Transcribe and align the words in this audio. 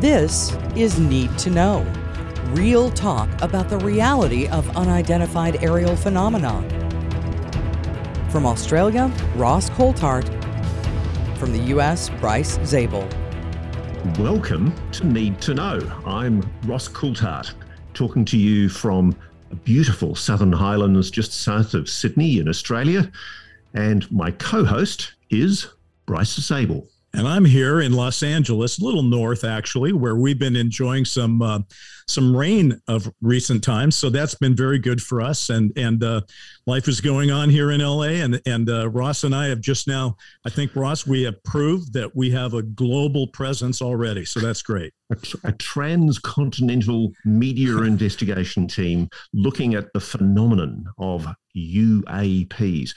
This 0.00 0.54
is 0.76 0.98
Need 0.98 1.38
to 1.38 1.48
Know. 1.48 1.90
Real 2.48 2.90
talk 2.90 3.30
about 3.40 3.70
the 3.70 3.78
reality 3.78 4.46
of 4.48 4.76
unidentified 4.76 5.64
aerial 5.64 5.96
phenomena. 5.96 6.60
From 8.28 8.44
Australia, 8.44 9.10
Ross 9.36 9.70
Coulthart. 9.70 10.28
From 11.38 11.50
the 11.50 11.60
US, 11.74 12.10
Bryce 12.20 12.58
Zabel. 12.66 13.08
Welcome 14.18 14.74
to 14.92 15.06
Need 15.06 15.40
to 15.40 15.54
Know. 15.54 15.80
I'm 16.04 16.46
Ross 16.66 16.88
Coulthart, 16.88 17.54
talking 17.94 18.26
to 18.26 18.36
you 18.36 18.68
from 18.68 19.16
beautiful 19.64 20.14
Southern 20.14 20.52
Highlands 20.52 21.10
just 21.10 21.32
south 21.32 21.72
of 21.72 21.88
Sydney 21.88 22.38
in 22.38 22.50
Australia. 22.50 23.10
And 23.72 24.12
my 24.12 24.30
co 24.32 24.62
host 24.62 25.14
is 25.30 25.68
Bryce 26.04 26.36
Zabel. 26.36 26.86
And 27.16 27.26
I'm 27.26 27.46
here 27.46 27.80
in 27.80 27.94
Los 27.94 28.22
Angeles, 28.22 28.78
a 28.78 28.84
little 28.84 29.02
north 29.02 29.42
actually, 29.42 29.94
where 29.94 30.16
we've 30.16 30.38
been 30.38 30.54
enjoying 30.54 31.06
some 31.06 31.40
uh, 31.40 31.60
some 32.06 32.36
rain 32.36 32.78
of 32.88 33.10
recent 33.22 33.64
times. 33.64 33.96
So 33.96 34.10
that's 34.10 34.34
been 34.34 34.54
very 34.54 34.78
good 34.78 35.00
for 35.00 35.22
us. 35.22 35.48
And 35.48 35.72
and 35.76 36.04
uh, 36.04 36.20
life 36.66 36.88
is 36.88 37.00
going 37.00 37.30
on 37.30 37.48
here 37.48 37.70
in 37.70 37.80
LA. 37.80 38.20
And 38.22 38.42
and 38.44 38.68
uh, 38.68 38.90
Ross 38.90 39.24
and 39.24 39.34
I 39.34 39.46
have 39.46 39.62
just 39.62 39.88
now, 39.88 40.18
I 40.44 40.50
think 40.50 40.76
Ross, 40.76 41.06
we 41.06 41.22
have 41.22 41.42
proved 41.42 41.94
that 41.94 42.14
we 42.14 42.30
have 42.32 42.52
a 42.52 42.62
global 42.62 43.28
presence 43.28 43.80
already. 43.80 44.26
So 44.26 44.40
that's 44.40 44.60
great. 44.60 44.92
A, 45.10 45.16
tr- 45.16 45.36
a 45.44 45.52
transcontinental 45.52 47.12
media 47.24 47.78
investigation 47.78 48.68
team 48.68 49.08
looking 49.32 49.74
at 49.74 49.90
the 49.94 50.00
phenomenon 50.00 50.84
of 50.98 51.26
UAPs. 51.56 52.90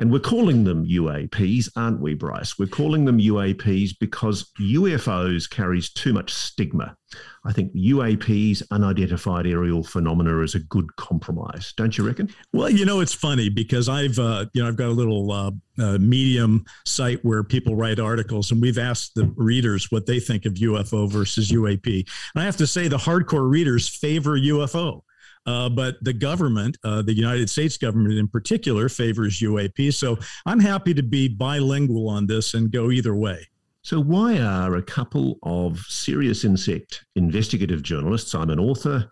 And 0.00 0.10
we're 0.10 0.20
calling 0.20 0.64
them 0.64 0.84
UAPs, 0.86 1.70
aren't 1.76 2.00
we, 2.00 2.14
Bryce? 2.14 2.58
We're 2.58 2.66
calling 2.66 3.04
them 3.04 3.18
UAPs 3.18 3.92
because 3.98 4.50
UFOs 4.60 5.48
carries 5.48 5.90
too 5.90 6.12
much 6.12 6.32
stigma. 6.32 6.96
I 7.44 7.52
think 7.52 7.72
UAPs, 7.74 8.62
unidentified 8.70 9.46
aerial 9.46 9.84
phenomena, 9.84 10.40
is 10.40 10.54
a 10.54 10.60
good 10.60 10.96
compromise, 10.96 11.72
don't 11.76 11.96
you 11.96 12.06
reckon? 12.06 12.28
Well, 12.52 12.70
you 12.70 12.84
know, 12.84 13.00
it's 13.00 13.14
funny 13.14 13.50
because 13.50 13.88
I've, 13.88 14.18
uh, 14.18 14.46
you 14.52 14.62
know, 14.62 14.68
I've 14.68 14.76
got 14.76 14.88
a 14.88 14.92
little 14.92 15.30
uh, 15.30 15.50
uh, 15.78 15.98
Medium 15.98 16.64
site 16.86 17.24
where 17.24 17.44
people 17.44 17.76
write 17.76 18.00
articles, 18.00 18.50
and 18.50 18.60
we've 18.60 18.78
asked 18.78 19.14
the 19.14 19.32
readers 19.36 19.92
what 19.92 20.06
they 20.06 20.20
think 20.20 20.46
of 20.46 20.54
UFO 20.54 21.08
versus 21.10 21.52
UAP. 21.52 22.08
And 22.34 22.42
I 22.42 22.44
have 22.44 22.56
to 22.56 22.66
say, 22.66 22.88
the 22.88 22.96
hardcore 22.96 23.48
readers 23.48 23.88
favor 23.88 24.38
UFO. 24.38 25.02
Uh, 25.46 25.68
but 25.68 25.96
the 26.02 26.12
government, 26.12 26.76
uh, 26.84 27.02
the 27.02 27.14
United 27.14 27.50
States 27.50 27.76
government 27.76 28.14
in 28.14 28.28
particular, 28.28 28.88
favors 28.88 29.40
UAP. 29.40 29.92
So 29.92 30.18
I'm 30.46 30.60
happy 30.60 30.94
to 30.94 31.02
be 31.02 31.28
bilingual 31.28 32.08
on 32.08 32.26
this 32.26 32.54
and 32.54 32.70
go 32.70 32.90
either 32.90 33.14
way. 33.14 33.46
So, 33.82 34.00
why 34.00 34.38
are 34.38 34.76
a 34.76 34.82
couple 34.82 35.38
of 35.42 35.80
serious 35.80 36.42
insect 36.42 37.04
investigative 37.16 37.82
journalists? 37.82 38.34
I'm 38.34 38.48
an 38.48 38.58
author. 38.58 39.10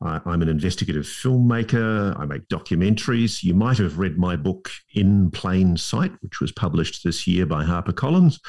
I'm 0.00 0.42
an 0.42 0.48
investigative 0.48 1.04
filmmaker. 1.04 2.18
I 2.18 2.24
make 2.24 2.48
documentaries. 2.48 3.42
You 3.42 3.54
might 3.54 3.78
have 3.78 3.98
read 3.98 4.18
my 4.18 4.34
book, 4.36 4.70
In 4.94 5.30
Plain 5.30 5.76
Sight, 5.76 6.12
which 6.20 6.40
was 6.40 6.50
published 6.50 7.04
this 7.04 7.26
year 7.26 7.46
by 7.46 7.64
HarperCollins. 7.64 8.40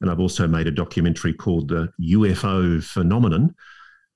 And 0.00 0.10
I've 0.10 0.20
also 0.20 0.46
made 0.46 0.66
a 0.66 0.72
documentary 0.72 1.32
called 1.32 1.68
The 1.68 1.88
UFO 2.00 2.82
Phenomenon. 2.82 3.54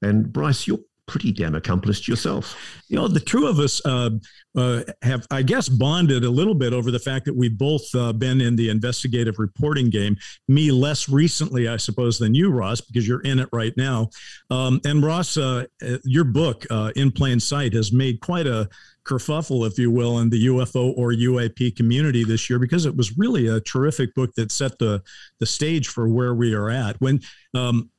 And 0.03 0.33
Bryce, 0.33 0.67
you're 0.67 0.79
pretty 1.07 1.33
damn 1.33 1.55
accomplished 1.55 2.09
yourself. 2.09 2.57
You 2.89 2.97
know, 2.97 3.09
the 3.09 3.21
two 3.21 3.47
of 3.47 3.59
us 3.59 3.85
uh, 3.85 4.11
uh, 4.57 4.83
have, 5.03 5.27
I 5.31 5.43
guess, 5.43 5.69
bonded 5.69 6.25
a 6.25 6.31
little 6.31 6.55
bit 6.55 6.73
over 6.73 6.91
the 6.91 6.99
fact 6.99 7.25
that 7.27 7.37
we've 7.37 7.57
both 7.57 7.83
uh, 7.95 8.13
been 8.13 8.41
in 8.41 8.57
the 8.57 8.71
investigative 8.71 9.39
reporting 9.39 9.91
game. 9.91 10.17
Me 10.49 10.71
less 10.71 11.09
recently, 11.09 11.69
I 11.69 11.77
suppose, 11.77 12.19
than 12.19 12.35
you, 12.35 12.51
Ross, 12.51 12.81
because 12.81 13.07
you're 13.07 13.23
in 13.23 13.39
it 13.39 13.49
right 13.53 13.77
now. 13.77 14.11
Um, 14.51 14.81
and 14.85 15.05
Ross, 15.05 15.37
uh, 15.37 15.65
uh, 15.87 15.99
your 16.05 16.25
book, 16.25 16.67
uh, 16.71 16.91
In 16.97 17.13
Plain 17.13 17.41
Sight, 17.41 17.73
has 17.75 17.93
made 17.93 18.21
quite 18.21 18.47
a 18.47 18.69
kerfuffle, 19.07 19.67
if 19.67 19.79
you 19.79 19.91
will, 19.91 20.19
in 20.19 20.31
the 20.31 20.47
UFO 20.47 20.93
or 20.97 21.13
UAP 21.13 21.77
community 21.77 22.25
this 22.25 22.51
year 22.51 22.59
because 22.59 22.87
it 22.87 22.97
was 22.97 23.17
really 23.17 23.47
a 23.47 23.61
terrific 23.61 24.13
book 24.15 24.35
that 24.35 24.51
set 24.51 24.79
the 24.79 25.03
the 25.39 25.47
stage 25.47 25.89
for 25.89 26.09
where 26.09 26.35
we 26.35 26.55
are 26.55 26.71
at. 26.71 27.01
When 27.01 27.21
um, 27.55 27.91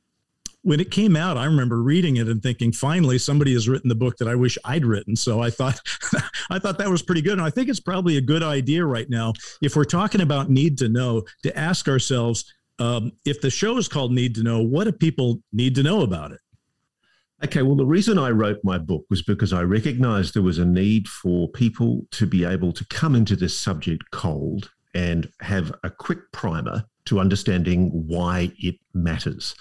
when 0.67 0.81
it 0.81 0.91
came 0.91 1.16
out, 1.16 1.38
I 1.38 1.45
remember 1.45 1.81
reading 1.81 2.17
it 2.17 2.28
and 2.28 2.44
thinking, 2.44 2.73
finally, 2.73 3.17
somebody 3.17 3.53
has 3.53 3.69
written 3.69 3.88
the 3.88 3.95
book 3.95 4.17
that 4.17 4.28
I 4.28 4.35
wish 4.35 4.57
I'd 4.66 4.85
written. 4.85 5.16
So 5.16 5.41
I 5.41 5.50
thought, 5.50 5.79
I 6.50 6.59
thought 6.59 6.78
that 6.79 6.89
was 6.89 7.01
pretty 7.01 7.22
good. 7.22 7.38
And 7.38 7.41
I 7.41 7.50
think 7.50 7.69
it's 7.69 7.79
probably 7.79 8.17
a 8.17 8.22
good 8.22 8.44
idea 8.44 8.83
right 8.83 9.09
now, 9.09 9.31
if 9.61 9.77
we're 9.77 9.85
talking 9.85 10.19
about 10.19 10.50
need 10.50 10.77
to 10.79 10.89
know, 10.89 11.23
to 11.44 11.57
ask 11.57 11.88
ourselves, 11.88 12.53
um, 12.79 13.13
if 13.23 13.39
the 13.39 13.50
show 13.50 13.77
is 13.77 13.88
called 13.88 14.11
Need 14.11 14.35
to 14.35 14.44
Know, 14.44 14.61
what 14.61 14.83
do 14.83 14.91
people 14.91 15.41
need 15.53 15.73
to 15.75 15.83
know 15.83 16.01
about 16.01 16.33
it? 16.33 16.41
Okay, 17.45 17.61
well, 17.61 17.77
the 17.77 17.85
reason 17.85 18.19
I 18.19 18.31
wrote 18.31 18.59
my 18.66 18.77
book 18.77 19.06
was 19.09 19.22
because 19.22 19.53
I 19.53 19.61
recognized 19.61 20.33
there 20.33 20.44
was 20.44 20.59
a 20.59 20.66
need 20.66 21.07
for 21.07 21.47
people 21.47 22.01
to 22.11 22.25
be 22.25 22.44
able 22.44 22.73
to 22.73 22.85
come 22.88 23.16
into 23.16 23.38
this 23.38 23.57
subject 23.57 24.03
cold 24.11 24.69
and 24.94 25.31
have 25.39 25.73
a 25.85 25.89
quick 25.89 26.29
primer 26.33 26.83
to 27.07 27.19
understanding 27.19 27.90
why 28.07 28.51
it 28.59 28.75
matters. 28.94 29.56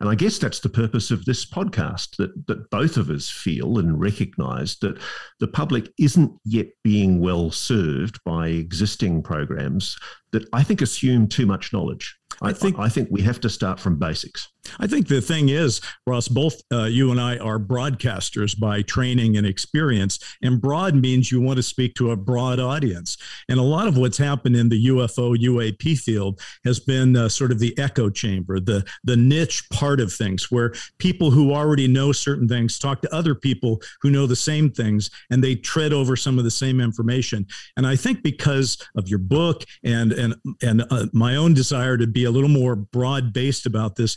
And 0.00 0.08
I 0.08 0.14
guess 0.14 0.38
that's 0.38 0.60
the 0.60 0.68
purpose 0.68 1.10
of 1.10 1.24
this 1.24 1.46
podcast 1.46 2.16
that, 2.16 2.46
that 2.48 2.70
both 2.70 2.96
of 2.96 3.08
us 3.08 3.30
feel 3.30 3.78
and 3.78 3.98
recognize 3.98 4.76
that 4.80 4.98
the 5.40 5.48
public 5.48 5.90
isn't 5.98 6.32
yet 6.44 6.66
being 6.82 7.20
well 7.20 7.50
served 7.50 8.22
by 8.24 8.48
existing 8.48 9.22
programs 9.22 9.96
that 10.32 10.46
I 10.52 10.62
think 10.62 10.82
assume 10.82 11.28
too 11.28 11.46
much 11.46 11.72
knowledge. 11.72 12.16
I, 12.42 12.48
I 12.48 12.52
think 12.52 12.78
I 12.78 12.88
think 12.88 13.08
we 13.10 13.22
have 13.22 13.40
to 13.40 13.48
start 13.48 13.80
from 13.80 13.98
basics. 13.98 14.48
I 14.78 14.86
think 14.86 15.08
the 15.08 15.20
thing 15.20 15.48
is, 15.48 15.80
Ross, 16.06 16.28
both 16.28 16.60
uh, 16.72 16.84
you 16.84 17.10
and 17.10 17.20
I 17.20 17.38
are 17.38 17.58
broadcasters 17.58 18.58
by 18.58 18.82
training 18.82 19.36
and 19.36 19.46
experience, 19.46 20.18
and 20.42 20.60
broad 20.60 20.94
means 20.94 21.30
you 21.30 21.40
want 21.40 21.56
to 21.56 21.62
speak 21.62 21.94
to 21.94 22.10
a 22.10 22.16
broad 22.16 22.60
audience. 22.60 23.16
And 23.48 23.58
a 23.58 23.62
lot 23.62 23.88
of 23.88 23.96
what's 23.96 24.18
happened 24.18 24.56
in 24.56 24.68
the 24.68 24.86
UFO 24.86 25.36
UAP 25.36 25.98
field 25.98 26.40
has 26.64 26.80
been 26.80 27.16
uh, 27.16 27.28
sort 27.28 27.52
of 27.52 27.58
the 27.58 27.76
echo 27.78 28.10
chamber, 28.10 28.60
the 28.60 28.84
the 29.04 29.16
niche 29.16 29.68
part 29.70 30.00
of 30.00 30.12
things, 30.12 30.50
where 30.50 30.72
people 30.98 31.30
who 31.30 31.52
already 31.52 31.88
know 31.88 32.12
certain 32.12 32.48
things 32.48 32.78
talk 32.78 33.02
to 33.02 33.14
other 33.14 33.34
people 33.34 33.80
who 34.00 34.10
know 34.10 34.26
the 34.26 34.36
same 34.36 34.70
things, 34.70 35.10
and 35.30 35.42
they 35.42 35.54
tread 35.54 35.92
over 35.92 36.16
some 36.16 36.38
of 36.38 36.44
the 36.44 36.50
same 36.50 36.80
information. 36.80 37.46
And 37.76 37.86
I 37.86 37.96
think 37.96 38.22
because 38.22 38.78
of 38.96 39.08
your 39.08 39.18
book 39.18 39.64
and 39.84 40.12
and 40.12 40.34
and 40.62 40.84
uh, 40.90 41.06
my 41.12 41.36
own 41.36 41.54
desire 41.54 41.96
to 41.96 42.06
be 42.06 42.24
a 42.24 42.30
little 42.30 42.48
more 42.48 42.76
broad 42.76 43.32
based 43.32 43.66
about 43.66 43.96
this, 43.96 44.16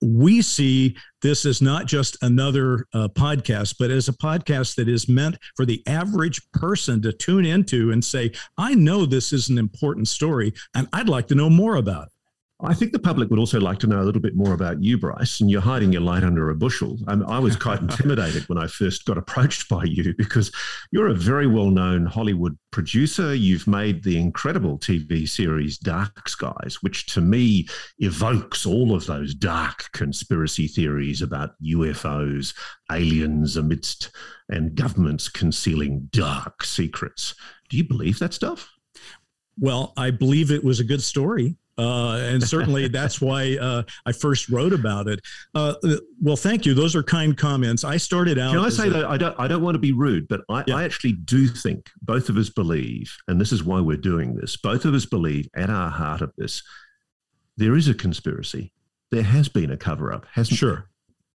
we 0.00 0.42
see 0.42 0.96
this 1.22 1.44
as 1.46 1.62
not 1.62 1.86
just 1.86 2.16
another 2.22 2.86
uh, 2.94 3.08
podcast, 3.08 3.76
but 3.78 3.90
as 3.90 4.08
a 4.08 4.12
podcast 4.12 4.76
that 4.76 4.88
is 4.88 5.08
meant 5.08 5.38
for 5.56 5.64
the 5.64 5.82
average 5.86 6.40
person 6.52 7.00
to 7.02 7.12
tune 7.12 7.44
into 7.44 7.90
and 7.90 8.04
say, 8.04 8.32
I 8.58 8.74
know 8.74 9.06
this 9.06 9.32
is 9.32 9.48
an 9.48 9.58
important 9.58 10.08
story 10.08 10.52
and 10.74 10.88
I'd 10.92 11.08
like 11.08 11.28
to 11.28 11.34
know 11.34 11.50
more 11.50 11.76
about 11.76 12.06
it. 12.06 12.11
I 12.64 12.74
think 12.74 12.92
the 12.92 12.98
public 13.00 13.28
would 13.28 13.40
also 13.40 13.60
like 13.60 13.80
to 13.80 13.88
know 13.88 14.00
a 14.00 14.04
little 14.04 14.20
bit 14.20 14.36
more 14.36 14.54
about 14.54 14.80
you, 14.80 14.96
Bryce, 14.96 15.40
and 15.40 15.50
you're 15.50 15.60
hiding 15.60 15.92
your 15.92 16.02
light 16.02 16.22
under 16.22 16.48
a 16.48 16.54
bushel. 16.54 16.96
Um, 17.08 17.24
I 17.26 17.40
was 17.40 17.56
quite 17.56 17.80
intimidated 17.82 18.48
when 18.48 18.58
I 18.58 18.68
first 18.68 19.04
got 19.04 19.18
approached 19.18 19.68
by 19.68 19.82
you 19.84 20.14
because 20.16 20.52
you're 20.92 21.08
a 21.08 21.14
very 21.14 21.48
well 21.48 21.70
known 21.70 22.06
Hollywood 22.06 22.56
producer. 22.70 23.34
You've 23.34 23.66
made 23.66 24.04
the 24.04 24.16
incredible 24.16 24.78
TV 24.78 25.28
series 25.28 25.76
Dark 25.76 26.28
Skies, 26.28 26.78
which 26.82 27.06
to 27.14 27.20
me 27.20 27.66
evokes 27.98 28.64
all 28.64 28.94
of 28.94 29.06
those 29.06 29.34
dark 29.34 29.90
conspiracy 29.92 30.68
theories 30.68 31.20
about 31.20 31.60
UFOs, 31.64 32.54
aliens 32.92 33.56
amidst, 33.56 34.10
and 34.48 34.76
governments 34.76 35.28
concealing 35.28 36.08
dark 36.12 36.64
secrets. 36.64 37.34
Do 37.70 37.76
you 37.76 37.84
believe 37.84 38.20
that 38.20 38.34
stuff? 38.34 38.70
Well, 39.58 39.92
I 39.96 40.10
believe 40.10 40.50
it 40.50 40.64
was 40.64 40.80
a 40.80 40.84
good 40.84 41.02
story. 41.02 41.56
Uh, 41.78 42.16
and 42.16 42.42
certainly 42.42 42.88
that's 42.92 43.20
why 43.20 43.56
uh, 43.60 43.82
I 44.04 44.12
first 44.12 44.48
wrote 44.48 44.72
about 44.72 45.08
it. 45.08 45.20
Uh, 45.54 45.74
well, 46.20 46.36
thank 46.36 46.66
you. 46.66 46.74
Those 46.74 46.94
are 46.94 47.02
kind 47.02 47.36
comments. 47.36 47.84
I 47.84 47.96
started 47.96 48.38
out. 48.38 48.52
Can 48.52 48.64
I 48.64 48.68
say 48.68 48.88
that 48.88 49.04
I 49.04 49.16
don't? 49.16 49.38
I 49.38 49.48
don't 49.48 49.62
want 49.62 49.74
to 49.74 49.80
be 49.80 49.92
rude, 49.92 50.28
but 50.28 50.42
I, 50.48 50.64
yeah. 50.66 50.76
I 50.76 50.84
actually 50.84 51.12
do 51.12 51.46
think 51.46 51.90
both 52.02 52.28
of 52.28 52.36
us 52.36 52.50
believe, 52.50 53.14
and 53.28 53.40
this 53.40 53.52
is 53.52 53.64
why 53.64 53.80
we're 53.80 53.96
doing 53.96 54.34
this. 54.34 54.56
Both 54.56 54.84
of 54.84 54.94
us 54.94 55.06
believe 55.06 55.48
at 55.56 55.70
our 55.70 55.90
heart 55.90 56.20
of 56.20 56.32
this, 56.36 56.62
there 57.56 57.76
is 57.76 57.88
a 57.88 57.94
conspiracy. 57.94 58.72
There 59.10 59.22
has 59.22 59.48
been 59.48 59.70
a 59.70 59.76
cover 59.76 60.12
up, 60.12 60.26
hasn't 60.32 60.58
sure. 60.58 60.88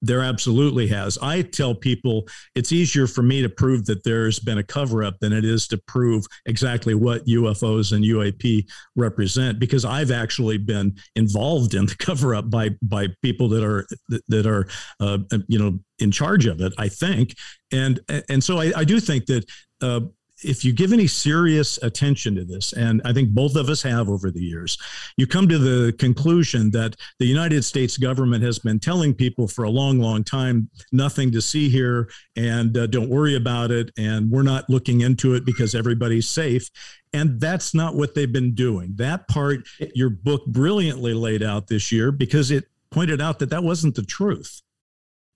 There 0.04 0.20
absolutely 0.20 0.86
has. 0.88 1.18
I 1.22 1.42
tell 1.42 1.74
people 1.74 2.28
it's 2.54 2.72
easier 2.72 3.06
for 3.06 3.22
me 3.22 3.42
to 3.42 3.48
prove 3.48 3.86
that 3.86 4.04
there's 4.04 4.38
been 4.38 4.58
a 4.58 4.62
cover 4.62 5.02
up 5.02 5.18
than 5.20 5.32
it 5.32 5.44
is 5.44 5.66
to 5.68 5.78
prove 5.86 6.24
exactly 6.46 6.94
what 6.94 7.26
UFOs 7.26 7.92
and 7.92 8.04
UAP 8.04 8.66
represent 8.96 9.58
because 9.58 9.84
I've 9.84 10.10
actually 10.10 10.58
been 10.58 10.94
involved 11.16 11.74
in 11.74 11.86
the 11.86 11.96
cover 11.98 12.34
up 12.34 12.50
by 12.50 12.70
by 12.82 13.08
people 13.22 13.48
that 13.48 13.64
are 13.64 13.86
that 14.28 14.46
are 14.46 14.66
uh, 15.00 15.18
you 15.48 15.58
know 15.58 15.78
in 15.98 16.10
charge 16.10 16.46
of 16.46 16.60
it. 16.60 16.72
I 16.76 16.88
think, 16.88 17.34
and 17.72 18.00
and 18.28 18.44
so 18.44 18.58
I, 18.58 18.72
I 18.76 18.84
do 18.84 19.00
think 19.00 19.26
that. 19.26 19.44
Uh, 19.80 20.00
if 20.42 20.64
you 20.64 20.72
give 20.72 20.92
any 20.92 21.06
serious 21.06 21.78
attention 21.82 22.34
to 22.34 22.44
this, 22.44 22.72
and 22.72 23.00
I 23.04 23.12
think 23.12 23.30
both 23.30 23.56
of 23.56 23.68
us 23.68 23.82
have 23.82 24.08
over 24.08 24.30
the 24.30 24.42
years, 24.42 24.76
you 25.16 25.26
come 25.26 25.48
to 25.48 25.58
the 25.58 25.92
conclusion 25.92 26.70
that 26.72 26.96
the 27.18 27.26
United 27.26 27.64
States 27.64 27.96
government 27.96 28.42
has 28.42 28.58
been 28.58 28.80
telling 28.80 29.14
people 29.14 29.46
for 29.46 29.64
a 29.64 29.70
long, 29.70 30.00
long 30.00 30.24
time 30.24 30.68
nothing 30.92 31.30
to 31.32 31.40
see 31.40 31.68
here 31.68 32.08
and 32.36 32.76
uh, 32.76 32.86
don't 32.86 33.08
worry 33.08 33.36
about 33.36 33.70
it. 33.70 33.90
And 33.96 34.30
we're 34.30 34.42
not 34.42 34.68
looking 34.68 35.02
into 35.02 35.34
it 35.34 35.44
because 35.44 35.74
everybody's 35.74 36.28
safe. 36.28 36.68
And 37.12 37.40
that's 37.40 37.74
not 37.74 37.94
what 37.94 38.14
they've 38.14 38.30
been 38.30 38.54
doing. 38.54 38.94
That 38.96 39.28
part, 39.28 39.60
your 39.94 40.10
book 40.10 40.46
brilliantly 40.46 41.14
laid 41.14 41.42
out 41.42 41.68
this 41.68 41.92
year 41.92 42.10
because 42.10 42.50
it 42.50 42.64
pointed 42.90 43.20
out 43.20 43.38
that 43.38 43.50
that 43.50 43.62
wasn't 43.62 43.94
the 43.94 44.04
truth. 44.04 44.62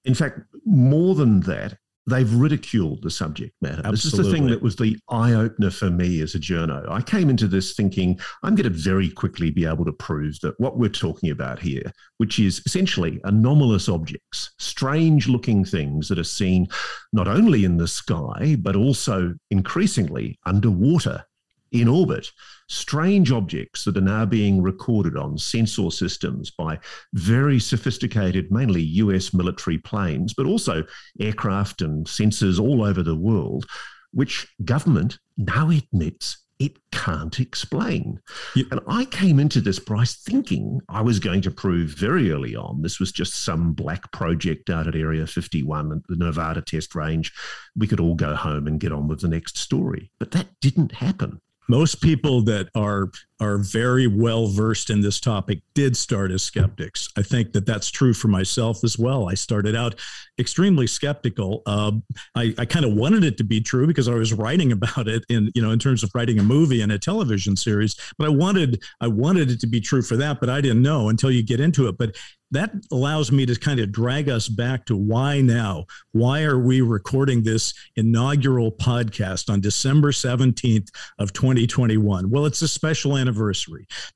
In 0.04 0.14
fact, 0.14 0.40
more 0.64 1.14
than 1.14 1.40
that, 1.40 1.78
they've 2.08 2.32
ridiculed 2.34 3.02
the 3.02 3.10
subject 3.10 3.54
matter. 3.60 3.82
Absolutely. 3.84 3.96
This 3.96 4.04
is 4.04 4.12
the 4.12 4.30
thing 4.30 4.46
that 4.48 4.62
was 4.62 4.76
the 4.76 4.98
eye 5.08 5.34
opener 5.34 5.70
for 5.70 5.90
me 5.90 6.20
as 6.20 6.34
a 6.34 6.38
journo. 6.38 6.88
I 6.90 7.02
came 7.02 7.30
into 7.30 7.46
this 7.46 7.74
thinking 7.74 8.18
I'm 8.42 8.54
going 8.54 8.70
to 8.72 8.78
very 8.78 9.10
quickly 9.10 9.50
be 9.50 9.66
able 9.66 9.84
to 9.84 9.92
prove 9.92 10.38
that 10.40 10.58
what 10.58 10.78
we're 10.78 10.88
talking 10.88 11.30
about 11.30 11.58
here, 11.58 11.92
which 12.18 12.38
is 12.38 12.62
essentially 12.66 13.20
anomalous 13.24 13.88
objects, 13.88 14.50
strange 14.58 15.28
looking 15.28 15.64
things 15.64 16.08
that 16.08 16.18
are 16.18 16.24
seen 16.24 16.68
not 17.12 17.28
only 17.28 17.64
in 17.64 17.76
the 17.76 17.88
sky, 17.88 18.56
but 18.58 18.76
also 18.76 19.34
increasingly 19.50 20.38
underwater 20.46 21.24
in 21.72 21.88
orbit, 21.88 22.30
strange 22.68 23.32
objects 23.32 23.84
that 23.84 23.96
are 23.96 24.02
now 24.02 24.24
being 24.24 24.62
recorded 24.62 25.16
on 25.16 25.38
sensor 25.38 25.90
systems 25.90 26.50
by 26.50 26.78
very 27.14 27.58
sophisticated, 27.58 28.52
mainly 28.52 28.82
US 28.82 29.32
military 29.32 29.78
planes, 29.78 30.34
but 30.34 30.46
also 30.46 30.84
aircraft 31.20 31.82
and 31.82 32.06
sensors 32.06 32.60
all 32.60 32.84
over 32.84 33.02
the 33.02 33.16
world, 33.16 33.66
which 34.12 34.46
government 34.64 35.18
now 35.36 35.70
admits 35.70 36.44
it 36.58 36.76
can't 36.90 37.38
explain. 37.38 38.18
Yeah. 38.56 38.64
And 38.72 38.80
I 38.88 39.04
came 39.04 39.38
into 39.38 39.60
this, 39.60 39.78
Bryce, 39.78 40.16
thinking 40.16 40.80
I 40.88 41.02
was 41.02 41.20
going 41.20 41.40
to 41.42 41.52
prove 41.52 41.90
very 41.90 42.32
early 42.32 42.56
on 42.56 42.82
this 42.82 42.98
was 42.98 43.12
just 43.12 43.44
some 43.44 43.72
black 43.72 44.10
project 44.10 44.68
out 44.68 44.88
at 44.88 44.96
Area 44.96 45.24
51, 45.26 45.92
at 45.92 45.98
the 46.08 46.16
Nevada 46.16 46.60
test 46.60 46.96
range. 46.96 47.32
We 47.76 47.86
could 47.86 48.00
all 48.00 48.16
go 48.16 48.34
home 48.34 48.66
and 48.66 48.80
get 48.80 48.90
on 48.90 49.06
with 49.06 49.20
the 49.20 49.28
next 49.28 49.56
story. 49.56 50.10
But 50.18 50.32
that 50.32 50.48
didn't 50.60 50.92
happen 50.92 51.40
most 51.68 52.00
people 52.00 52.42
that 52.42 52.68
are 52.74 53.10
are 53.40 53.58
very 53.58 54.06
well 54.06 54.48
versed 54.48 54.90
in 54.90 55.00
this 55.00 55.20
topic 55.20 55.60
did 55.74 55.96
start 55.96 56.30
as 56.30 56.42
skeptics. 56.42 57.08
I 57.16 57.22
think 57.22 57.52
that 57.52 57.66
that's 57.66 57.90
true 57.90 58.12
for 58.12 58.28
myself 58.28 58.82
as 58.82 58.98
well. 58.98 59.28
I 59.28 59.34
started 59.34 59.76
out 59.76 59.94
extremely 60.38 60.86
skeptical. 60.86 61.62
Uh, 61.66 61.92
I, 62.34 62.54
I 62.58 62.64
kind 62.64 62.84
of 62.84 62.94
wanted 62.94 63.24
it 63.24 63.36
to 63.38 63.44
be 63.44 63.60
true 63.60 63.86
because 63.86 64.08
I 64.08 64.14
was 64.14 64.32
writing 64.32 64.72
about 64.78 65.08
it 65.08 65.24
in 65.28 65.50
you 65.54 65.62
know 65.62 65.70
in 65.70 65.78
terms 65.78 66.02
of 66.02 66.10
writing 66.14 66.38
a 66.38 66.42
movie 66.42 66.80
and 66.80 66.92
a 66.92 66.98
television 66.98 67.56
series. 67.56 67.96
But 68.18 68.26
I 68.26 68.30
wanted 68.30 68.82
I 69.00 69.08
wanted 69.08 69.50
it 69.50 69.60
to 69.60 69.66
be 69.66 69.80
true 69.80 70.02
for 70.02 70.16
that, 70.16 70.40
but 70.40 70.50
I 70.50 70.60
didn't 70.60 70.82
know 70.82 71.08
until 71.08 71.30
you 71.30 71.44
get 71.44 71.60
into 71.60 71.88
it. 71.88 71.96
But 71.98 72.16
that 72.50 72.72
allows 72.90 73.30
me 73.30 73.44
to 73.46 73.54
kind 73.54 73.78
of 73.80 73.92
drag 73.92 74.28
us 74.28 74.48
back 74.48 74.86
to 74.86 74.96
why 74.96 75.40
now? 75.40 75.84
Why 76.12 76.42
are 76.44 76.58
we 76.58 76.80
recording 76.80 77.42
this 77.42 77.74
inaugural 77.96 78.72
podcast 78.72 79.50
on 79.50 79.60
December 79.60 80.12
17th 80.12 80.88
of 81.18 81.32
2021? 81.32 82.30
Well, 82.30 82.46
it's 82.46 82.62
a 82.62 82.68
special 82.68 83.16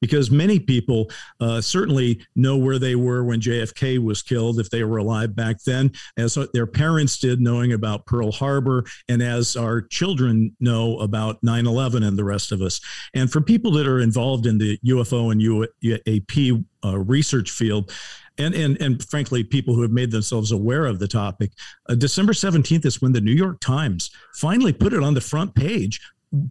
because 0.01 0.31
many 0.31 0.59
people 0.59 1.11
uh, 1.41 1.61
certainly 1.61 2.25
know 2.37 2.57
where 2.57 2.79
they 2.79 2.95
were 2.95 3.25
when 3.25 3.41
JFK 3.41 3.99
was 3.99 4.23
killed, 4.23 4.61
if 4.61 4.71
they 4.71 4.85
were 4.85 4.99
alive 4.99 5.35
back 5.35 5.63
then, 5.65 5.93
as 6.17 6.39
their 6.53 6.67
parents 6.67 7.19
did, 7.19 7.41
knowing 7.41 7.73
about 7.73 8.07
Pearl 8.07 8.33
Harbor, 8.33 8.85
and 9.09 9.23
as 9.23 9.57
our 9.57 9.81
children 9.81 10.55
know 10.61 10.99
about 10.99 11.43
9 11.43 11.67
11 11.67 12.03
and 12.03 12.19
the 12.19 12.25
rest 12.25 12.53
of 12.53 12.63
us. 12.63 12.81
And 13.15 13.31
for 13.31 13.41
people 13.41 13.71
that 13.73 13.87
are 13.87 14.01
involved 14.01 14.47
in 14.47 14.59
the 14.59 14.79
UFO 14.87 15.33
and 15.33 15.41
UAP 15.41 16.65
uh, 16.85 16.99
research 16.99 17.51
field, 17.51 17.93
and, 18.39 18.55
and, 18.55 18.81
and 18.81 19.03
frankly, 19.05 19.45
people 19.45 19.75
who 19.75 19.83
have 19.83 19.91
made 19.91 20.11
themselves 20.11 20.53
aware 20.53 20.87
of 20.87 20.99
the 20.99 21.09
topic. 21.09 21.53
Uh, 21.89 21.95
December 21.95 22.33
17th 22.33 22.87
is 22.87 23.03
when 23.03 23.13
the 23.13 23.21
New 23.21 23.33
York 23.33 23.61
Times 23.61 24.11
finally 24.35 24.73
put 24.73 24.93
it 24.93 25.03
on 25.03 25.15
the 25.15 25.21
front 25.21 25.55
page, 25.55 26.01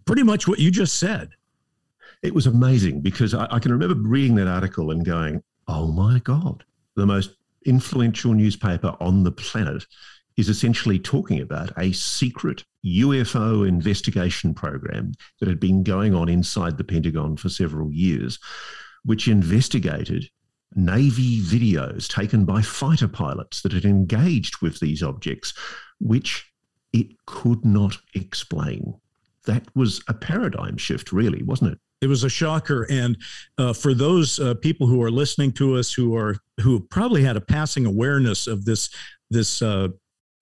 pretty 0.06 0.24
much 0.24 0.48
what 0.48 0.60
you 0.60 0.72
just 0.72 1.00
said. 1.00 1.30
It 2.22 2.36
was 2.36 2.48
amazing 2.48 3.02
because 3.02 3.34
I, 3.34 3.48
I 3.50 3.60
can 3.60 3.72
remember 3.72 3.96
reading 3.96 4.36
that 4.36 4.48
article 4.48 4.92
and 4.92 5.06
going, 5.06 5.44
oh 5.68 5.88
my 5.88 6.20
God, 6.20 6.64
the 6.96 7.06
most 7.06 7.36
influential 7.66 8.34
newspaper 8.34 8.96
on 9.00 9.24
the 9.24 9.32
planet 9.32 9.86
is 10.38 10.50
essentially 10.50 10.98
talking 10.98 11.42
about 11.42 11.72
a 11.78 11.92
secret 11.92 12.64
UFO 12.86 13.68
investigation 13.68 14.54
program 14.54 15.14
that 15.40 15.50
had 15.50 15.60
been 15.60 15.84
going 15.84 16.16
on 16.16 16.30
inside 16.30 16.78
the 16.78 16.84
Pentagon 16.84 17.38
for 17.38 17.50
several 17.50 17.92
years, 17.92 18.40
which 19.04 19.28
investigated 19.28 20.30
Navy 20.74 21.42
videos 21.42 22.08
taken 22.08 22.46
by 22.46 22.62
fighter 22.62 23.08
pilots 23.08 23.62
that 23.62 23.74
had 23.74 23.86
engaged 23.86 24.62
with 24.62 24.80
these 24.80 25.04
objects, 25.04 25.54
which 26.00 26.52
it 26.94 27.08
could 27.26 27.66
not 27.66 27.98
explain. 28.14 28.96
That 29.46 29.66
was 29.76 30.02
a 30.08 30.14
paradigm 30.14 30.78
shift, 30.78 31.12
really, 31.12 31.44
wasn't 31.44 31.74
it? 31.74 31.80
It 32.02 32.08
was 32.08 32.24
a 32.24 32.30
shocker, 32.30 32.88
and 32.90 33.18
uh, 33.58 33.74
for 33.74 33.94
those 33.94 34.40
uh, 34.40 34.56
people 34.56 34.88
who 34.88 35.04
are 35.04 35.12
listening 35.12 35.52
to 35.54 35.76
us, 35.76 35.94
who 35.94 36.16
are 36.16 36.36
who 36.60 36.80
probably 36.80 37.24
had 37.24 37.38
a 37.38 37.42
passing 37.42 37.86
awareness 37.86 38.48
of 38.48 38.66
this 38.66 38.90
this 39.30 39.62
uh, 39.62 39.90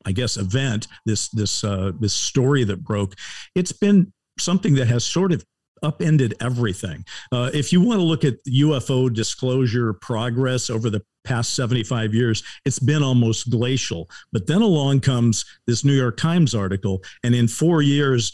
I 0.06 0.12
guess 0.12 0.38
event, 0.38 0.88
this 1.06 1.30
this 1.30 1.63
uh, 1.63 1.92
this 2.00 2.13
story 2.13 2.63
that 2.63 2.84
broke, 2.84 3.16
it's 3.56 3.74
been 3.74 4.13
something 4.38 4.75
that 4.75 4.88
has 4.88 5.04
sort 5.04 5.32
of 5.32 5.44
upended 5.84 6.34
everything. 6.42 7.06
Uh, 7.32 7.50
if 7.54 7.72
you 7.72 7.82
want 7.82 8.00
to 8.00 8.04
look 8.04 8.24
at 8.24 8.44
UFO 8.46 9.13
disclosure 9.13 9.94
progress 9.94 10.70
over 10.70 10.89
the 10.89 11.01
past 11.24 11.56
75 11.56 12.13
years, 12.13 12.44
it's 12.66 12.80
been 12.80 13.04
almost 13.04 13.50
glacial. 13.50 14.10
But 14.32 14.48
then 14.48 14.62
along 14.62 15.01
comes 15.01 15.46
this 15.68 15.84
New 15.86 15.94
York 15.94 16.18
Times 16.18 16.56
article, 16.56 17.04
and 17.24 17.36
in 17.36 17.48
four 17.48 17.82
years, 17.82 18.32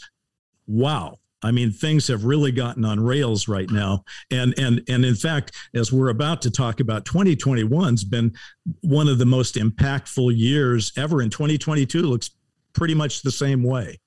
wow. 0.66 1.18
I 1.46 1.52
mean, 1.52 1.70
things 1.70 2.08
have 2.08 2.24
really 2.24 2.50
gotten 2.50 2.84
on 2.84 2.98
rails 2.98 3.46
right 3.46 3.70
now, 3.70 4.02
and 4.30 4.52
and 4.58 4.82
and 4.88 5.04
in 5.04 5.14
fact, 5.14 5.52
as 5.74 5.92
we're 5.92 6.08
about 6.08 6.42
to 6.42 6.50
talk 6.50 6.80
about, 6.80 7.04
2021's 7.04 8.02
been 8.02 8.34
one 8.80 9.08
of 9.08 9.18
the 9.18 9.26
most 9.26 9.54
impactful 9.54 10.36
years 10.36 10.92
ever. 10.96 11.20
And 11.20 11.30
2022 11.30 12.02
looks 12.02 12.30
pretty 12.72 12.94
much 12.94 13.22
the 13.22 13.30
same 13.30 13.62
way. 13.62 14.00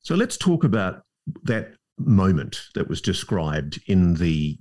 So 0.00 0.16
let's 0.16 0.36
talk 0.36 0.64
about 0.64 1.02
that 1.44 1.74
moment 1.98 2.62
that 2.74 2.88
was 2.88 3.00
described 3.00 3.80
in 3.86 4.14
the 4.14 4.58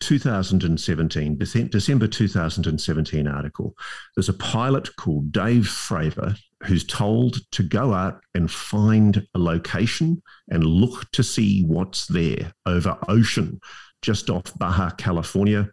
2017, 0.00 1.38
December 1.38 2.06
2017 2.06 3.26
article. 3.26 3.74
There's 4.14 4.28
a 4.28 4.34
pilot 4.34 4.94
called 4.96 5.32
Dave 5.32 5.64
Fravor 5.64 6.36
who's 6.64 6.84
told 6.84 7.38
to 7.52 7.62
go 7.62 7.92
out 7.92 8.20
and 8.34 8.50
find 8.50 9.26
a 9.34 9.38
location 9.38 10.22
and 10.48 10.64
look 10.64 11.10
to 11.12 11.22
see 11.22 11.64
what's 11.64 12.06
there 12.06 12.52
over 12.64 12.98
ocean 13.08 13.60
just 14.02 14.30
off 14.30 14.56
Baja, 14.58 14.90
California. 14.90 15.68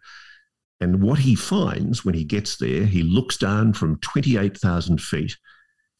And 0.80 1.02
what 1.02 1.20
he 1.20 1.34
finds 1.34 2.04
when 2.04 2.14
he 2.14 2.24
gets 2.24 2.56
there, 2.56 2.84
he 2.84 3.02
looks 3.02 3.36
down 3.36 3.72
from 3.72 3.98
28,000 4.00 5.00
feet 5.00 5.36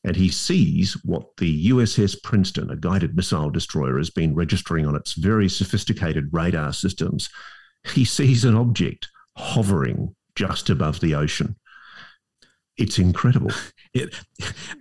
and 0.04 0.16
he 0.16 0.28
sees 0.28 0.94
what 1.04 1.36
the 1.38 1.70
USS 1.70 2.22
Princeton, 2.22 2.70
a 2.70 2.76
guided 2.76 3.16
missile 3.16 3.50
destroyer, 3.50 3.96
has 3.96 4.10
been 4.10 4.34
registering 4.34 4.84
on 4.84 4.94
its 4.94 5.14
very 5.14 5.48
sophisticated 5.48 6.28
radar 6.30 6.74
systems. 6.74 7.30
He 7.84 8.04
sees 8.04 8.44
an 8.44 8.56
object 8.56 9.08
hovering 9.36 10.14
just 10.36 10.70
above 10.70 11.00
the 11.00 11.14
ocean. 11.14 11.56
It's 12.76 12.98
incredible. 12.98 13.52
It, 13.96 14.12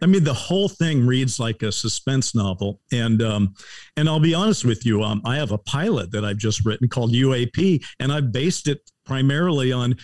I 0.02 0.08
mean, 0.08 0.24
the 0.24 0.34
whole 0.34 0.68
thing 0.68 1.06
reads 1.06 1.40
like 1.40 1.62
a 1.62 1.72
suspense 1.72 2.34
novel, 2.34 2.80
and 2.92 3.22
um, 3.22 3.54
and 3.96 4.10
I'll 4.10 4.20
be 4.20 4.34
honest 4.34 4.66
with 4.66 4.88
you, 4.88 5.04
um, 5.04 5.22
I 5.24 5.36
have 5.36 5.52
a 5.52 5.60
pilot 5.60 6.10
that 6.14 6.26
I've 6.26 6.40
just 6.40 6.66
written 6.66 6.88
called 6.90 7.14
UAP, 7.14 7.86
and 8.00 8.12
I've 8.12 8.32
based 8.32 8.68
it 8.68 8.90
primarily 9.06 9.72
on 9.72 9.98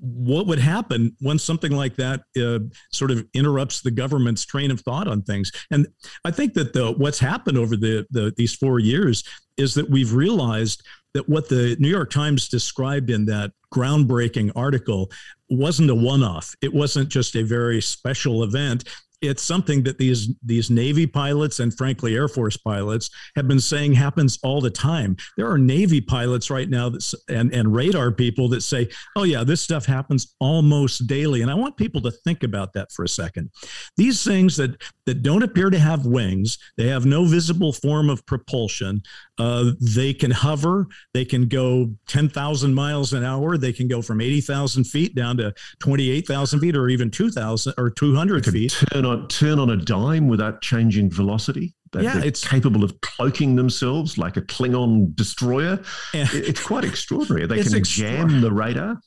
what 0.00 0.46
would 0.46 0.58
happen 0.58 1.14
when 1.20 1.38
something 1.38 1.72
like 1.72 1.96
that 1.96 2.20
uh, 2.40 2.60
sort 2.92 3.10
of 3.10 3.26
interrupts 3.34 3.82
the 3.82 3.90
government's 3.90 4.46
train 4.46 4.70
of 4.70 4.80
thought 4.80 5.08
on 5.08 5.22
things 5.22 5.50
and 5.70 5.88
i 6.24 6.30
think 6.30 6.54
that 6.54 6.72
the 6.72 6.92
what's 6.92 7.18
happened 7.18 7.58
over 7.58 7.76
the, 7.76 8.06
the 8.10 8.32
these 8.36 8.54
four 8.54 8.78
years 8.78 9.24
is 9.56 9.74
that 9.74 9.90
we've 9.90 10.14
realized 10.14 10.82
that 11.18 11.28
what 11.28 11.48
the 11.48 11.76
new 11.80 11.88
york 11.88 12.10
times 12.10 12.48
described 12.48 13.10
in 13.10 13.26
that 13.26 13.50
groundbreaking 13.74 14.52
article 14.54 15.10
wasn't 15.50 15.90
a 15.90 15.94
one-off. 15.94 16.54
It 16.60 16.72
wasn't 16.72 17.08
just 17.08 17.34
a 17.34 17.42
very 17.42 17.80
special 17.80 18.44
event 18.44 18.84
it's 19.20 19.42
something 19.42 19.82
that 19.82 19.98
these 19.98 20.32
these 20.44 20.70
Navy 20.70 21.06
pilots 21.06 21.60
and 21.60 21.76
frankly 21.76 22.14
Air 22.14 22.28
Force 22.28 22.56
pilots 22.56 23.10
have 23.34 23.48
been 23.48 23.60
saying 23.60 23.94
happens 23.94 24.38
all 24.42 24.60
the 24.60 24.70
time. 24.70 25.16
There 25.36 25.50
are 25.50 25.58
Navy 25.58 26.00
pilots 26.00 26.50
right 26.50 26.68
now 26.68 26.88
that 26.88 27.14
and 27.28 27.52
and 27.52 27.74
radar 27.74 28.12
people 28.12 28.48
that 28.50 28.62
say, 28.62 28.88
"Oh 29.16 29.24
yeah, 29.24 29.42
this 29.44 29.60
stuff 29.60 29.86
happens 29.86 30.34
almost 30.40 31.06
daily." 31.06 31.42
And 31.42 31.50
I 31.50 31.54
want 31.54 31.76
people 31.76 32.00
to 32.02 32.10
think 32.10 32.42
about 32.42 32.72
that 32.74 32.92
for 32.92 33.04
a 33.04 33.08
second. 33.08 33.50
These 33.96 34.22
things 34.22 34.56
that 34.56 34.80
that 35.06 35.22
don't 35.22 35.42
appear 35.42 35.70
to 35.70 35.78
have 35.78 36.06
wings, 36.06 36.58
they 36.76 36.86
have 36.88 37.06
no 37.06 37.24
visible 37.24 37.72
form 37.72 38.10
of 38.10 38.24
propulsion. 38.26 39.02
Uh, 39.38 39.72
they 39.80 40.12
can 40.12 40.30
hover. 40.30 40.86
They 41.14 41.24
can 41.24 41.48
go 41.48 41.92
ten 42.06 42.28
thousand 42.28 42.74
miles 42.74 43.12
an 43.12 43.24
hour. 43.24 43.56
They 43.56 43.72
can 43.72 43.88
go 43.88 44.00
from 44.00 44.20
eighty 44.20 44.40
thousand 44.40 44.84
feet 44.84 45.14
down 45.14 45.38
to 45.38 45.54
twenty 45.80 46.10
eight 46.10 46.26
thousand 46.26 46.60
feet, 46.60 46.76
or 46.76 46.88
even 46.88 47.10
two 47.10 47.30
thousand 47.30 47.74
or 47.78 47.90
two 47.90 48.14
hundred 48.14 48.46
feet. 48.46 48.76
Turn 48.92 49.07
on 49.08 49.28
turn 49.28 49.58
on 49.58 49.70
a 49.70 49.76
dime 49.76 50.28
without 50.28 50.62
changing 50.62 51.10
velocity. 51.10 51.74
They're, 51.92 52.02
yeah, 52.02 52.14
they're 52.14 52.26
it's 52.26 52.46
capable 52.46 52.84
of 52.84 53.00
cloaking 53.00 53.56
themselves 53.56 54.18
like 54.18 54.36
a 54.36 54.42
Klingon 54.42 55.14
destroyer. 55.14 55.80
it's 56.12 56.62
quite 56.62 56.84
extraordinary. 56.84 57.46
They 57.46 57.62
can 57.62 57.82
jam 57.84 58.40
the 58.40 58.52
radar. 58.52 59.00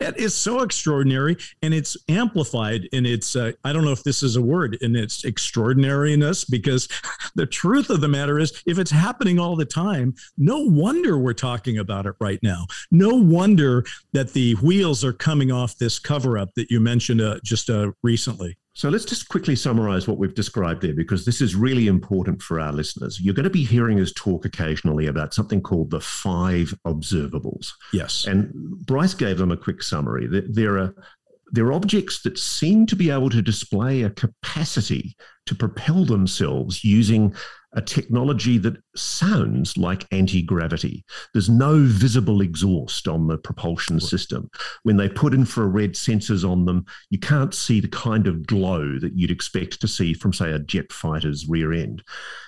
It 0.00 0.16
is 0.18 0.34
so 0.34 0.62
extraordinary, 0.62 1.36
and 1.62 1.74
it's 1.74 1.96
amplified 2.08 2.88
in 2.92 3.06
its. 3.06 3.34
Uh, 3.34 3.52
I 3.64 3.72
don't 3.72 3.84
know 3.84 3.92
if 3.92 4.02
this 4.02 4.22
is 4.22 4.36
a 4.36 4.42
word 4.42 4.78
in 4.80 4.96
its 4.96 5.24
extraordinariness, 5.24 6.44
because 6.44 6.88
the 7.34 7.46
truth 7.46 7.90
of 7.90 8.00
the 8.00 8.08
matter 8.08 8.38
is, 8.38 8.62
if 8.66 8.78
it's 8.78 8.90
happening 8.90 9.38
all 9.38 9.56
the 9.56 9.64
time, 9.64 10.14
no 10.36 10.60
wonder 10.60 11.18
we're 11.18 11.32
talking 11.32 11.78
about 11.78 12.06
it 12.06 12.14
right 12.20 12.38
now. 12.42 12.66
No 12.90 13.14
wonder 13.14 13.84
that 14.12 14.32
the 14.32 14.54
wheels 14.56 15.04
are 15.04 15.12
coming 15.12 15.50
off 15.50 15.76
this 15.78 15.98
cover 15.98 16.38
up 16.38 16.50
that 16.54 16.70
you 16.70 16.80
mentioned 16.80 17.20
uh, 17.20 17.38
just 17.42 17.70
uh, 17.70 17.92
recently. 18.02 18.56
So 18.74 18.88
let's 18.88 19.04
just 19.04 19.28
quickly 19.28 19.54
summarize 19.54 20.08
what 20.08 20.18
we've 20.18 20.34
described 20.34 20.82
there 20.82 20.94
because 20.94 21.24
this 21.24 21.40
is 21.40 21.54
really 21.54 21.86
important 21.86 22.42
for 22.42 22.58
our 22.58 22.72
listeners. 22.72 23.20
You're 23.20 23.34
going 23.34 23.44
to 23.44 23.50
be 23.50 23.64
hearing 23.64 24.00
us 24.00 24.12
talk 24.12 24.44
occasionally 24.44 25.06
about 25.06 25.32
something 25.32 25.62
called 25.62 25.90
the 25.90 26.00
five 26.00 26.74
observables. 26.84 27.70
Yes. 27.92 28.26
And 28.26 28.52
Bryce 28.84 29.14
gave 29.14 29.38
them 29.38 29.52
a 29.52 29.56
quick 29.56 29.82
summary. 29.82 30.26
There 30.28 30.78
are 30.78 30.94
there 31.52 31.66
are 31.66 31.72
objects 31.72 32.22
that 32.22 32.36
seem 32.36 32.84
to 32.86 32.96
be 32.96 33.10
able 33.10 33.30
to 33.30 33.40
display 33.40 34.02
a 34.02 34.10
capacity 34.10 35.16
to 35.46 35.54
propel 35.54 36.04
themselves 36.04 36.84
using 36.84 37.34
a 37.74 37.82
technology 37.82 38.56
that 38.58 38.76
sounds 38.94 39.76
like 39.76 40.06
anti 40.12 40.42
gravity. 40.42 41.04
There's 41.32 41.48
no 41.48 41.80
visible 41.84 42.40
exhaust 42.40 43.08
on 43.08 43.26
the 43.26 43.36
propulsion 43.36 44.00
system. 44.00 44.48
When 44.84 44.96
they 44.96 45.08
put 45.08 45.34
infrared 45.34 45.94
sensors 45.94 46.48
on 46.48 46.64
them, 46.64 46.86
you 47.10 47.18
can't 47.18 47.52
see 47.52 47.80
the 47.80 47.88
kind 47.88 48.26
of 48.26 48.46
glow 48.46 48.98
that 49.00 49.16
you'd 49.16 49.30
expect 49.30 49.80
to 49.80 49.88
see 49.88 50.14
from, 50.14 50.32
say, 50.32 50.52
a 50.52 50.60
jet 50.60 50.92
fighter's 50.92 51.48
rear 51.48 51.72
end. 51.72 52.02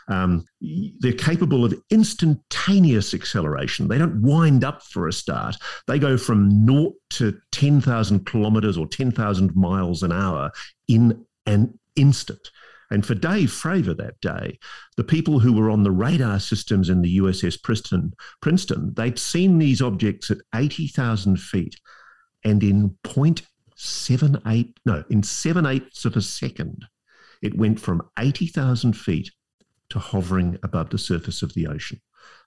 Um, 0.09 0.45
they're 0.61 1.13
capable 1.13 1.65
of 1.65 1.75
instantaneous 1.91 3.13
acceleration. 3.13 3.89
They 3.89 3.99
don't 3.99 4.23
wind 4.23 4.63
up 4.63 4.83
for 4.83 5.09
a 5.09 5.13
start, 5.13 5.57
they 5.89 5.99
go 5.99 6.17
from 6.17 6.65
naught 6.65 6.95
to 7.11 7.37
10,000 7.53 8.27
kilometers 8.27 8.79
or 8.79 8.87
10,000 8.87 9.57
miles 9.57 10.03
an 10.03 10.13
hour 10.13 10.53
in 10.89 11.25
an 11.47 11.79
instant. 11.97 12.51
And 12.91 13.05
for 13.05 13.15
Dave 13.15 13.51
Fravor 13.51 13.97
that 13.97 14.21
day, 14.21 14.59
the 14.97 15.05
people 15.05 15.41
who 15.41 15.53
were 15.53 15.71
on 15.71 15.83
the 15.83 15.91
radar 15.91 16.39
systems 16.39 16.89
in 16.89 17.03
the 17.03 17.19
USS 17.19 17.61
Princeton, 17.63 18.13
Princeton 18.41 18.95
they'd 18.95 19.19
seen 19.19 19.59
these 19.59 19.83
objects 19.83 20.31
at 20.31 20.39
80,000 20.55 21.41
feet 21.41 21.77
and 22.45 22.63
in 22.63 22.97
0.78, 23.03 24.75
no, 24.85 25.03
in 25.11 25.23
seven 25.25 25.67
eighths 25.67 26.05
of 26.05 26.17
a 26.17 26.23
second, 26.23 26.87
it 27.43 27.59
went 27.59 27.81
from 27.81 28.09
80,000 28.19 28.93
feet 28.93 29.33
to 29.91 29.99
hovering 29.99 30.57
above 30.63 30.91
the 30.91 30.99
surface 30.99 31.43
of 31.43 31.55
the 31.55 31.67
ocean. 31.67 32.01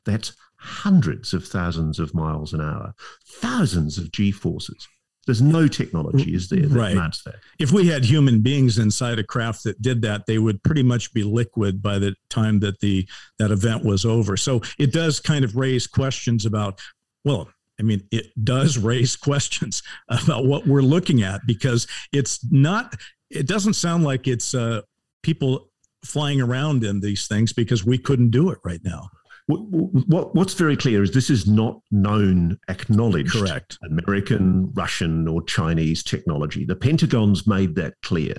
That's 0.06 0.34
hundreds 0.58 1.34
of 1.34 1.46
thousands 1.46 2.00
of 2.00 2.14
miles 2.14 2.54
an 2.54 2.62
hour, 2.62 2.94
thousands 3.26 3.98
of 3.98 4.12
G 4.12 4.32
forces. 4.32 4.88
There's 5.26 5.42
no 5.42 5.68
technology, 5.68 6.34
is 6.34 6.50
there, 6.50 6.62
that 6.62 6.76
right. 6.76 6.96
that? 6.96 7.36
If 7.60 7.72
we 7.72 7.88
had 7.88 8.04
human 8.04 8.42
beings 8.42 8.80
inside 8.80 9.20
a 9.20 9.24
craft 9.24 9.64
that 9.66 9.82
did 9.82 10.02
that, 10.02 10.26
they 10.26 10.40
would 10.40 10.64
pretty 10.64 10.82
much 10.82 11.14
be 11.14 11.24
liquid 11.24 11.82
by 11.82 12.00
the 12.00 12.16
time 12.30 12.60
that 12.62 12.80
the 12.80 13.08
that 13.38 13.52
event 13.52 13.84
was 13.86 14.06
over. 14.06 14.38
So 14.38 14.62
it 14.80 14.92
does 14.92 15.20
kind 15.20 15.46
of 15.46 15.56
raise 15.56 15.86
questions 15.86 16.46
about, 16.46 16.80
well, 17.26 17.50
I 17.80 17.84
mean, 17.84 18.02
it 18.12 18.28
does 18.44 18.78
raise 18.80 19.16
questions 19.16 19.84
about 20.10 20.46
what 20.46 20.66
we're 20.66 20.82
looking 20.82 21.22
at 21.22 21.42
because 21.46 21.88
it's 22.12 22.40
not. 22.52 22.96
It 23.30 23.48
doesn't 23.48 23.74
sound 23.74 24.04
like 24.04 24.28
it's 24.28 24.56
uh, 24.56 24.82
people 25.22 25.70
flying 26.04 26.42
around 26.42 26.84
in 26.84 27.02
these 27.02 27.28
things 27.28 27.54
because 27.54 27.86
we 27.86 27.98
couldn't 27.98 28.32
do 28.32 28.50
it 28.50 28.58
right 28.64 28.82
now. 28.84 29.10
What, 29.58 30.36
what's 30.36 30.54
very 30.54 30.78
clear 30.78 31.02
is 31.02 31.12
this 31.12 31.32
is 31.32 31.48
not 31.48 31.82
known, 31.90 32.60
acknowledged 32.68 33.34
Correct. 33.34 33.80
American, 33.84 34.72
Russian, 34.74 35.28
or 35.28 35.42
Chinese 35.44 36.04
technology. 36.04 36.66
The 36.66 36.76
Pentagon's 36.76 37.48
made 37.48 37.74
that 37.76 37.96
clear. 38.04 38.36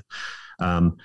Um, 0.60 0.98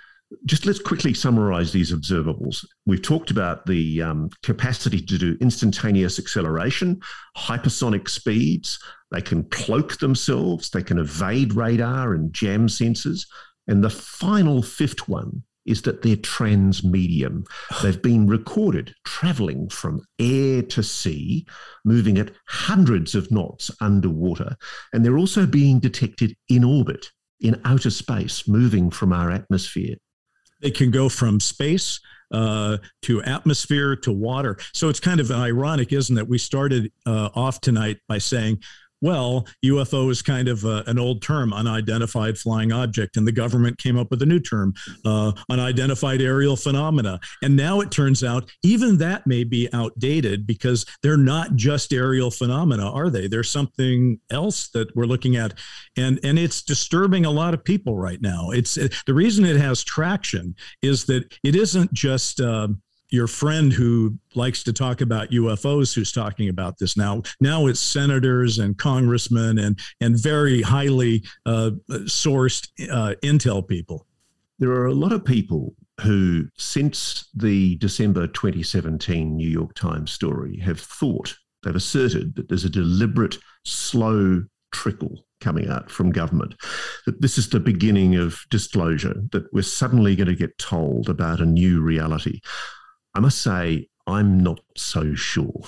just 0.45 0.67
let's 0.67 0.79
quickly 0.79 1.15
summarize 1.15 1.71
these 1.71 1.91
observables. 1.91 2.63
We've 2.85 3.01
talked 3.01 3.31
about 3.31 3.65
the 3.65 4.03
um, 4.03 4.29
capacity 4.43 5.01
to 5.01 5.17
do 5.17 5.37
instantaneous 5.41 6.19
acceleration, 6.19 7.01
hypersonic 7.35 8.07
speeds. 8.07 8.77
They 9.09 9.21
can 9.21 9.43
cloak 9.45 9.97
themselves, 9.97 10.69
they 10.69 10.83
can 10.83 10.99
evade 10.99 11.53
radar 11.53 12.13
and 12.13 12.31
jam 12.31 12.67
sensors. 12.67 13.25
And 13.67 13.83
the 13.83 13.89
final 13.89 14.61
fifth 14.61 15.07
one 15.07 15.41
is 15.65 15.81
that 15.83 16.01
they're 16.01 16.15
transmedium. 16.17 17.45
They've 17.81 18.01
been 18.01 18.27
recorded 18.27 18.93
traveling 19.03 19.69
from 19.69 20.01
air 20.19 20.61
to 20.63 20.83
sea, 20.83 21.45
moving 21.83 22.17
at 22.17 22.31
hundreds 22.47 23.15
of 23.15 23.31
knots 23.31 23.71
underwater, 23.81 24.55
and 24.93 25.03
they're 25.03 25.17
also 25.17 25.45
being 25.45 25.79
detected 25.79 26.35
in 26.49 26.63
orbit, 26.63 27.07
in 27.39 27.59
outer 27.65 27.89
space, 27.89 28.47
moving 28.47 28.91
from 28.91 29.11
our 29.11 29.31
atmosphere. 29.31 29.95
They 30.61 30.71
can 30.71 30.91
go 30.91 31.09
from 31.09 31.39
space 31.39 31.99
uh, 32.31 32.77
to 33.03 33.21
atmosphere 33.23 33.95
to 33.95 34.11
water. 34.11 34.57
So 34.73 34.89
it's 34.89 34.99
kind 34.99 35.19
of 35.19 35.31
ironic, 35.31 35.93
isn't 35.93 36.17
it? 36.17 36.27
We 36.27 36.37
started 36.37 36.91
uh, 37.05 37.29
off 37.35 37.61
tonight 37.61 37.97
by 38.07 38.17
saying 38.17 38.61
well, 39.05 39.45
UFO 39.63 40.09
is 40.09 40.23
kind 40.23 40.47
of 40.47 40.65
uh, 40.65 40.81
an 40.87 40.97
old 40.97 41.21
term, 41.21 41.53
unidentified 41.53 42.39
flying 42.39 42.71
object, 42.71 43.17
and 43.17 43.27
the 43.27 43.31
government 43.31 43.77
came 43.77 43.99
up 43.99 44.09
with 44.09 44.19
a 44.23 44.25
new 44.25 44.39
term, 44.39 44.73
uh, 45.05 45.31
unidentified 45.47 46.23
aerial 46.23 46.55
phenomena. 46.55 47.19
And 47.43 47.55
now 47.55 47.81
it 47.81 47.91
turns 47.91 48.23
out 48.23 48.49
even 48.63 48.97
that 48.97 49.27
may 49.27 49.43
be 49.43 49.69
outdated 49.73 50.47
because 50.47 50.87
they're 51.03 51.17
not 51.17 51.55
just 51.55 51.93
aerial 51.93 52.31
phenomena, 52.31 52.91
are 52.91 53.11
they? 53.11 53.27
There's 53.27 53.51
something 53.51 54.19
else 54.31 54.69
that 54.69 54.95
we're 54.95 55.05
looking 55.05 55.35
at, 55.35 55.53
and 55.95 56.19
and 56.23 56.39
it's 56.39 56.63
disturbing 56.63 57.25
a 57.25 57.31
lot 57.31 57.53
of 57.53 57.63
people 57.63 57.95
right 57.95 58.23
now. 58.23 58.49
It's 58.49 58.73
the 58.73 59.13
reason 59.13 59.45
it 59.45 59.57
has 59.57 59.83
traction 59.83 60.55
is 60.81 61.05
that 61.05 61.31
it 61.43 61.55
isn't 61.55 61.93
just. 61.93 62.41
Uh, 62.41 62.69
your 63.15 63.27
friend 63.27 63.73
who 63.73 64.17
likes 64.35 64.61
to 64.63 64.73
talk 64.73 65.01
about 65.01 65.31
UFOs 65.31 65.95
who's 65.95 66.11
talking 66.11 66.49
about 66.49 66.77
this 66.77 66.97
now. 66.97 67.23
Now 67.39 67.67
it's 67.67 67.79
senators 67.79 68.59
and 68.59 68.77
congressmen 68.77 69.57
and 69.57 69.79
and 70.01 70.21
very 70.21 70.61
highly 70.61 71.23
uh, 71.45 71.71
sourced 71.89 72.67
uh, 72.91 73.15
intel 73.23 73.67
people. 73.67 74.05
There 74.59 74.71
are 74.71 74.85
a 74.85 74.93
lot 74.93 75.11
of 75.11 75.25
people 75.25 75.73
who, 76.01 76.47
since 76.57 77.29
the 77.33 77.77
December 77.77 78.27
2017 78.27 79.35
New 79.35 79.49
York 79.49 79.73
Times 79.73 80.11
story, 80.11 80.59
have 80.59 80.79
thought 80.79 81.35
they've 81.63 81.75
asserted 81.75 82.35
that 82.35 82.49
there's 82.49 82.65
a 82.65 82.69
deliberate, 82.69 83.37
slow 83.63 84.43
trickle 84.71 85.25
coming 85.41 85.69
out 85.69 85.89
from 85.89 86.11
government 86.11 86.55
that 87.05 87.21
this 87.21 87.37
is 87.37 87.49
the 87.49 87.59
beginning 87.59 88.15
of 88.15 88.39
disclosure, 88.49 89.15
that 89.31 89.51
we're 89.53 89.61
suddenly 89.61 90.15
going 90.15 90.27
to 90.27 90.35
get 90.35 90.57
told 90.57 91.09
about 91.09 91.39
a 91.39 91.45
new 91.45 91.81
reality. 91.81 92.39
I 93.15 93.19
must 93.21 93.41
say, 93.41 93.87
I'm 94.05 94.39
not 94.39 94.59
so 94.75 95.15
sure. 95.15 95.63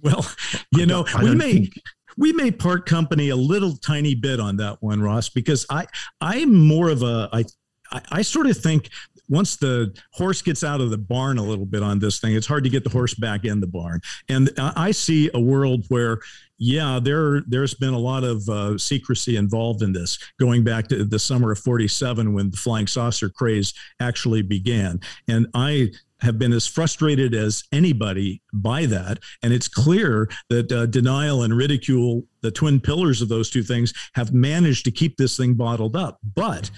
Well, 0.00 0.26
you 0.72 0.86
know, 0.86 1.04
we 1.20 1.34
may 1.34 1.52
think... 1.52 1.74
we 2.16 2.32
may 2.32 2.50
part 2.50 2.86
company 2.86 3.30
a 3.30 3.36
little 3.36 3.76
tiny 3.76 4.14
bit 4.14 4.40
on 4.40 4.56
that 4.58 4.80
one, 4.80 5.02
Ross, 5.02 5.28
because 5.28 5.66
I 5.68 5.86
I'm 6.20 6.54
more 6.54 6.88
of 6.88 7.02
a 7.02 7.28
I 7.32 7.44
I, 7.90 8.02
I 8.12 8.22
sort 8.22 8.46
of 8.46 8.56
think 8.56 8.90
once 9.28 9.56
the 9.56 9.92
horse 10.12 10.40
gets 10.40 10.62
out 10.62 10.80
of 10.80 10.90
the 10.90 10.98
barn 10.98 11.38
a 11.38 11.42
little 11.42 11.66
bit 11.66 11.82
on 11.82 11.98
this 11.98 12.20
thing, 12.20 12.34
it's 12.36 12.46
hard 12.46 12.62
to 12.62 12.70
get 12.70 12.84
the 12.84 12.90
horse 12.90 13.14
back 13.14 13.44
in 13.44 13.58
the 13.60 13.66
barn. 13.66 14.00
And 14.28 14.50
I 14.58 14.92
see 14.92 15.30
a 15.34 15.40
world 15.40 15.84
where, 15.88 16.20
yeah, 16.58 17.00
there 17.02 17.42
there's 17.48 17.74
been 17.74 17.94
a 17.94 17.98
lot 17.98 18.22
of 18.22 18.48
uh, 18.48 18.78
secrecy 18.78 19.36
involved 19.36 19.82
in 19.82 19.92
this, 19.92 20.18
going 20.38 20.62
back 20.62 20.86
to 20.88 21.04
the 21.04 21.18
summer 21.18 21.50
of 21.50 21.58
'47 21.58 22.32
when 22.32 22.50
the 22.50 22.56
flying 22.56 22.86
saucer 22.86 23.28
craze 23.28 23.74
actually 23.98 24.42
began. 24.42 25.00
And 25.26 25.48
I 25.54 25.90
have 26.20 26.38
been 26.38 26.52
as 26.52 26.66
frustrated 26.66 27.34
as 27.34 27.64
anybody 27.72 28.42
by 28.52 28.86
that. 28.86 29.18
And 29.42 29.52
it's 29.52 29.68
clear 29.68 30.28
that 30.48 30.72
uh, 30.72 30.86
denial 30.86 31.42
and 31.42 31.56
ridicule, 31.56 32.24
the 32.40 32.50
twin 32.50 32.80
pillars 32.80 33.20
of 33.20 33.28
those 33.28 33.50
two 33.50 33.62
things, 33.62 33.92
have 34.14 34.32
managed 34.32 34.84
to 34.86 34.90
keep 34.90 35.16
this 35.16 35.36
thing 35.36 35.54
bottled 35.54 35.96
up. 35.96 36.18
But 36.34 36.70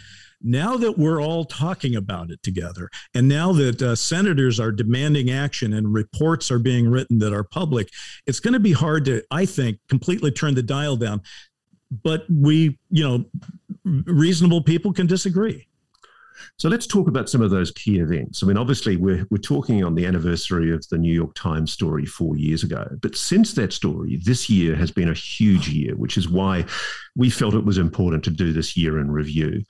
now 0.43 0.77
that 0.77 0.99
we're 0.99 1.23
all 1.23 1.45
talking 1.45 1.97
about 1.97 2.31
it 2.31 2.43
together, 2.43 2.89
and 3.15 3.29
now 3.29 3.53
that 3.53 3.83
uh, 3.83 3.95
senators 3.97 4.61
are 4.61 4.73
demanding 4.73 5.31
action 5.31 5.73
and 5.73 5.93
reports 5.93 6.51
are 6.51 6.59
being 6.59 6.89
written 6.89 7.19
that 7.19 7.33
are 7.33 7.45
public, 7.45 7.89
it's 8.27 8.41
going 8.41 8.55
to 8.55 8.61
be 8.61 8.73
hard 8.73 9.05
to, 9.07 9.23
I 9.31 9.47
think, 9.47 9.79
completely 9.89 10.31
turn 10.31 10.55
the 10.55 10.63
dial 10.63 10.97
down. 10.97 11.23
But 12.03 12.25
we, 12.29 12.79
you 12.91 13.03
know, 13.03 13.25
reasonable 13.85 14.63
people 14.63 14.93
can 14.93 15.07
disagree. 15.07 15.68
So 16.57 16.69
let's 16.69 16.87
talk 16.87 17.09
about 17.09 17.29
some 17.29 17.41
of 17.41 17.51
those 17.51 17.71
key 17.71 17.99
events. 17.99 18.43
I 18.43 18.47
mean, 18.47 18.57
obviously, 18.57 18.97
we're, 18.97 19.27
we're 19.31 19.39
talking 19.39 19.85
on 19.85 19.95
the 19.95 20.07
anniversary 20.07 20.73
of 20.73 20.87
the 20.89 20.99
New 20.99 21.13
York 21.13 21.35
Times 21.35 21.73
story 21.73 22.05
four 22.05 22.37
years 22.37 22.63
ago. 22.63 22.87
But 23.01 23.17
since 23.17 23.55
that 23.55 23.73
story, 23.73 24.21
this 24.25 24.49
year 24.49 24.77
has 24.77 24.91
been 24.91 25.09
a 25.09 25.15
huge 25.15 25.69
year, 25.69 25.97
which 25.97 26.17
is 26.17 26.29
why 26.29 26.65
we 27.17 27.31
felt 27.31 27.55
it 27.55 27.65
was 27.65 27.79
important 27.79 28.25
to 28.25 28.31
do 28.31 28.53
this 28.53 28.77
year 28.77 28.99
in 28.99 29.11
review. 29.11 29.63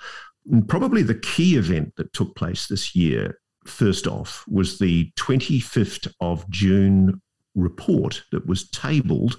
And 0.51 0.67
probably 0.69 1.03
the 1.03 1.15
key 1.15 1.57
event 1.57 1.95
that 1.97 2.13
took 2.13 2.35
place 2.35 2.67
this 2.67 2.95
year, 2.95 3.39
first 3.67 4.07
off, 4.07 4.45
was 4.49 4.79
the 4.79 5.13
25th 5.17 6.13
of 6.21 6.49
June 6.49 7.21
report 7.55 8.23
that 8.33 8.47
was 8.47 8.71
tabled 8.71 9.37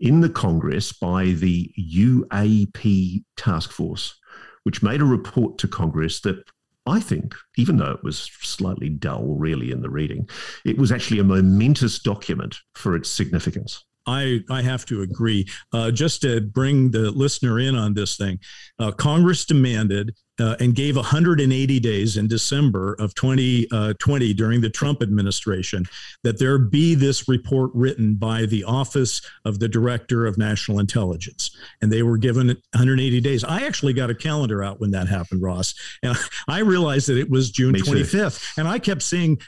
in 0.00 0.20
the 0.20 0.28
Congress 0.28 0.92
by 0.92 1.26
the 1.26 1.72
UAP 1.78 3.24
task 3.36 3.70
force, 3.70 4.18
which 4.64 4.82
made 4.82 5.00
a 5.00 5.04
report 5.04 5.58
to 5.58 5.68
Congress 5.68 6.20
that 6.20 6.44
I 6.86 7.00
think, 7.00 7.34
even 7.56 7.76
though 7.76 7.92
it 7.92 8.02
was 8.02 8.30
slightly 8.40 8.88
dull, 8.88 9.36
really, 9.36 9.70
in 9.70 9.82
the 9.82 9.90
reading, 9.90 10.28
it 10.64 10.78
was 10.78 10.90
actually 10.90 11.20
a 11.20 11.24
momentous 11.24 12.00
document 12.00 12.56
for 12.74 12.96
its 12.96 13.08
significance. 13.08 13.84
I, 14.06 14.40
I 14.50 14.62
have 14.62 14.84
to 14.86 15.02
agree. 15.02 15.48
Uh, 15.72 15.90
just 15.90 16.22
to 16.22 16.40
bring 16.40 16.90
the 16.90 17.10
listener 17.10 17.58
in 17.58 17.74
on 17.76 17.94
this 17.94 18.16
thing, 18.16 18.38
uh, 18.78 18.92
Congress 18.92 19.44
demanded 19.44 20.14
uh, 20.40 20.56
and 20.60 20.74
gave 20.74 20.96
180 20.96 21.80
days 21.80 22.16
in 22.16 22.26
December 22.26 22.94
of 22.98 23.14
2020 23.14 23.68
uh, 23.70 24.34
during 24.34 24.60
the 24.60 24.70
Trump 24.70 25.02
administration 25.02 25.84
that 26.24 26.38
there 26.38 26.58
be 26.58 26.94
this 26.94 27.28
report 27.28 27.70
written 27.74 28.14
by 28.14 28.46
the 28.46 28.64
Office 28.64 29.20
of 29.44 29.58
the 29.58 29.68
Director 29.68 30.26
of 30.26 30.38
National 30.38 30.80
Intelligence. 30.80 31.56
And 31.80 31.92
they 31.92 32.02
were 32.02 32.18
given 32.18 32.48
180 32.48 33.20
days. 33.20 33.44
I 33.44 33.62
actually 33.62 33.92
got 33.92 34.10
a 34.10 34.14
calendar 34.14 34.64
out 34.64 34.80
when 34.80 34.90
that 34.92 35.06
happened, 35.06 35.42
Ross. 35.42 35.74
And 36.02 36.16
I 36.48 36.60
realized 36.60 37.08
that 37.08 37.18
it 37.18 37.30
was 37.30 37.50
June 37.50 37.74
25th. 37.74 38.58
And 38.58 38.66
I 38.66 38.78
kept 38.78 39.02
seeing 39.02 39.38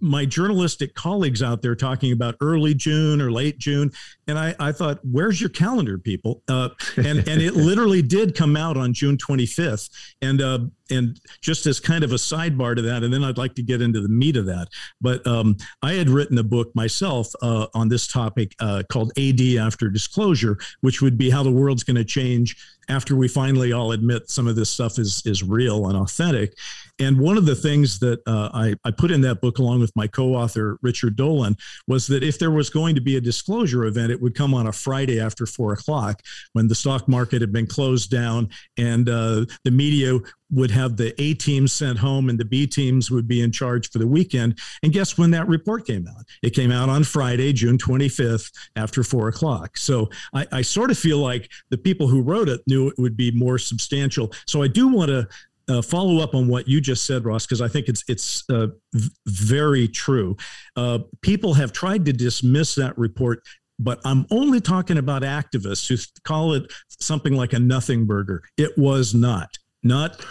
my 0.00 0.24
journalistic 0.24 0.94
colleagues 0.94 1.42
out 1.42 1.62
there 1.62 1.74
talking 1.74 2.12
about 2.12 2.36
early 2.40 2.74
June 2.74 3.20
or 3.20 3.30
late 3.30 3.58
June, 3.58 3.90
and 4.26 4.38
I, 4.38 4.54
I 4.58 4.72
thought, 4.72 5.00
"Where's 5.02 5.40
your 5.40 5.50
calendar, 5.50 5.98
people?" 5.98 6.42
Uh, 6.48 6.70
and 6.96 7.26
and 7.28 7.42
it 7.42 7.54
literally 7.56 8.02
did 8.02 8.34
come 8.34 8.56
out 8.56 8.76
on 8.76 8.92
June 8.92 9.16
25th, 9.16 9.90
and 10.22 10.40
uh, 10.40 10.58
and 10.90 11.20
just 11.40 11.66
as 11.66 11.80
kind 11.80 12.04
of 12.04 12.12
a 12.12 12.16
sidebar 12.16 12.76
to 12.76 12.82
that, 12.82 13.02
and 13.02 13.12
then 13.12 13.24
I'd 13.24 13.38
like 13.38 13.54
to 13.54 13.62
get 13.62 13.80
into 13.80 14.00
the 14.00 14.08
meat 14.08 14.36
of 14.36 14.46
that. 14.46 14.68
But 15.00 15.26
um, 15.26 15.56
I 15.82 15.94
had 15.94 16.08
written 16.08 16.38
a 16.38 16.42
book 16.42 16.70
myself 16.74 17.28
uh, 17.42 17.66
on 17.74 17.88
this 17.88 18.06
topic 18.06 18.54
uh, 18.60 18.82
called 18.90 19.12
AD 19.18 19.40
After 19.58 19.88
Disclosure, 19.88 20.58
which 20.80 21.00
would 21.02 21.16
be 21.16 21.30
how 21.30 21.42
the 21.42 21.52
world's 21.52 21.84
going 21.84 21.96
to 21.96 22.04
change 22.04 22.56
after 22.88 23.16
we 23.16 23.28
finally 23.28 23.72
all 23.72 23.92
admit 23.92 24.30
some 24.30 24.46
of 24.46 24.56
this 24.56 24.70
stuff 24.70 24.98
is 24.98 25.22
is 25.24 25.42
real 25.42 25.88
and 25.88 25.96
authentic. 25.96 26.54
And 27.00 27.18
one 27.18 27.36
of 27.36 27.44
the 27.44 27.56
things 27.56 27.98
that 28.00 28.20
uh, 28.26 28.50
I, 28.54 28.74
I 28.84 28.92
put 28.92 29.10
in 29.10 29.20
that 29.22 29.40
book, 29.40 29.58
along 29.58 29.80
with 29.80 29.90
my 29.96 30.06
co-author 30.06 30.78
Richard 30.80 31.16
Dolan, 31.16 31.56
was 31.88 32.06
that 32.06 32.22
if 32.22 32.38
there 32.38 32.52
was 32.52 32.70
going 32.70 32.94
to 32.94 33.00
be 33.00 33.16
a 33.16 33.20
disclosure 33.20 33.84
event, 33.86 34.12
it 34.12 34.22
would 34.22 34.34
come 34.34 34.54
on 34.54 34.68
a 34.68 34.72
Friday 34.72 35.20
after 35.20 35.44
four 35.44 35.72
o'clock 35.72 36.22
when 36.52 36.68
the 36.68 36.74
stock 36.74 37.08
market 37.08 37.40
had 37.40 37.52
been 37.52 37.66
closed 37.66 38.10
down 38.10 38.48
and 38.76 39.08
uh, 39.08 39.44
the 39.64 39.70
media 39.70 40.18
would 40.54 40.70
have 40.70 40.96
the 40.96 41.20
A 41.20 41.34
teams 41.34 41.72
sent 41.72 41.98
home 41.98 42.28
and 42.28 42.38
the 42.38 42.44
B 42.44 42.66
teams 42.66 43.10
would 43.10 43.26
be 43.26 43.40
in 43.40 43.50
charge 43.50 43.90
for 43.90 43.98
the 43.98 44.06
weekend. 44.06 44.58
And 44.82 44.92
guess 44.92 45.18
when 45.18 45.30
that 45.32 45.48
report 45.48 45.86
came 45.86 46.06
out? 46.08 46.24
It 46.42 46.50
came 46.50 46.70
out 46.70 46.88
on 46.88 47.04
Friday, 47.04 47.52
June 47.52 47.76
25th, 47.76 48.52
after 48.76 49.02
four 49.02 49.28
o'clock. 49.28 49.76
So 49.76 50.08
I, 50.32 50.46
I 50.52 50.62
sort 50.62 50.90
of 50.90 50.98
feel 50.98 51.18
like 51.18 51.50
the 51.70 51.78
people 51.78 52.06
who 52.06 52.22
wrote 52.22 52.48
it 52.48 52.60
knew 52.66 52.88
it 52.88 52.94
would 52.98 53.16
be 53.16 53.30
more 53.32 53.58
substantial. 53.58 54.32
So 54.46 54.62
I 54.62 54.68
do 54.68 54.88
want 54.88 55.08
to 55.10 55.28
uh, 55.68 55.82
follow 55.82 56.22
up 56.22 56.34
on 56.34 56.48
what 56.48 56.68
you 56.68 56.80
just 56.80 57.06
said, 57.06 57.24
Ross, 57.24 57.46
because 57.46 57.60
I 57.60 57.68
think 57.68 57.88
it's 57.88 58.04
it's 58.06 58.44
uh, 58.50 58.68
v- 58.92 59.10
very 59.26 59.88
true. 59.88 60.36
Uh, 60.76 61.00
people 61.22 61.54
have 61.54 61.72
tried 61.72 62.04
to 62.04 62.12
dismiss 62.12 62.74
that 62.74 62.96
report, 62.98 63.42
but 63.78 63.98
I'm 64.04 64.26
only 64.30 64.60
talking 64.60 64.98
about 64.98 65.22
activists 65.22 65.88
who 65.88 65.96
call 66.24 66.52
it 66.52 66.70
something 67.00 67.32
like 67.32 67.54
a 67.54 67.58
nothing 67.58 68.04
burger. 68.04 68.42
It 68.58 68.76
was 68.76 69.14
not 69.14 69.56
not 69.82 70.24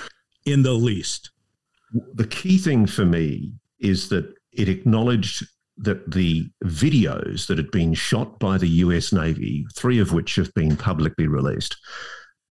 in 0.46 0.64
the 0.64 0.74
least. 0.74 1.32
The 2.14 2.28
key 2.28 2.58
thing 2.58 2.88
for 2.88 3.06
me 3.06 3.54
is 3.80 4.10
that 4.10 4.34
it 4.52 4.70
acknowledged 4.70 5.46
that 5.78 6.12
the 6.12 6.50
videos 6.64 7.48
that 7.48 7.58
had 7.58 7.72
been 7.72 7.94
shot 7.94 8.40
by 8.40 8.58
the 8.58 8.68
US 8.68 9.12
Navy, 9.12 9.66
three 9.76 10.00
of 10.00 10.14
which 10.14 10.36
have 10.36 10.54
been 10.54 10.76
publicly 10.76 11.28
released, 11.28 11.76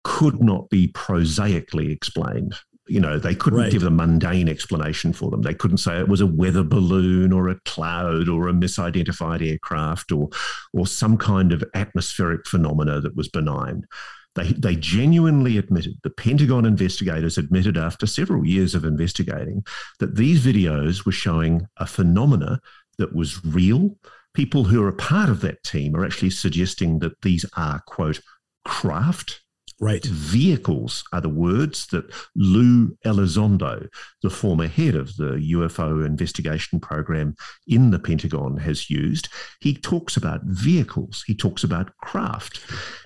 could 0.03 0.41
not 0.41 0.69
be 0.69 0.87
prosaically 0.89 1.91
explained. 1.91 2.55
You 2.87 2.99
know, 2.99 3.17
they 3.17 3.33
couldn't 3.33 3.59
right. 3.59 3.71
give 3.71 3.83
a 3.83 3.89
mundane 3.89 4.47
explanation 4.47 5.11
for 5.11 5.31
them. 5.31 5.41
They 5.41 5.55
couldn't 5.55 5.77
say 5.77 5.97
it 5.97 6.07
was 6.07 6.21
a 6.21 6.27
weather 6.27 6.63
balloon 6.63 7.33
or 7.33 7.49
a 7.49 7.59
cloud 7.65 8.29
or 8.29 8.47
a 8.47 8.53
misidentified 8.53 9.45
aircraft 9.45 10.11
or 10.11 10.29
or 10.71 10.85
some 10.85 11.17
kind 11.17 11.51
of 11.51 11.63
atmospheric 11.73 12.45
phenomena 12.45 13.01
that 13.01 13.15
was 13.15 13.27
benign. 13.27 13.87
They, 14.35 14.51
they 14.51 14.75
genuinely 14.75 15.57
admitted, 15.57 15.97
the 16.03 16.09
Pentagon 16.09 16.65
investigators 16.65 17.37
admitted 17.37 17.77
after 17.77 18.05
several 18.05 18.45
years 18.45 18.75
of 18.75 18.83
investigating, 18.83 19.65
that 19.99 20.15
these 20.15 20.45
videos 20.45 21.05
were 21.05 21.13
showing 21.13 21.67
a 21.77 21.87
phenomena 21.87 22.59
that 22.97 23.15
was 23.15 23.43
real. 23.45 23.97
People 24.33 24.65
who 24.65 24.83
are 24.83 24.89
a 24.89 24.93
part 24.93 25.29
of 25.29 25.39
that 25.41 25.63
team 25.63 25.95
are 25.95 26.05
actually 26.05 26.31
suggesting 26.31 26.99
that 26.99 27.21
these 27.21 27.45
are, 27.55 27.81
quote, 27.87 28.19
craft 28.65 29.41
Right. 29.81 30.05
Vehicles 30.05 31.03
are 31.11 31.19
the 31.19 31.27
words 31.27 31.87
that 31.87 32.09
Lou 32.33 32.97
Elizondo, 33.05 33.89
the 34.21 34.29
former 34.29 34.67
head 34.67 34.95
of 34.95 35.17
the 35.17 35.33
UFO 35.51 36.05
investigation 36.05 36.79
program 36.79 37.35
in 37.67 37.91
the 37.91 37.99
Pentagon, 37.99 38.57
has 38.57 38.89
used. 38.89 39.27
He 39.59 39.73
talks 39.73 40.15
about 40.15 40.43
vehicles, 40.45 41.25
he 41.27 41.35
talks 41.35 41.63
about 41.63 41.95
craft. 41.97 42.61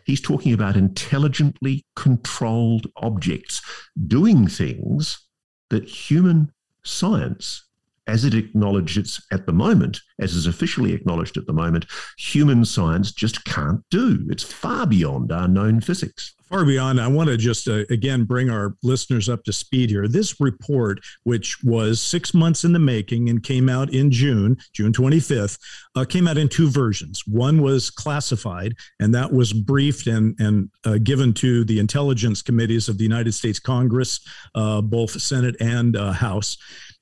He's 0.06 0.22
talking 0.22 0.54
about 0.54 0.78
intelligently 0.78 1.86
controlled 1.96 2.86
objects 2.98 3.62
doing 4.08 4.48
things 4.48 5.26
that 5.72 5.86
human 5.86 6.52
science 6.84 7.69
as 8.10 8.26
it 8.26 8.34
acknowledges 8.34 9.22
at 9.32 9.46
the 9.46 9.54
moment, 9.54 10.02
as 10.20 10.34
is 10.34 10.48
officially 10.48 10.94
acknowledged 10.94 11.38
at 11.38 11.46
the 11.46 11.54
moment, 11.54 11.86
human 12.18 12.66
science 12.66 13.12
just 13.12 13.46
can't 13.46 13.84
do. 13.92 14.26
It's 14.32 14.44
far 14.44 14.88
beyond 14.88 15.32
our 15.32 15.48
known 15.48 15.80
physics 15.80 16.34
far 16.50 16.66
beyond. 16.66 17.00
I 17.00 17.08
want 17.08 17.30
to 17.30 17.38
just 17.38 17.68
uh, 17.68 17.84
again 17.90 18.24
bring 18.24 18.50
our 18.50 18.76
listeners 18.82 19.30
up 19.30 19.44
to 19.44 19.54
speed 19.54 19.90
here. 19.90 20.08
This 20.08 20.42
report, 20.42 21.00
which 21.24 21.64
was 21.64 22.02
six 22.02 22.34
months 22.34 22.64
in 22.64 22.74
the 22.74 22.80
making 22.80 23.30
and 23.30 23.44
came 23.44 23.70
out 23.70 23.94
in 23.94 24.10
June, 24.10 24.58
June 24.74 24.92
25th, 24.92 25.60
uh, 25.96 26.06
came 26.06 26.28
out 26.28 26.38
in 26.38 26.50
two 26.50 26.70
versions. 26.70 27.24
One 27.28 27.62
was 27.62 27.90
classified, 27.90 28.76
and 29.00 29.14
that 29.14 29.32
was 29.32 29.54
briefed 29.54 30.08
and 30.08 30.36
and 30.40 30.70
uh, 30.86 30.98
given 30.98 31.34
to 31.36 31.64
the 31.64 31.80
intelligence 31.80 32.42
committees 32.42 32.90
of 32.90 32.98
the 32.98 33.04
United 33.04 33.34
States 33.34 33.60
Congress, 33.60 34.20
uh, 34.56 34.82
both 34.82 35.22
Senate 35.22 35.56
and 35.62 35.96
uh, 35.96 36.12
House. 36.12 36.58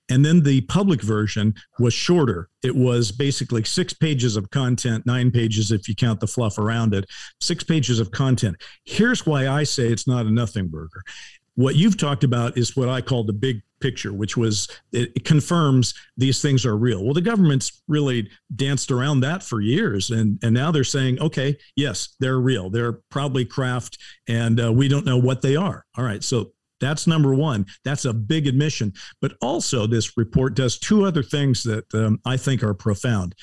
And 0.10 0.24
then 0.24 0.42
the 0.42 0.62
public 0.62 1.02
version 1.02 1.54
was 1.80 1.94
shorter. 1.94 2.50
It 2.64 2.76
was 2.76 3.12
basically 3.12 3.64
six 3.64 3.94
pages 3.94 4.36
of 4.38 4.50
content, 4.52 5.06
nine 5.06 5.32
pages 5.32 5.72
if 5.72 5.88
you 5.88 5.96
count 5.96 6.20
the 6.20 6.28
fluff 6.28 6.58
around 6.58 6.94
it, 6.94 7.06
six 7.42 7.64
pages 7.64 8.00
of 8.00 8.12
content. 8.12 8.56
Here's 8.86 9.26
why 9.26 9.48
I 9.48 9.64
say 9.64 9.88
it's 9.88 10.08
not 10.08 10.26
a 10.26 10.32
nothing 10.32 10.68
burger. 10.68 11.02
What 11.56 11.76
you've 11.76 11.98
talked 11.98 12.24
about 12.24 12.58
is 12.58 12.78
what 12.78 12.88
I 12.88 13.02
call 13.02 13.24
the 13.24 13.34
big 13.34 13.62
picture, 13.80 14.14
which 14.14 14.38
was 14.38 14.68
it, 14.92 15.26
confirms 15.26 15.94
these 16.16 16.42
things 16.42 16.66
are 16.66 16.78
real. 16.78 17.04
Well, 17.04 17.14
the 17.14 17.22
government's 17.22 17.82
really 17.88 18.30
danced 18.56 18.92
around 18.92 19.22
that 19.22 19.44
for 19.44 19.62
years, 19.62 20.10
and 20.10 20.40
and 20.44 20.54
now 20.54 20.72
they're 20.72 20.84
saying, 20.84 21.20
okay, 21.20 21.58
yes, 21.76 22.16
they're 22.20 22.40
real. 22.40 22.70
They're 22.70 22.94
probably 23.10 23.46
craft, 23.46 23.98
and 24.28 24.60
uh, 24.60 24.72
we 24.72 24.88
don't 24.88 25.06
know 25.06 25.18
what 25.18 25.42
they 25.42 25.56
are. 25.56 25.86
All 25.98 26.04
right, 26.04 26.24
so 26.24 26.52
that's 26.80 27.08
number 27.08 27.34
one. 27.34 27.66
That's 27.84 28.06
a 28.06 28.14
big 28.14 28.48
admission. 28.48 28.94
But 29.22 29.34
also, 29.42 29.88
this 29.88 30.18
report 30.18 30.56
does 30.56 30.78
two 30.78 31.06
other 31.06 31.24
things 31.24 31.64
that 31.64 31.94
um, 31.94 32.20
I 32.26 32.38
think 32.38 32.64
are 32.64 32.74
profound. 32.74 33.36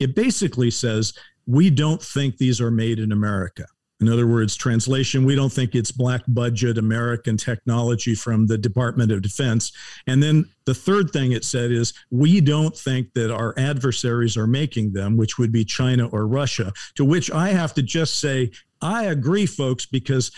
It 0.00 0.14
basically 0.14 0.70
says 0.70 1.12
we 1.46 1.70
don't 1.70 2.02
think 2.02 2.36
these 2.36 2.60
are 2.60 2.70
made 2.70 2.98
in 2.98 3.12
America. 3.12 3.64
In 4.02 4.08
other 4.08 4.26
words, 4.26 4.56
translation, 4.56 5.24
we 5.24 5.36
don't 5.36 5.52
think 5.52 5.76
it's 5.76 5.92
black 5.92 6.22
budget 6.26 6.76
American 6.76 7.36
technology 7.36 8.16
from 8.16 8.48
the 8.48 8.58
Department 8.58 9.12
of 9.12 9.22
Defense. 9.22 9.70
And 10.08 10.20
then 10.20 10.44
the 10.64 10.74
third 10.74 11.12
thing 11.12 11.30
it 11.30 11.44
said 11.44 11.70
is 11.70 11.94
we 12.10 12.40
don't 12.40 12.76
think 12.76 13.12
that 13.14 13.32
our 13.32 13.54
adversaries 13.56 14.36
are 14.36 14.48
making 14.48 14.92
them, 14.92 15.16
which 15.16 15.38
would 15.38 15.52
be 15.52 15.64
China 15.64 16.08
or 16.08 16.26
Russia. 16.26 16.72
To 16.96 17.04
which 17.04 17.30
I 17.30 17.50
have 17.50 17.74
to 17.74 17.82
just 17.82 18.18
say, 18.18 18.50
I 18.80 19.04
agree, 19.04 19.46
folks, 19.46 19.86
because 19.86 20.32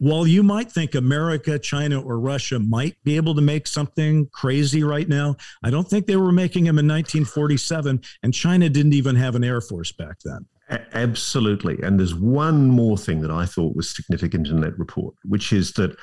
while 0.00 0.26
you 0.26 0.42
might 0.42 0.72
think 0.72 0.94
America, 0.94 1.58
China, 1.58 2.00
or 2.00 2.18
Russia 2.18 2.58
might 2.58 2.96
be 3.04 3.16
able 3.16 3.34
to 3.34 3.42
make 3.42 3.66
something 3.66 4.26
crazy 4.32 4.82
right 4.82 5.06
now, 5.06 5.36
I 5.62 5.68
don't 5.68 5.86
think 5.86 6.06
they 6.06 6.16
were 6.16 6.32
making 6.32 6.64
them 6.64 6.78
in 6.78 6.88
1947, 6.88 8.00
and 8.22 8.34
China 8.34 8.70
didn't 8.70 8.94
even 8.94 9.14
have 9.16 9.34
an 9.34 9.44
air 9.44 9.60
force 9.60 9.92
back 9.92 10.16
then. 10.24 10.46
Absolutely. 10.94 11.78
And 11.82 11.98
there's 11.98 12.14
one 12.14 12.68
more 12.68 12.96
thing 12.96 13.20
that 13.20 13.30
I 13.30 13.44
thought 13.44 13.76
was 13.76 13.94
significant 13.94 14.48
in 14.48 14.60
that 14.60 14.78
report, 14.78 15.14
which 15.24 15.52
is 15.52 15.72
that 15.74 15.94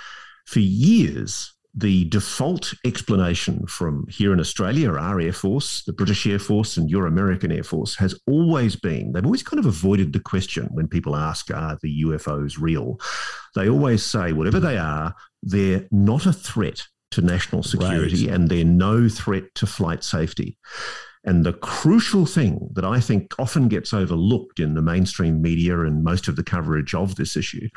for 0.46 0.60
years, 0.60 1.54
the 1.78 2.06
default 2.06 2.74
explanation 2.86 3.64
from 3.68 4.08
here 4.10 4.34
in 4.34 4.40
Australia, 4.40 4.92
our 4.94 5.20
Air 5.20 5.32
Force, 5.32 5.84
the 5.84 5.94
British 5.94 6.26
Air 6.26 6.40
Force, 6.40 6.76
and 6.76 6.90
your 6.90 7.06
American 7.06 7.52
Air 7.52 7.64
Force 7.64 7.96
has 7.98 8.20
always 8.26 8.76
been, 8.76 9.12
they've 9.12 9.26
always 9.26 9.44
kind 9.44 9.60
of 9.60 9.68
avoided 9.68 10.12
the 10.12 10.20
question 10.20 10.70
when 10.72 10.88
people 10.88 11.16
ask, 11.16 11.52
are 11.52 11.78
the 11.84 12.02
UFOs 12.04 12.60
real? 12.60 13.00
They 13.56 13.70
always 13.70 14.04
say, 14.04 14.34
whatever 14.34 14.60
they 14.60 14.78
are, 14.80 15.14
they're 15.44 15.88
not 15.92 16.26
a 16.26 16.34
threat 16.34 16.84
to 17.12 17.22
national 17.22 17.62
security 17.62 18.26
right. 18.26 18.36
and 18.36 18.50
they're 18.50 18.66
no 18.66 19.08
threat 19.08 19.44
to 19.56 19.68
flight 19.68 20.04
safety. 20.04 20.58
And 21.26 21.46
the 21.46 21.54
crucial 21.54 22.26
thing 22.26 22.70
that 22.74 22.86
I 22.86 23.00
think 23.00 23.36
often 23.38 23.68
gets 23.68 23.94
overlooked 23.94 24.60
in 24.60 24.74
the 24.74 24.82
mainstream 24.82 25.42
media 25.44 25.82
and 25.82 26.04
most 26.04 26.28
of 26.28 26.38
the 26.38 26.44
coverage 26.44 26.96
of 26.96 27.16
this 27.16 27.36
issue 27.36 27.68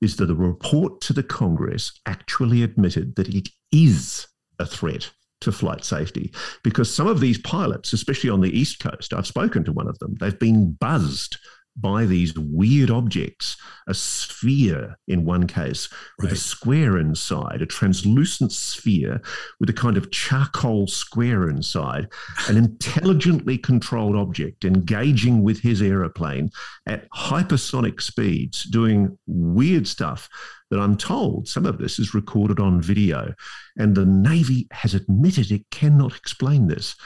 is 0.00 0.16
that 0.16 0.26
the 0.26 0.34
report 0.34 1.00
to 1.02 1.12
the 1.12 1.22
Congress 1.22 1.92
actually 2.06 2.62
admitted 2.62 3.16
that 3.16 3.28
it 3.34 3.48
is 3.72 4.26
a 4.58 4.66
threat 4.66 5.10
to 5.40 5.52
flight 5.52 5.84
safety. 5.84 6.32
Because 6.62 6.92
some 6.92 7.06
of 7.06 7.20
these 7.20 7.38
pilots, 7.38 7.92
especially 7.92 8.30
on 8.30 8.40
the 8.40 8.58
East 8.58 8.80
Coast, 8.80 9.12
I've 9.12 9.26
spoken 9.26 9.64
to 9.64 9.72
one 9.72 9.88
of 9.88 9.98
them, 9.98 10.14
they've 10.18 10.38
been 10.38 10.72
buzzed 10.72 11.38
by 11.76 12.06
these 12.06 12.34
weird 12.36 12.90
objects, 12.90 13.56
a 13.86 13.94
sphere 13.94 14.96
in 15.08 15.24
one 15.24 15.46
case 15.46 15.88
with 16.18 16.30
right. 16.30 16.32
a 16.32 16.36
square 16.36 16.98
inside, 16.98 17.60
a 17.60 17.66
translucent 17.66 18.50
sphere 18.52 19.20
with 19.60 19.68
a 19.68 19.74
kind 19.74 19.96
of 19.96 20.10
charcoal 20.10 20.86
square 20.86 21.48
inside, 21.48 22.08
an 22.48 22.56
intelligently 22.56 23.58
controlled 23.58 24.16
object 24.16 24.64
engaging 24.64 25.42
with 25.42 25.60
his 25.60 25.82
aeroplane 25.82 26.50
at 26.86 27.08
hypersonic 27.10 28.00
speeds, 28.00 28.64
doing 28.64 29.16
weird 29.26 29.86
stuff 29.86 30.28
that 30.70 30.80
I'm 30.80 30.96
told 30.96 31.46
some 31.46 31.66
of 31.66 31.78
this 31.78 31.98
is 31.98 32.14
recorded 32.14 32.58
on 32.58 32.80
video. 32.80 33.34
And 33.76 33.94
the 33.94 34.06
Navy 34.06 34.66
has 34.72 34.94
admitted 34.94 35.50
it 35.50 35.70
cannot 35.70 36.16
explain 36.16 36.66
this. 36.66 36.96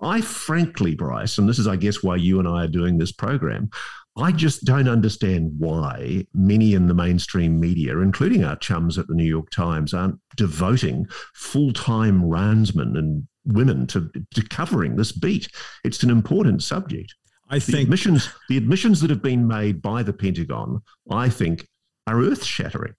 I 0.00 0.20
frankly, 0.20 0.94
Bryce, 0.94 1.38
and 1.38 1.48
this 1.48 1.58
is, 1.58 1.66
I 1.66 1.76
guess, 1.76 2.02
why 2.02 2.16
you 2.16 2.38
and 2.38 2.46
I 2.46 2.64
are 2.64 2.68
doing 2.68 2.98
this 2.98 3.10
program, 3.10 3.70
I 4.18 4.32
just 4.32 4.64
don't 4.64 4.88
understand 4.88 5.52
why 5.58 6.26
many 6.34 6.74
in 6.74 6.88
the 6.88 6.94
mainstream 6.94 7.60
media, 7.60 7.98
including 7.98 8.44
our 8.44 8.56
chums 8.56 8.98
at 8.98 9.06
the 9.06 9.14
New 9.14 9.24
York 9.24 9.50
Times, 9.50 9.94
aren't 9.94 10.18
devoting 10.36 11.06
full 11.34 11.72
time 11.72 12.22
roundsmen 12.22 12.98
and 12.98 13.28
women 13.44 13.86
to, 13.88 14.10
to 14.34 14.42
covering 14.48 14.96
this 14.96 15.12
beat. 15.12 15.48
It's 15.84 16.02
an 16.02 16.10
important 16.10 16.62
subject. 16.62 17.14
I 17.48 17.60
think 17.60 17.76
the 17.76 17.82
admissions, 17.82 18.28
the 18.48 18.56
admissions 18.56 19.00
that 19.00 19.10
have 19.10 19.22
been 19.22 19.46
made 19.46 19.80
by 19.80 20.02
the 20.02 20.12
Pentagon, 20.12 20.82
I 21.10 21.28
think, 21.28 21.66
are 22.06 22.20
earth 22.20 22.44
shattering. 22.44 22.94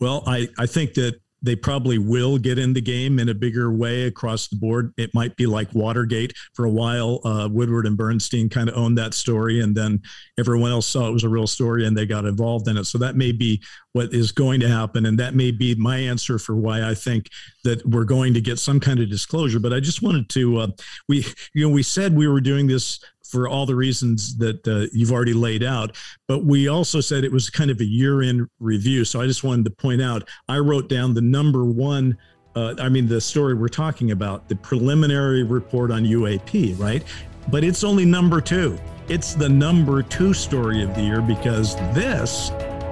Well, 0.00 0.24
I, 0.26 0.48
I 0.58 0.66
think 0.66 0.94
that 0.94 1.20
they 1.42 1.54
probably 1.54 1.98
will 1.98 2.38
get 2.38 2.58
in 2.58 2.72
the 2.72 2.80
game 2.80 3.18
in 3.18 3.28
a 3.28 3.34
bigger 3.34 3.72
way 3.72 4.04
across 4.04 4.48
the 4.48 4.56
board. 4.56 4.92
It 4.96 5.14
might 5.14 5.36
be 5.36 5.46
like 5.46 5.72
Watergate 5.74 6.32
for 6.54 6.64
a 6.64 6.70
while. 6.70 7.20
Uh, 7.24 7.48
Woodward 7.50 7.86
and 7.86 7.96
Bernstein 7.96 8.48
kind 8.48 8.68
of 8.68 8.76
owned 8.76 8.98
that 8.98 9.14
story, 9.14 9.60
and 9.60 9.76
then 9.76 10.02
everyone 10.38 10.70
else 10.70 10.86
saw 10.86 11.08
it 11.08 11.12
was 11.12 11.24
a 11.24 11.28
real 11.28 11.46
story 11.46 11.86
and 11.86 11.96
they 11.96 12.06
got 12.06 12.24
involved 12.24 12.68
in 12.68 12.76
it. 12.76 12.84
So 12.84 12.98
that 12.98 13.16
may 13.16 13.32
be 13.32 13.62
what 13.92 14.12
is 14.12 14.32
going 14.32 14.60
to 14.60 14.68
happen, 14.68 15.06
and 15.06 15.18
that 15.18 15.34
may 15.34 15.50
be 15.50 15.74
my 15.74 15.96
answer 15.96 16.38
for 16.38 16.54
why 16.54 16.88
I 16.88 16.94
think 16.94 17.28
that 17.64 17.84
we're 17.86 18.04
going 18.04 18.34
to 18.34 18.40
get 18.40 18.58
some 18.58 18.80
kind 18.80 19.00
of 19.00 19.08
disclosure. 19.08 19.60
But 19.60 19.72
I 19.72 19.80
just 19.80 20.02
wanted 20.02 20.28
to 20.30 20.58
uh, 20.58 20.68
we 21.08 21.24
you 21.54 21.66
know 21.66 21.72
we 21.72 21.82
said 21.82 22.16
we 22.16 22.28
were 22.28 22.40
doing 22.40 22.66
this 22.66 23.00
for 23.30 23.48
all 23.48 23.66
the 23.66 23.74
reasons 23.74 24.36
that 24.38 24.66
uh, 24.66 24.88
you've 24.92 25.12
already 25.12 25.34
laid 25.34 25.62
out. 25.62 25.96
But 26.26 26.44
we 26.44 26.68
also 26.68 27.00
said 27.00 27.24
it 27.24 27.32
was 27.32 27.50
kind 27.50 27.70
of 27.70 27.80
a 27.80 27.84
year 27.84 28.22
in 28.22 28.48
review. 28.58 29.04
So 29.04 29.20
I 29.20 29.26
just 29.26 29.44
wanted 29.44 29.64
to 29.66 29.70
point 29.70 30.02
out 30.02 30.28
I 30.48 30.58
wrote 30.58 30.88
down 30.88 31.14
the 31.14 31.20
number 31.20 31.64
one. 31.64 32.16
Uh, 32.56 32.74
I 32.78 32.88
mean, 32.88 33.06
the 33.06 33.20
story 33.20 33.54
we're 33.54 33.68
talking 33.68 34.10
about, 34.10 34.48
the 34.48 34.56
preliminary 34.56 35.42
report 35.42 35.90
on 35.90 36.04
UAP, 36.04 36.78
right? 36.78 37.04
But 37.50 37.62
it's 37.62 37.84
only 37.84 38.04
number 38.04 38.40
two. 38.40 38.78
It's 39.08 39.34
the 39.34 39.48
number 39.48 40.02
two 40.02 40.34
story 40.34 40.82
of 40.82 40.94
the 40.94 41.02
year 41.02 41.20
because 41.20 41.76
this 41.94 42.50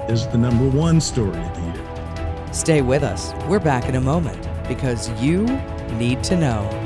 is 0.09 0.27
the 0.29 0.38
number 0.38 0.68
one 0.68 1.01
story 1.01 1.38
of 1.38 1.55
the 1.55 1.62
year. 1.62 2.53
Stay 2.53 2.81
with 2.81 3.03
us. 3.03 3.33
We're 3.49 3.61
back 3.61 3.88
in 3.88 3.96
a 3.96 4.01
moment 4.01 4.40
because 4.68 5.11
you 5.20 5.44
need 5.99 6.22
to 6.25 6.37
know. 6.37 6.86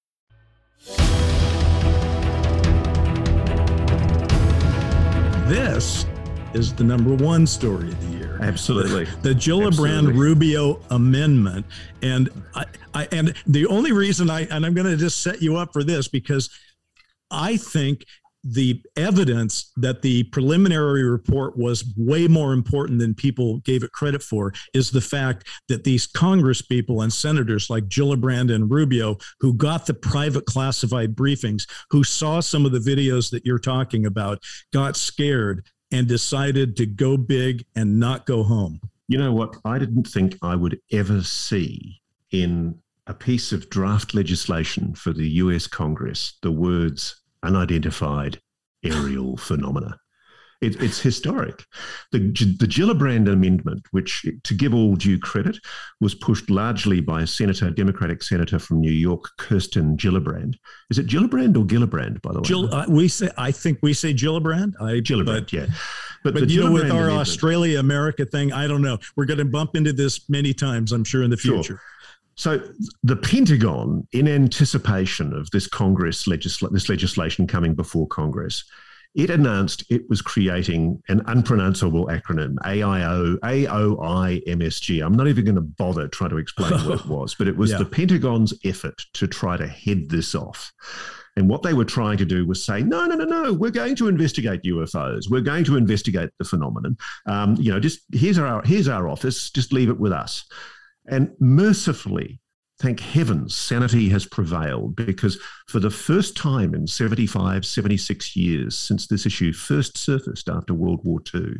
This 5.47 6.05
is 6.53 6.73
the 6.73 6.83
number 6.83 7.13
one 7.13 7.45
story 7.45 7.89
of 7.89 8.01
the 8.01 8.17
year. 8.17 8.39
Absolutely. 8.41 9.05
The, 9.05 9.17
the 9.21 9.35
Gillibrand 9.35 10.17
Rubio 10.17 10.81
amendment. 10.89 11.65
And 12.01 12.29
I, 12.55 12.65
I, 12.93 13.07
and 13.11 13.35
the 13.45 13.67
only 13.67 13.91
reason 13.91 14.29
I 14.29 14.41
and 14.47 14.65
I'm 14.65 14.73
going 14.73 14.87
to 14.87 14.97
just 14.97 15.21
set 15.21 15.41
you 15.41 15.57
up 15.57 15.71
for 15.71 15.83
this 15.83 16.07
because 16.07 16.49
I 17.29 17.57
think 17.57 18.05
the 18.43 18.81
evidence 18.97 19.71
that 19.77 20.01
the 20.01 20.23
preliminary 20.25 21.03
report 21.03 21.57
was 21.57 21.93
way 21.95 22.27
more 22.27 22.53
important 22.53 22.99
than 22.99 23.13
people 23.13 23.59
gave 23.59 23.83
it 23.83 23.91
credit 23.91 24.23
for 24.23 24.53
is 24.73 24.91
the 24.91 25.01
fact 25.01 25.47
that 25.67 25.83
these 25.83 26.07
Congress 26.07 26.61
people 26.61 27.01
and 27.01 27.13
senators 27.13 27.69
like 27.69 27.85
Gillibrand 27.85 28.53
and 28.53 28.71
Rubio, 28.71 29.17
who 29.39 29.53
got 29.53 29.85
the 29.85 29.93
private 29.93 30.45
classified 30.45 31.15
briefings, 31.15 31.67
who 31.89 32.03
saw 32.03 32.39
some 32.39 32.65
of 32.65 32.71
the 32.71 32.79
videos 32.79 33.29
that 33.31 33.45
you're 33.45 33.59
talking 33.59 34.05
about, 34.05 34.39
got 34.73 34.95
scared 34.95 35.65
and 35.91 36.07
decided 36.07 36.75
to 36.77 36.85
go 36.85 37.17
big 37.17 37.65
and 37.75 37.99
not 37.99 38.25
go 38.25 38.43
home. 38.43 38.79
You 39.07 39.17
know 39.17 39.33
what? 39.33 39.57
I 39.65 39.77
didn't 39.77 40.07
think 40.07 40.37
I 40.41 40.55
would 40.55 40.79
ever 40.91 41.21
see 41.21 42.01
in 42.31 42.79
a 43.07 43.13
piece 43.13 43.51
of 43.51 43.69
draft 43.69 44.13
legislation 44.13 44.95
for 44.95 45.11
the 45.11 45.27
US 45.27 45.67
Congress 45.67 46.37
the 46.41 46.51
words 46.51 47.20
unidentified 47.43 48.39
aerial 48.83 49.37
phenomena. 49.37 49.97
It, 50.61 50.79
it's 50.79 50.99
historic. 50.99 51.65
The, 52.11 52.19
the 52.19 52.67
Gillibrand 52.67 53.27
Amendment, 53.27 53.81
which, 53.89 54.27
to 54.43 54.53
give 54.53 54.75
all 54.75 54.95
due 54.95 55.17
credit, 55.17 55.57
was 55.99 56.13
pushed 56.13 56.51
largely 56.51 57.01
by 57.01 57.23
a 57.23 57.27
Senator, 57.27 57.71
Democratic 57.71 58.21
Senator 58.21 58.59
from 58.59 58.79
New 58.79 58.91
York, 58.91 59.25
Kirsten 59.39 59.97
Gillibrand. 59.97 60.53
Is 60.91 60.99
it 60.99 61.07
Gillibrand 61.07 61.57
or 61.57 61.65
Gillibrand, 61.65 62.21
by 62.21 62.31
the 62.33 62.41
way? 62.41 62.69
Uh, 62.71 62.85
we 62.87 63.07
say, 63.07 63.29
I 63.39 63.51
think 63.51 63.79
we 63.81 63.93
say 63.93 64.13
Gillibrand. 64.13 64.73
I, 64.79 64.99
Gillibrand, 64.99 65.25
but, 65.25 65.53
yeah. 65.53 65.65
But, 66.23 66.35
but 66.35 66.49
you 66.51 66.63
know, 66.63 66.71
with 66.71 66.91
our 66.91 67.09
Australia 67.09 67.79
America 67.79 68.23
thing, 68.25 68.53
I 68.53 68.67
don't 68.67 68.83
know. 68.83 68.99
We're 69.15 69.25
going 69.25 69.39
to 69.39 69.45
bump 69.45 69.75
into 69.75 69.93
this 69.93 70.29
many 70.29 70.53
times, 70.53 70.91
I'm 70.91 71.03
sure, 71.03 71.23
in 71.23 71.31
the 71.31 71.37
future. 71.37 71.63
Sure. 71.63 71.81
So 72.35 72.61
the 73.03 73.15
Pentagon, 73.15 74.07
in 74.13 74.27
anticipation 74.27 75.33
of 75.33 75.49
this 75.51 75.67
Congress 75.67 76.27
legisl- 76.27 76.71
this 76.71 76.89
legislation 76.89 77.47
coming 77.47 77.75
before 77.75 78.07
Congress, 78.07 78.63
it 79.13 79.29
announced 79.29 79.83
it 79.89 80.09
was 80.09 80.21
creating 80.21 81.01
an 81.09 81.21
unpronounceable 81.27 82.07
acronym, 82.07 82.55
AIO, 82.65 83.37
AOIMSG. 83.39 85.05
I'm 85.05 85.13
not 85.13 85.27
even 85.27 85.43
going 85.43 85.55
to 85.55 85.61
bother 85.61 86.07
trying 86.07 86.29
to 86.29 86.37
explain 86.37 86.71
what 86.71 87.01
it 87.01 87.05
was, 87.07 87.35
but 87.35 87.47
it 87.47 87.57
was 87.57 87.71
yeah. 87.71 87.77
the 87.77 87.85
Pentagon's 87.85 88.53
effort 88.63 89.01
to 89.13 89.27
try 89.27 89.57
to 89.57 89.67
head 89.67 90.09
this 90.09 90.33
off. 90.33 90.71
And 91.35 91.49
what 91.49 91.61
they 91.63 91.73
were 91.73 91.85
trying 91.85 92.17
to 92.17 92.25
do 92.25 92.45
was 92.45 92.63
say, 92.63 92.83
no, 92.83 93.05
no, 93.05 93.15
no, 93.15 93.25
no, 93.25 93.53
we're 93.53 93.71
going 93.71 93.95
to 93.97 94.07
investigate 94.07 94.63
UFOs. 94.63 95.29
We're 95.29 95.41
going 95.41 95.63
to 95.65 95.77
investigate 95.77 96.29
the 96.37 96.45
phenomenon. 96.45 96.97
Um, 97.25 97.55
you 97.57 97.71
know, 97.71 97.79
just 97.79 98.01
here's 98.13 98.37
our 98.37 98.61
here's 98.63 98.89
our 98.89 99.07
office. 99.07 99.49
Just 99.49 99.71
leave 99.71 99.89
it 99.89 99.99
with 99.99 100.11
us. 100.11 100.45
And 101.07 101.31
mercifully, 101.39 102.39
thank 102.79 102.99
heavens, 102.99 103.55
sanity 103.55 104.09
has 104.09 104.25
prevailed 104.25 104.95
because 104.95 105.39
for 105.67 105.79
the 105.79 105.89
first 105.89 106.35
time 106.35 106.73
in 106.73 106.87
75, 106.87 107.65
76 107.65 108.35
years 108.35 108.77
since 108.77 109.07
this 109.07 109.25
issue 109.25 109.53
first 109.53 109.97
surfaced 109.97 110.49
after 110.49 110.73
World 110.73 111.01
War 111.03 111.19
II, 111.33 111.53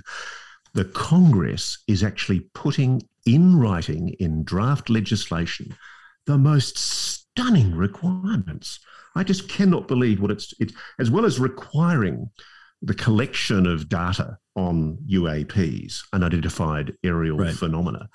the 0.73 0.85
Congress 0.85 1.83
is 1.87 2.03
actually 2.03 2.41
putting 2.53 3.01
in 3.25 3.59
writing 3.59 4.09
in 4.19 4.43
draft 4.43 4.89
legislation 4.89 5.75
the 6.25 6.37
most 6.37 6.77
stunning 6.77 7.75
requirements. 7.75 8.79
I 9.15 9.23
just 9.23 9.49
cannot 9.49 9.87
believe 9.87 10.21
what 10.21 10.31
it's, 10.31 10.53
it, 10.59 10.71
as 10.97 11.11
well 11.11 11.25
as 11.25 11.39
requiring 11.39 12.29
the 12.81 12.95
collection 12.95 13.67
of 13.67 13.89
data 13.89 14.37
on 14.55 14.97
UAPs, 15.09 16.01
unidentified 16.13 16.93
aerial 17.03 17.37
right. 17.37 17.53
phenomena. 17.53 18.09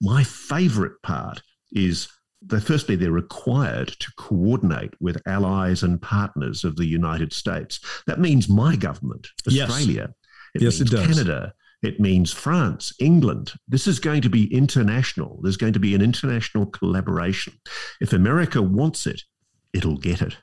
My 0.00 0.24
favorite 0.24 1.00
part 1.02 1.42
is 1.72 2.08
that 2.46 2.62
firstly, 2.62 2.96
they're 2.96 3.10
required 3.10 3.88
to 3.88 4.12
coordinate 4.16 4.94
with 5.00 5.20
allies 5.26 5.82
and 5.82 6.00
partners 6.00 6.64
of 6.64 6.76
the 6.76 6.86
United 6.86 7.32
States. 7.32 7.80
That 8.06 8.20
means 8.20 8.48
my 8.48 8.76
government, 8.76 9.28
Australia. 9.46 10.14
Yes, 10.54 10.54
it, 10.54 10.62
yes, 10.62 10.80
it 10.80 10.90
does. 10.90 11.06
Canada. 11.06 11.52
It 11.82 12.00
means 12.00 12.32
France, 12.32 12.92
England. 13.00 13.52
This 13.68 13.86
is 13.86 13.98
going 13.98 14.22
to 14.22 14.30
be 14.30 14.52
international. 14.52 15.40
There's 15.42 15.56
going 15.56 15.74
to 15.74 15.80
be 15.80 15.94
an 15.94 16.02
international 16.02 16.66
collaboration. 16.66 17.54
If 18.00 18.12
America 18.12 18.62
wants 18.62 19.06
it, 19.06 19.22
it'll 19.72 19.98
get 19.98 20.22
it. 20.22 20.36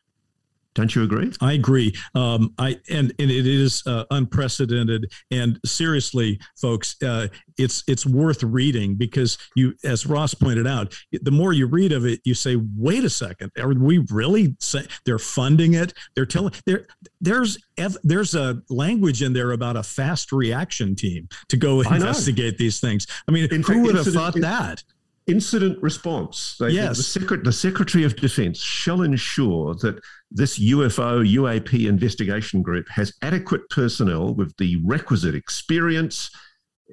Don't 0.76 0.96
you 0.96 1.04
agree? 1.04 1.32
I 1.40 1.54
agree. 1.54 1.94
Um, 2.16 2.54
I 2.58 2.80
and, 2.90 3.14
and 3.20 3.30
it 3.32 3.46
is 3.46 3.84
uh, 3.86 4.06
unprecedented. 4.12 5.12
And 5.30 5.60
seriously, 5.66 6.40
folks, 6.60 6.96
uh, 7.04 7.28
it's 7.58 7.84
it's 7.88 8.06
worth 8.06 8.42
reading 8.44 8.96
because 8.96 9.38
you, 9.56 9.74
as 9.84 10.08
Ross 10.08 10.34
pointed 10.34 10.66
out, 10.66 10.96
the 11.12 11.32
more 11.32 11.54
you 11.54 11.68
read 11.68 11.92
of 11.92 12.06
it, 12.06 12.22
you 12.24 12.34
say, 12.34 12.58
"Wait 12.76 13.04
a 13.04 13.10
second, 13.10 13.52
are 13.60 13.70
we 13.70 14.00
really? 14.10 14.56
Say, 14.60 14.86
they're 15.06 15.20
funding 15.20 15.76
it? 15.76 15.94
They're 16.16 16.26
telling 16.26 16.54
there. 16.66 16.88
There's 17.22 17.58
there's 18.04 18.36
a 18.36 18.62
language 18.70 19.22
in 19.22 19.34
there 19.34 19.52
about 19.52 19.76
a 19.76 19.84
fast 19.84 20.32
reaction 20.32 20.96
team 20.96 21.28
to 21.50 21.58
go 21.58 21.82
investigate 21.82 22.58
these 22.58 22.80
things. 22.80 23.06
I 23.28 23.32
mean, 23.32 23.46
in 23.52 23.62
who 23.62 23.74
fact, 23.74 23.86
would 23.86 23.96
have 23.96 24.08
thought 24.08 24.36
that? 24.36 24.84
Incident 25.28 25.82
response. 25.82 26.56
They, 26.60 26.70
yes. 26.70 26.98
The, 26.98 27.04
Secret, 27.04 27.44
the, 27.44 27.52
Secretary 27.52 28.04
of 28.04 28.16
Defense 28.16 28.60
shall 28.60 29.02
ensure 29.02 29.76
that 29.76 30.00
this 30.32 30.60
UFO 30.60 31.26
UAP 31.26 31.88
investigation 31.88 32.62
group 32.62 32.88
has 32.90 33.14
adequate 33.22 33.70
personnel 33.70 34.34
with 34.34 34.56
the 34.58 34.82
requisite 34.84 35.36
experience, 35.36 36.30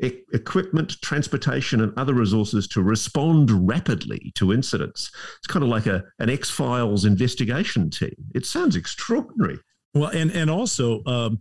e- 0.03 0.21
equipment, 0.33 1.01
transportation, 1.03 1.81
and 1.81 1.93
other 1.97 2.15
resources 2.15 2.69
to 2.69 2.83
respond 2.83 3.51
rapidly 3.69 4.33
to 4.37 4.53
incidents. 4.53 5.11
It's 5.39 5.47
kind 5.47 5.63
of 5.63 5.69
like 5.69 5.87
a, 5.87 6.05
an 6.19 6.31
X 6.31 6.51
Files 6.51 7.05
investigation 7.05 7.91
team. 7.91 8.15
It 8.35 8.47
sounds 8.47 8.77
extraordinary. 8.77 9.59
Well, 9.95 10.11
and 10.11 10.31
and 10.31 10.49
also 10.49 11.03
um, 11.05 11.39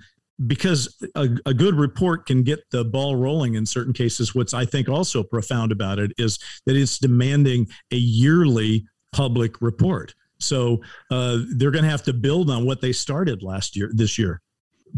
because 0.48 0.96
a, 1.16 1.30
a, 1.46 1.54
good 1.54 1.76
report 1.76 2.26
can 2.26 2.44
get 2.44 2.60
the 2.72 2.86
ball 2.86 3.16
rolling 3.16 3.56
in 3.56 3.66
certain 3.66 3.94
cases. 3.94 4.34
What's 4.34 4.54
I 4.54 4.66
think 4.66 4.88
also 4.88 5.24
profound 5.24 5.72
about 5.72 6.00
it 6.00 6.12
is 6.18 6.40
that 6.66 6.76
it's 6.76 6.98
demanding 6.98 7.68
a 7.92 7.98
yearly 7.98 8.86
public 9.12 9.62
report. 9.62 10.14
So 10.40 10.82
uh, 11.12 11.40
they're 11.58 11.72
going 11.72 11.84
to 11.84 11.90
have 11.90 12.04
to 12.04 12.14
build 12.14 12.50
on 12.50 12.66
what 12.66 12.80
they 12.80 12.94
started 12.94 13.44
last 13.44 13.76
year, 13.76 13.92
this 13.94 14.18
year. 14.18 14.42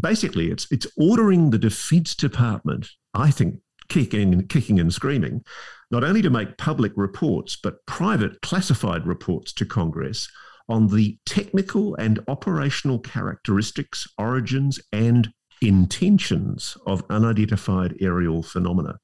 Basically, 0.00 0.50
it's 0.50 0.70
it's 0.70 0.86
ordering 0.96 1.50
the 1.50 1.58
Defense 1.58 2.14
Department, 2.14 2.88
I 3.12 3.30
think, 3.30 3.56
kicking 3.88 4.46
kicking 4.46 4.78
and 4.80 4.94
screaming, 4.94 5.44
not 5.90 6.04
only 6.04 6.22
to 6.22 6.30
make 6.30 6.56
public 6.56 6.92
reports 6.96 7.56
but 7.60 7.84
private 7.86 8.40
classified 8.42 9.06
reports 9.06 9.52
to 9.54 9.66
Congress 9.66 10.28
on 10.68 10.88
the 10.88 11.18
technical 11.26 11.94
and 11.96 12.20
operational 12.28 12.98
characteristics, 12.98 14.06
origins, 14.18 14.80
and 14.92 15.32
intentions 15.60 16.76
of 16.86 17.04
unidentified 17.10 17.96
aerial 18.00 18.42
phenomena, 18.42 18.98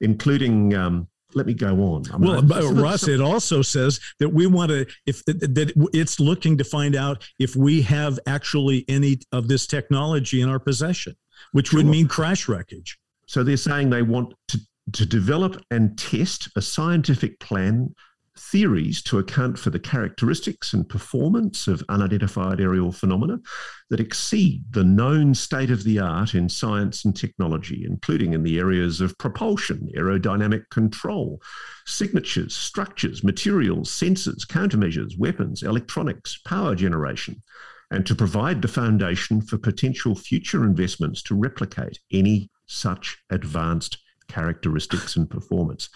including. 0.00 0.74
Um, 0.74 1.08
let 1.34 1.44
me 1.44 1.54
go 1.54 1.74
on. 1.82 2.04
I 2.14 2.16
mean, 2.16 2.46
well, 2.46 2.72
Ross, 2.72 3.08
it 3.08 3.20
also 3.20 3.60
says 3.60 4.00
that 4.20 4.28
we 4.30 4.46
want 4.46 4.70
to, 4.70 4.86
if 5.04 5.22
that 5.26 5.72
it's 5.92 6.18
looking 6.18 6.56
to 6.56 6.64
find 6.64 6.96
out 6.96 7.28
if 7.38 7.54
we 7.54 7.82
have 7.82 8.18
actually 8.26 8.86
any 8.88 9.18
of 9.32 9.46
this 9.46 9.66
technology 9.66 10.40
in 10.40 10.48
our 10.48 10.60
possession, 10.60 11.14
which 11.52 11.68
sure. 11.68 11.78
would 11.78 11.86
mean 11.86 12.08
crash 12.08 12.48
wreckage. 12.48 12.98
So 13.26 13.42
they're 13.42 13.58
saying 13.58 13.90
they 13.90 14.02
want 14.02 14.32
to 14.48 14.60
to 14.92 15.04
develop 15.04 15.60
and 15.70 15.98
test 15.98 16.48
a 16.56 16.62
scientific 16.62 17.40
plan 17.40 17.94
theories 18.38 19.02
to 19.02 19.18
account 19.18 19.58
for 19.58 19.70
the 19.70 19.78
characteristics 19.78 20.72
and 20.72 20.88
performance 20.88 21.66
of 21.66 21.82
unidentified 21.88 22.60
aerial 22.60 22.92
phenomena 22.92 23.38
that 23.90 24.00
exceed 24.00 24.62
the 24.70 24.84
known 24.84 25.34
state 25.34 25.70
of 25.70 25.84
the 25.84 25.98
art 25.98 26.34
in 26.34 26.48
science 26.48 27.04
and 27.04 27.16
technology, 27.16 27.84
including 27.86 28.32
in 28.32 28.42
the 28.42 28.58
areas 28.58 29.00
of 29.00 29.16
propulsion, 29.18 29.88
aerodynamic 29.96 30.68
control, 30.70 31.40
signatures, 31.86 32.54
structures, 32.54 33.24
materials, 33.24 33.90
sensors, 33.90 34.46
countermeasures, 34.46 35.18
weapons, 35.18 35.62
electronics, 35.62 36.38
power 36.44 36.74
generation, 36.74 37.42
and 37.90 38.04
to 38.06 38.14
provide 38.14 38.62
the 38.62 38.68
foundation 38.68 39.40
for 39.40 39.58
potential 39.58 40.14
future 40.14 40.64
investments 40.64 41.22
to 41.22 41.34
replicate 41.34 41.98
any 42.12 42.50
such 42.66 43.18
advanced 43.30 43.98
characteristics 44.28 45.16
and 45.16 45.30
performance. 45.30 45.88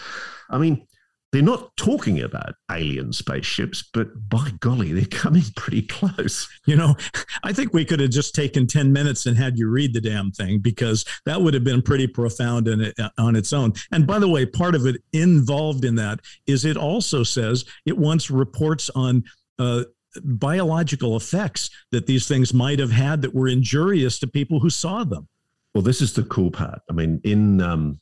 I 0.50 0.58
mean, 0.58 0.86
they're 1.32 1.42
not 1.42 1.76
talking 1.76 2.20
about 2.20 2.54
alien 2.70 3.12
spaceships, 3.12 3.88
but 3.94 4.28
by 4.28 4.50
golly, 4.58 4.92
they're 4.92 5.04
coming 5.06 5.44
pretty 5.56 5.82
close. 5.82 6.48
You 6.66 6.76
know, 6.76 6.96
I 7.42 7.52
think 7.52 7.72
we 7.72 7.84
could 7.84 8.00
have 8.00 8.10
just 8.10 8.34
taken 8.34 8.66
10 8.66 8.92
minutes 8.92 9.26
and 9.26 9.36
had 9.36 9.58
you 9.58 9.68
read 9.68 9.94
the 9.94 10.00
damn 10.00 10.30
thing 10.32 10.58
because 10.58 11.04
that 11.26 11.40
would 11.40 11.54
have 11.54 11.64
been 11.64 11.82
pretty 11.82 12.06
profound 12.06 12.68
in 12.68 12.80
it, 12.80 12.98
uh, 12.98 13.10
on 13.18 13.36
its 13.36 13.52
own. 13.52 13.72
And 13.92 14.06
by 14.06 14.18
the 14.18 14.28
way, 14.28 14.44
part 14.44 14.74
of 14.74 14.86
it 14.86 15.02
involved 15.12 15.84
in 15.84 15.94
that 15.96 16.20
is 16.46 16.64
it 16.64 16.76
also 16.76 17.22
says 17.22 17.64
it 17.86 17.96
wants 17.96 18.30
reports 18.30 18.90
on 18.94 19.24
uh, 19.58 19.84
biological 20.24 21.16
effects 21.16 21.70
that 21.92 22.06
these 22.06 22.26
things 22.26 22.52
might 22.52 22.78
have 22.78 22.90
had 22.90 23.22
that 23.22 23.34
were 23.34 23.48
injurious 23.48 24.18
to 24.18 24.26
people 24.26 24.60
who 24.60 24.70
saw 24.70 25.04
them. 25.04 25.28
Well, 25.74 25.82
this 25.82 26.00
is 26.00 26.12
the 26.14 26.24
cool 26.24 26.50
part. 26.50 26.80
I 26.90 26.92
mean, 26.92 27.20
in 27.22 27.60
um, 27.60 28.00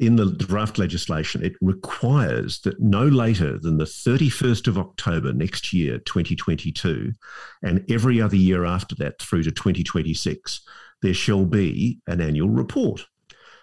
in 0.00 0.16
the 0.16 0.32
draft 0.32 0.78
legislation, 0.78 1.44
it 1.44 1.52
requires 1.60 2.60
that 2.60 2.80
no 2.80 3.04
later 3.04 3.58
than 3.58 3.76
the 3.76 3.84
31st 3.84 4.66
of 4.66 4.78
October 4.78 5.30
next 5.34 5.74
year, 5.74 5.98
2022, 5.98 7.12
and 7.62 7.84
every 7.90 8.18
other 8.18 8.34
year 8.34 8.64
after 8.64 8.94
that 8.94 9.20
through 9.20 9.42
to 9.42 9.50
2026, 9.50 10.62
there 11.02 11.12
shall 11.12 11.44
be 11.44 12.00
an 12.06 12.22
annual 12.22 12.48
report. 12.48 13.04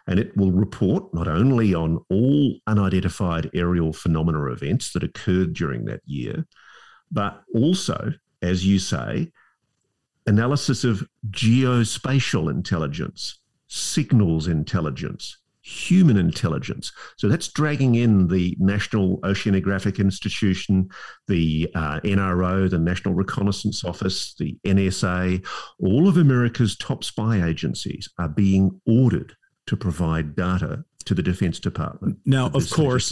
And 0.06 0.19
it 0.19 0.38
will 0.38 0.52
report 0.52 1.12
not 1.12 1.28
only 1.28 1.73
on 1.73 2.06
all 2.12 2.60
unidentified 2.67 3.50
aerial 3.56 3.91
phenomena 3.91 4.45
events 4.52 4.93
that 4.93 5.04
occurred 5.04 5.54
during 5.54 5.86
that 5.86 6.02
year, 6.06 6.45
but 7.12 7.41
also, 7.56 8.13
as 8.43 8.63
you 8.63 8.78
say, 8.78 9.32
analysis 10.28 10.84
of 10.84 11.04
geospatial 11.32 12.52
intelligence, 12.52 13.39
signals 13.67 14.47
intelligence, 14.47 15.38
human 15.67 16.15
intelligence. 16.15 16.93
So 17.17 17.27
that's 17.27 17.49
dragging 17.49 17.95
in 17.95 18.27
the 18.27 18.56
National 18.58 19.19
Oceanographic 19.19 19.99
Institution, 19.99 20.89
the 21.27 21.69
uh, 21.75 21.99
NRO, 22.01 22.69
the 22.69 22.80
National 22.80 23.13
Reconnaissance 23.13 23.84
Office, 23.84 24.34
the 24.36 24.58
NSA. 24.65 25.45
All 25.80 26.08
of 26.08 26.15
America's 26.15 26.77
top 26.77 27.03
spy 27.03 27.45
agencies 27.45 28.08
are 28.17 28.30
being 28.30 28.80
ordered 28.88 29.36
to 29.65 29.75
provide 29.75 30.36
data 30.36 30.86
to 31.03 31.13
the 31.13 31.23
Defense 31.23 31.60
Department. 31.60 32.17
Now, 32.25 32.45
of 32.53 32.69
course, 32.69 33.12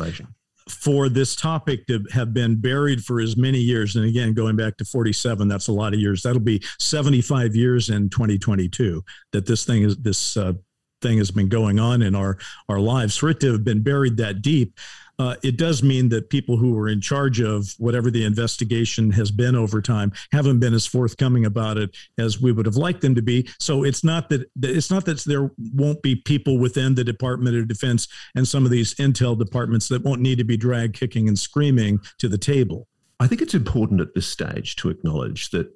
for 0.69 1.09
this 1.09 1.35
topic 1.35 1.85
to 1.87 2.05
have 2.11 2.33
been 2.33 2.59
buried 2.59 3.03
for 3.03 3.19
as 3.19 3.35
many 3.35 3.59
years, 3.59 3.97
and 3.97 4.05
again, 4.05 4.33
going 4.33 4.55
back 4.55 4.77
to 4.77 4.85
47, 4.85 5.49
that's 5.49 5.67
a 5.67 5.73
lot 5.73 5.93
of 5.93 5.99
years. 5.99 6.23
That'll 6.23 6.39
be 6.39 6.63
75 6.79 7.53
years 7.53 7.89
in 7.89 8.09
2022 8.09 9.03
that 9.33 9.45
this 9.45 9.65
thing 9.65 9.83
is 9.83 9.97
this 9.97 10.37
uh, 10.37 10.53
thing 11.01 11.17
has 11.17 11.31
been 11.31 11.49
going 11.49 11.79
on 11.79 12.01
in 12.01 12.15
our 12.15 12.37
our 12.69 12.79
lives. 12.79 13.17
For 13.17 13.29
it 13.29 13.39
to 13.41 13.51
have 13.51 13.63
been 13.63 13.81
buried 13.81 14.17
that 14.17 14.41
deep, 14.41 14.77
uh, 15.17 15.35
it 15.43 15.57
does 15.57 15.81
mean 15.81 16.09
that 16.09 16.29
people 16.29 16.57
who 16.57 16.73
were 16.73 16.89
in 16.89 16.99
charge 16.99 17.39
of 17.39 17.73
whatever 17.77 18.11
the 18.11 18.25
investigation 18.25 19.11
has 19.11 19.31
been 19.31 19.55
over 19.55 19.81
time 19.81 20.11
haven't 20.31 20.59
been 20.59 20.73
as 20.73 20.85
forthcoming 20.85 21.45
about 21.45 21.77
it 21.77 21.95
as 22.17 22.41
we 22.41 22.51
would 22.51 22.65
have 22.65 22.75
liked 22.75 23.01
them 23.01 23.15
to 23.15 23.21
be. 23.21 23.47
So 23.59 23.83
it's 23.83 24.03
not 24.03 24.29
that 24.29 24.49
it's 24.61 24.91
not 24.91 25.05
that 25.05 25.23
there 25.25 25.51
won't 25.73 26.01
be 26.01 26.15
people 26.15 26.59
within 26.59 26.95
the 26.95 27.03
Department 27.03 27.55
of 27.55 27.67
Defense 27.67 28.07
and 28.35 28.47
some 28.47 28.65
of 28.65 28.71
these 28.71 28.93
intel 28.95 29.37
departments 29.37 29.87
that 29.89 30.03
won't 30.03 30.21
need 30.21 30.37
to 30.37 30.43
be 30.43 30.57
dragged 30.57 30.95
kicking 30.95 31.27
and 31.27 31.39
screaming 31.39 31.99
to 32.19 32.27
the 32.27 32.37
table. 32.37 32.87
I 33.19 33.27
think 33.27 33.41
it's 33.41 33.53
important 33.53 34.01
at 34.01 34.13
this 34.13 34.27
stage 34.27 34.75
to 34.77 34.89
acknowledge 34.89 35.51
that 35.51 35.71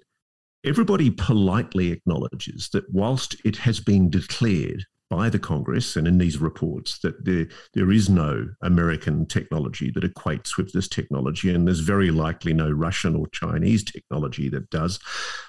everybody 0.66 1.10
politely 1.10 1.92
acknowledges 1.92 2.70
that 2.74 2.84
whilst 2.94 3.38
it 3.46 3.56
has 3.58 3.80
been 3.80 4.10
declared 4.10 4.86
by 5.10 5.30
the 5.30 5.40
Congress 5.40 5.96
and 5.96 6.08
in 6.08 6.18
these 6.20 6.38
reports 6.38 7.00
that 7.00 7.26
there, 7.26 7.48
there 7.74 7.92
is 7.92 8.10
no 8.10 8.48
American 8.62 9.26
technology 9.26 9.92
that 9.92 10.04
equates 10.04 10.56
with 10.56 10.72
this 10.72 10.88
technology, 10.88 11.54
and 11.54 11.68
there's 11.68 11.80
very 11.80 12.12
likely 12.12 12.54
no 12.54 12.70
Russian 12.70 13.16
or 13.16 13.28
Chinese 13.28 13.84
technology 13.84 14.50
that 14.50 14.70
does. 14.70 15.00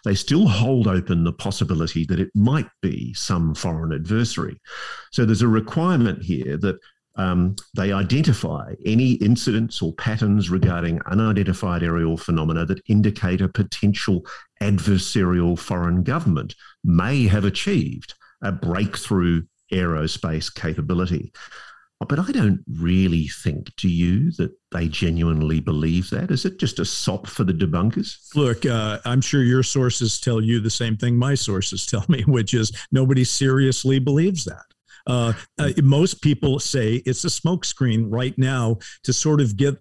They 0.04 0.14
still 0.14 0.48
hold 0.48 0.88
open 0.88 1.24
the 1.24 1.32
possibility 1.32 2.04
that 2.06 2.20
it 2.20 2.30
might 2.34 2.70
be 2.80 3.12
some 3.14 3.54
foreign 3.54 3.92
adversary. 3.92 4.60
So 5.12 5.24
there's 5.24 5.42
a 5.42 5.48
requirement 5.48 6.22
here 6.22 6.56
that 6.56 6.78
um, 7.16 7.56
they 7.76 7.92
identify 7.92 8.74
any 8.86 9.12
incidents 9.14 9.82
or 9.82 9.92
patterns 9.94 10.48
regarding 10.48 11.02
unidentified 11.06 11.82
aerial 11.82 12.16
phenomena 12.16 12.64
that 12.66 12.82
indicate 12.88 13.42
a 13.42 13.48
potential 13.48 14.24
adversarial 14.62 15.58
foreign 15.58 16.02
government 16.02 16.54
may 16.82 17.26
have 17.26 17.44
achieved 17.44 18.14
a 18.42 18.52
breakthrough 18.52 19.42
aerospace 19.72 20.54
capability. 20.54 21.32
But 22.08 22.18
I 22.18 22.32
don't 22.32 22.60
really 22.78 23.28
think, 23.28 23.76
do 23.76 23.86
you, 23.86 24.32
that 24.32 24.52
they 24.72 24.88
genuinely 24.88 25.60
believe 25.60 26.08
that? 26.10 26.30
Is 26.30 26.46
it 26.46 26.58
just 26.58 26.78
a 26.78 26.84
sop 26.86 27.26
for 27.26 27.44
the 27.44 27.52
debunkers? 27.52 28.34
Look, 28.34 28.64
uh, 28.64 29.00
I'm 29.04 29.20
sure 29.20 29.42
your 29.42 29.62
sources 29.62 30.18
tell 30.18 30.40
you 30.40 30.60
the 30.60 30.70
same 30.70 30.96
thing 30.96 31.14
my 31.14 31.34
sources 31.34 31.84
tell 31.84 32.06
me, 32.08 32.22
which 32.22 32.54
is 32.54 32.72
nobody 32.90 33.22
seriously 33.22 33.98
believes 33.98 34.44
that. 34.46 34.64
Uh, 35.06 35.32
uh, 35.58 35.70
most 35.82 36.22
people 36.22 36.58
say 36.58 37.02
it's 37.06 37.24
a 37.24 37.28
smokescreen 37.28 38.06
right 38.08 38.36
now 38.38 38.78
to 39.04 39.12
sort 39.12 39.40
of 39.40 39.56
get 39.56 39.76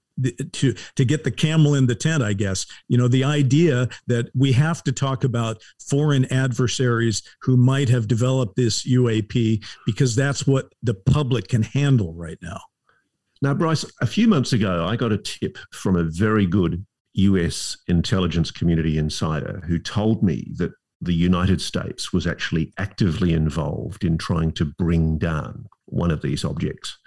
to 0.52 0.74
to 0.96 1.06
get 1.06 1.24
the 1.24 1.32
camel 1.32 1.76
in 1.76 1.88
the 1.88 1.96
tent. 1.96 2.24
I 2.24 2.34
guess 2.34 2.66
you 2.88 2.98
know 2.98 3.08
the 3.08 3.24
idea 3.24 3.88
that 4.08 4.30
we 4.36 4.52
have 4.54 4.84
to 4.84 4.92
talk 4.92 5.24
about 5.24 5.62
foreign 5.80 6.26
adversaries 6.32 7.24
who 7.42 7.58
might 7.58 7.90
have 7.90 8.08
developed 8.08 8.56
this 8.56 8.88
UAP 8.88 9.64
because 9.86 10.16
that's 10.16 10.46
what 10.46 10.74
the 10.84 10.94
public 10.94 11.48
can 11.48 11.64
handle 11.64 12.14
right 12.14 12.38
now. 12.42 12.60
Now, 13.42 13.54
Bryce, 13.54 13.86
a 14.02 14.08
few 14.08 14.28
months 14.28 14.52
ago, 14.52 14.86
I 14.86 14.98
got 14.98 15.14
a 15.14 15.18
tip 15.18 15.58
from 15.72 15.96
a 15.96 16.04
very 16.04 16.46
good 16.46 16.86
US 17.14 17.78
intelligence 17.88 18.52
community 18.52 18.98
insider 18.98 19.64
who 19.66 19.80
told 19.80 20.24
me 20.24 20.52
that 20.58 20.72
the 21.02 21.14
United 21.14 21.62
States 21.62 22.12
was 22.12 22.28
actually 22.28 22.74
actively 22.78 23.34
involved 23.34 24.04
in 24.04 24.18
trying 24.18 24.52
to 24.54 24.66
bring 24.66 25.18
down 25.18 25.66
one 25.86 26.12
of 26.12 26.22
these 26.22 26.44
objects, 26.44 26.98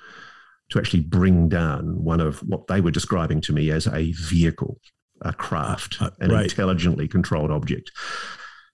to 0.70 0.78
actually 0.78 1.02
bring 1.02 1.48
down 1.48 2.02
one 2.02 2.20
of 2.20 2.40
what 2.40 2.66
they 2.66 2.80
were 2.80 2.90
describing 2.90 3.40
to 3.42 3.52
me 3.52 3.70
as 3.70 3.86
a 3.86 4.12
vehicle, 4.12 4.80
a 5.20 5.32
craft, 5.32 6.00
uh, 6.00 6.10
an 6.20 6.30
right. 6.30 6.44
intelligently 6.44 7.06
controlled 7.06 7.50
object. 7.50 7.90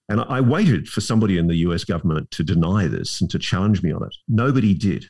And 0.09 0.21
I 0.21 0.41
waited 0.41 0.89
for 0.89 1.01
somebody 1.01 1.37
in 1.37 1.49
the 1.49 1.57
US 1.57 1.85
government 1.85 2.31
to 2.33 2.45
deny 2.45 2.87
this 2.87 3.21
and 3.21 3.29
to 3.31 3.39
challenge 3.39 3.83
me 3.83 3.93
on 3.93 4.03
it. 4.03 4.15
Nobody 4.29 4.73
did. 4.73 5.07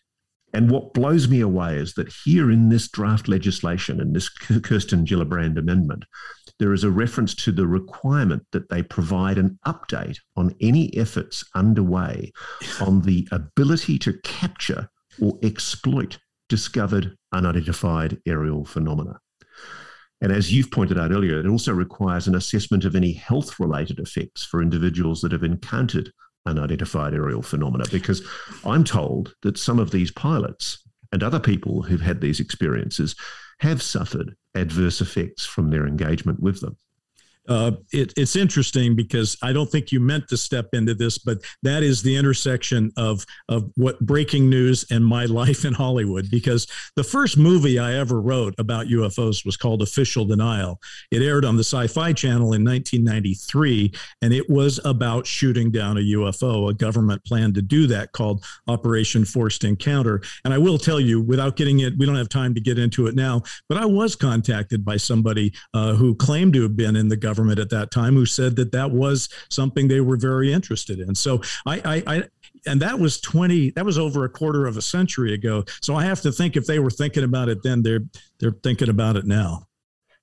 And 0.55 0.71
what 0.71 0.95
blows 0.95 1.29
me 1.29 1.41
away 1.41 1.77
is 1.77 1.95
that 1.95 2.13
here 2.25 2.51
in 2.51 2.69
this 2.69 2.89
draft 2.89 3.29
legislation, 3.29 4.01
in 4.01 4.13
this 4.13 4.29
Kirsten 4.29 5.05
Gillibrand 5.05 5.59
amendment, 5.59 6.05
there 6.59 6.73
is 6.73 6.85
a 6.85 6.91
reference 6.91 7.35
to 7.37 7.53
the 7.53 7.67
requirement 7.67 8.45
that 8.53 8.69
they 8.69 8.83
provide 8.83 9.39
an 9.39 9.59
update 9.67 10.19
on 10.37 10.55
any 10.61 10.97
efforts 10.97 11.45
underway 11.55 12.33
on 12.81 13.03
the 13.03 13.29
ability 13.31 13.99
to 14.01 14.19
capture 14.25 14.89
or 15.21 15.39
exploit 15.43 16.19
discovered 16.49 17.17
unidentified 17.33 18.19
aerial 18.27 18.65
phenomena. 18.65 19.21
And 20.21 20.33
as 20.33 20.53
you've 20.53 20.71
pointed 20.71 20.99
out 20.99 21.13
earlier, 21.13 21.39
it 21.39 21.47
also 21.47 21.73
requires 21.73 22.27
an 22.27 22.35
assessment 22.35 22.85
of 22.85 22.97
any 22.97 23.13
health 23.13 23.61
related 23.61 24.01
effects 24.01 24.45
for 24.45 24.63
individuals 24.63 25.21
that 25.21 25.33
have 25.33 25.45
encountered 25.45 26.11
unidentified 26.49 27.15
aerial 27.15 27.43
phenomena, 27.43 27.85
because 27.91 28.27
I'm 28.65 28.85
told 28.85 29.35
that 29.43 29.59
some 29.59 29.79
of 29.79 29.91
these 29.91 30.11
pilots 30.11 30.83
and 31.13 31.23
other 31.23 31.41
people 31.41 31.83
who've 31.83 32.01
had 32.01 32.21
these 32.21 32.41
experiences 32.41 33.15
have 33.61 33.83
suffered 33.83 34.35
adverse 34.55 35.01
effects 35.01 35.47
from 35.47 35.71
their 35.71 35.87
engagement 35.87 36.41
with 36.41 36.61
them. 36.61 36.77
Uh, 37.49 37.73
it, 37.93 38.13
it's 38.17 38.37
interesting 38.37 38.95
because 38.95 39.37
I 39.43 39.53
don't 39.53 39.71
think 39.71 39.91
you 39.91 40.01
meant 40.01 40.29
to 40.29 40.37
step 40.37 40.69
into 40.75 40.95
this, 40.95 41.19
but 41.19 41.39
that 41.63 41.83
is 41.83 42.03
the 42.03 42.15
intersection 42.15 42.93
of 42.97 43.25
of 43.49 43.71
what 43.77 43.99
breaking 44.01 44.51
news 44.51 44.85
and 44.91 45.05
my 45.05 45.25
life 45.39 45.65
in 45.65 45.73
Hollywood. 45.73 46.31
Because 46.31 46.67
the 46.97 47.05
first 47.05 47.39
movie 47.39 47.79
I 47.79 47.95
ever 47.95 48.21
wrote 48.21 48.55
about 48.59 48.87
UFOs 48.87 49.47
was 49.47 49.57
called 49.57 49.83
Official 49.83 50.25
Denial. 50.25 50.81
It 51.11 51.23
aired 51.23 51.45
on 51.45 51.57
the 51.57 51.65
Sci-Fi 51.65 52.13
Channel 52.13 52.53
in 52.53 52.65
1993, 52.65 53.93
and 54.23 54.33
it 54.33 54.49
was 54.51 54.79
about 54.85 55.27
shooting 55.27 55.71
down 55.71 55.97
a 55.97 56.01
UFO. 56.01 56.71
A 56.71 56.75
government 56.75 57.25
plan 57.25 57.55
to 57.55 57.63
do 57.63 57.87
that 57.87 58.13
called 58.13 58.45
Operation 58.67 59.25
Forced 59.25 59.65
Encounter. 59.65 60.21
And 60.45 60.53
I 60.53 60.59
will 60.59 60.79
tell 60.79 61.01
you, 61.01 61.21
without 61.21 61.57
getting 61.57 61.81
it, 61.81 61.95
we 61.99 62.05
don't 62.05 62.17
have 62.17 62.29
time 62.29 62.55
to 62.55 62.61
get 62.61 62.79
into 62.79 63.07
it 63.07 63.15
now, 63.15 63.43
but 63.69 63.79
I 63.79 63.87
was 63.87 64.17
contacted 64.17 64.85
by 64.85 64.97
somebody 64.97 65.53
uh, 65.73 65.95
who 65.95 66.15
claimed 66.15 66.53
to 66.55 66.63
have 66.63 66.77
been 66.77 66.97
in 66.97 67.09
the 67.09 67.17
government 67.17 67.38
government 67.38 67.61
at 67.61 67.70
that 67.70 67.90
time 67.90 68.14
who 68.14 68.27
said 68.27 68.57
that 68.57 68.72
that 68.72 68.90
was 68.90 69.29
something 69.48 69.87
they 69.87 70.01
were 70.01 70.16
very 70.16 70.53
interested 70.53 70.98
in. 70.98 71.14
So 71.14 71.40
I, 71.66 71.81
I, 71.85 72.16
I 72.16 72.22
and 72.66 72.83
that 72.83 72.98
was 72.98 73.20
20 73.20 73.70
that 73.70 73.85
was 73.85 73.98
over 73.98 74.24
a 74.24 74.29
quarter 74.29 74.66
of 74.66 74.77
a 74.77 74.83
century 74.83 75.33
ago 75.33 75.64
so 75.81 75.94
i 75.94 76.03
have 76.03 76.20
to 76.20 76.33
think 76.33 76.57
if 76.57 76.66
they 76.66 76.81
were 76.81 76.90
thinking 76.90 77.22
about 77.22 77.48
it 77.48 77.62
then 77.62 77.83
they're 77.83 78.01
they're 78.40 78.57
thinking 78.64 78.88
about 78.88 79.16
it 79.16 79.27
now 79.27 79.64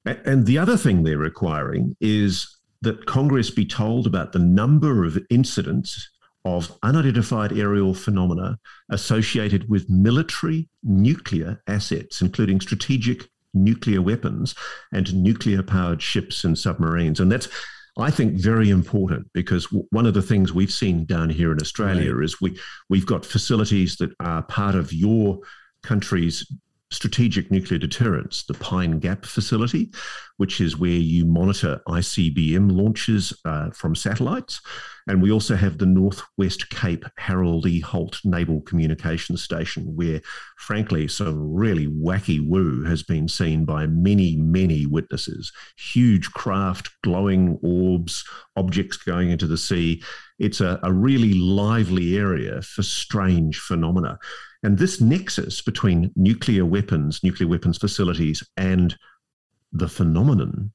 and 0.05 0.45
the 0.45 0.57
other 0.57 0.75
thing 0.75 1.01
they're 1.01 1.17
requiring 1.17 1.95
is 2.01 2.57
that 2.81 3.05
congress 3.05 3.49
be 3.49 3.65
told 3.65 4.05
about 4.05 4.33
the 4.33 4.39
number 4.39 5.05
of 5.05 5.17
incidents 5.29 6.09
of 6.43 6.77
unidentified 6.83 7.57
aerial 7.57 7.93
phenomena 7.93 8.59
associated 8.89 9.69
with 9.69 9.89
military 9.89 10.67
nuclear 10.83 11.61
assets 11.67 12.21
including 12.21 12.59
strategic 12.59 13.29
nuclear 13.55 14.01
weapons 14.01 14.53
and 14.91 15.13
nuclear 15.13 15.63
powered 15.63 16.01
ships 16.01 16.43
and 16.43 16.57
submarines. 16.57 17.19
And 17.19 17.31
that's, 17.31 17.47
I 17.97 18.11
think, 18.11 18.35
very 18.35 18.69
important 18.69 19.31
because 19.33 19.65
one 19.91 20.05
of 20.05 20.13
the 20.13 20.21
things 20.21 20.53
we've 20.53 20.71
seen 20.71 21.05
down 21.05 21.29
here 21.29 21.51
in 21.51 21.61
Australia 21.61 22.13
right. 22.13 22.25
is 22.25 22.41
we, 22.41 22.59
we've 22.89 23.05
got 23.05 23.25
facilities 23.25 23.95
that 23.97 24.11
are 24.19 24.43
part 24.43 24.75
of 24.75 24.91
your 24.93 25.39
country's 25.83 26.51
strategic 26.95 27.51
nuclear 27.51 27.77
deterrence, 27.77 28.43
the 28.43 28.53
Pine 28.55 28.99
Gap 28.99 29.25
facility, 29.25 29.91
which 30.37 30.61
is 30.61 30.77
where 30.77 30.89
you 30.89 31.25
monitor 31.25 31.81
ICBM 31.87 32.71
launches 32.71 33.33
uh, 33.45 33.69
from 33.71 33.95
satellites. 33.95 34.61
And 35.07 35.21
we 35.21 35.31
also 35.31 35.55
have 35.55 35.77
the 35.77 35.85
Northwest 35.85 36.69
Cape 36.69 37.05
Harold 37.17 37.67
E. 37.67 37.79
Holt 37.79 38.19
Naval 38.23 38.61
Communications 38.61 39.43
Station, 39.43 39.95
where, 39.95 40.21
frankly, 40.57 41.07
some 41.07 41.53
really 41.53 41.87
wacky 41.87 42.45
woo 42.45 42.83
has 42.85 43.03
been 43.03 43.27
seen 43.27 43.65
by 43.65 43.85
many, 43.85 44.35
many 44.37 44.85
witnesses. 44.85 45.51
Huge 45.77 46.31
craft, 46.31 46.89
glowing 47.03 47.59
orbs, 47.61 48.23
objects 48.55 48.97
going 48.97 49.29
into 49.29 49.47
the 49.47 49.57
sea. 49.57 50.01
It's 50.39 50.59
a, 50.59 50.79
a 50.81 50.91
really 50.91 51.33
lively 51.33 52.17
area 52.17 52.61
for 52.61 52.81
strange 52.81 53.59
phenomena. 53.59 54.17
And 54.63 54.77
this 54.77 54.99
nexus 55.01 55.61
between 55.61 56.11
nuclear 56.15 56.65
weapons, 56.65 57.23
nuclear 57.23 57.47
weapons 57.47 57.77
facilities, 57.77 58.43
and 58.57 58.95
the 59.71 59.89
phenomenon 59.89 60.71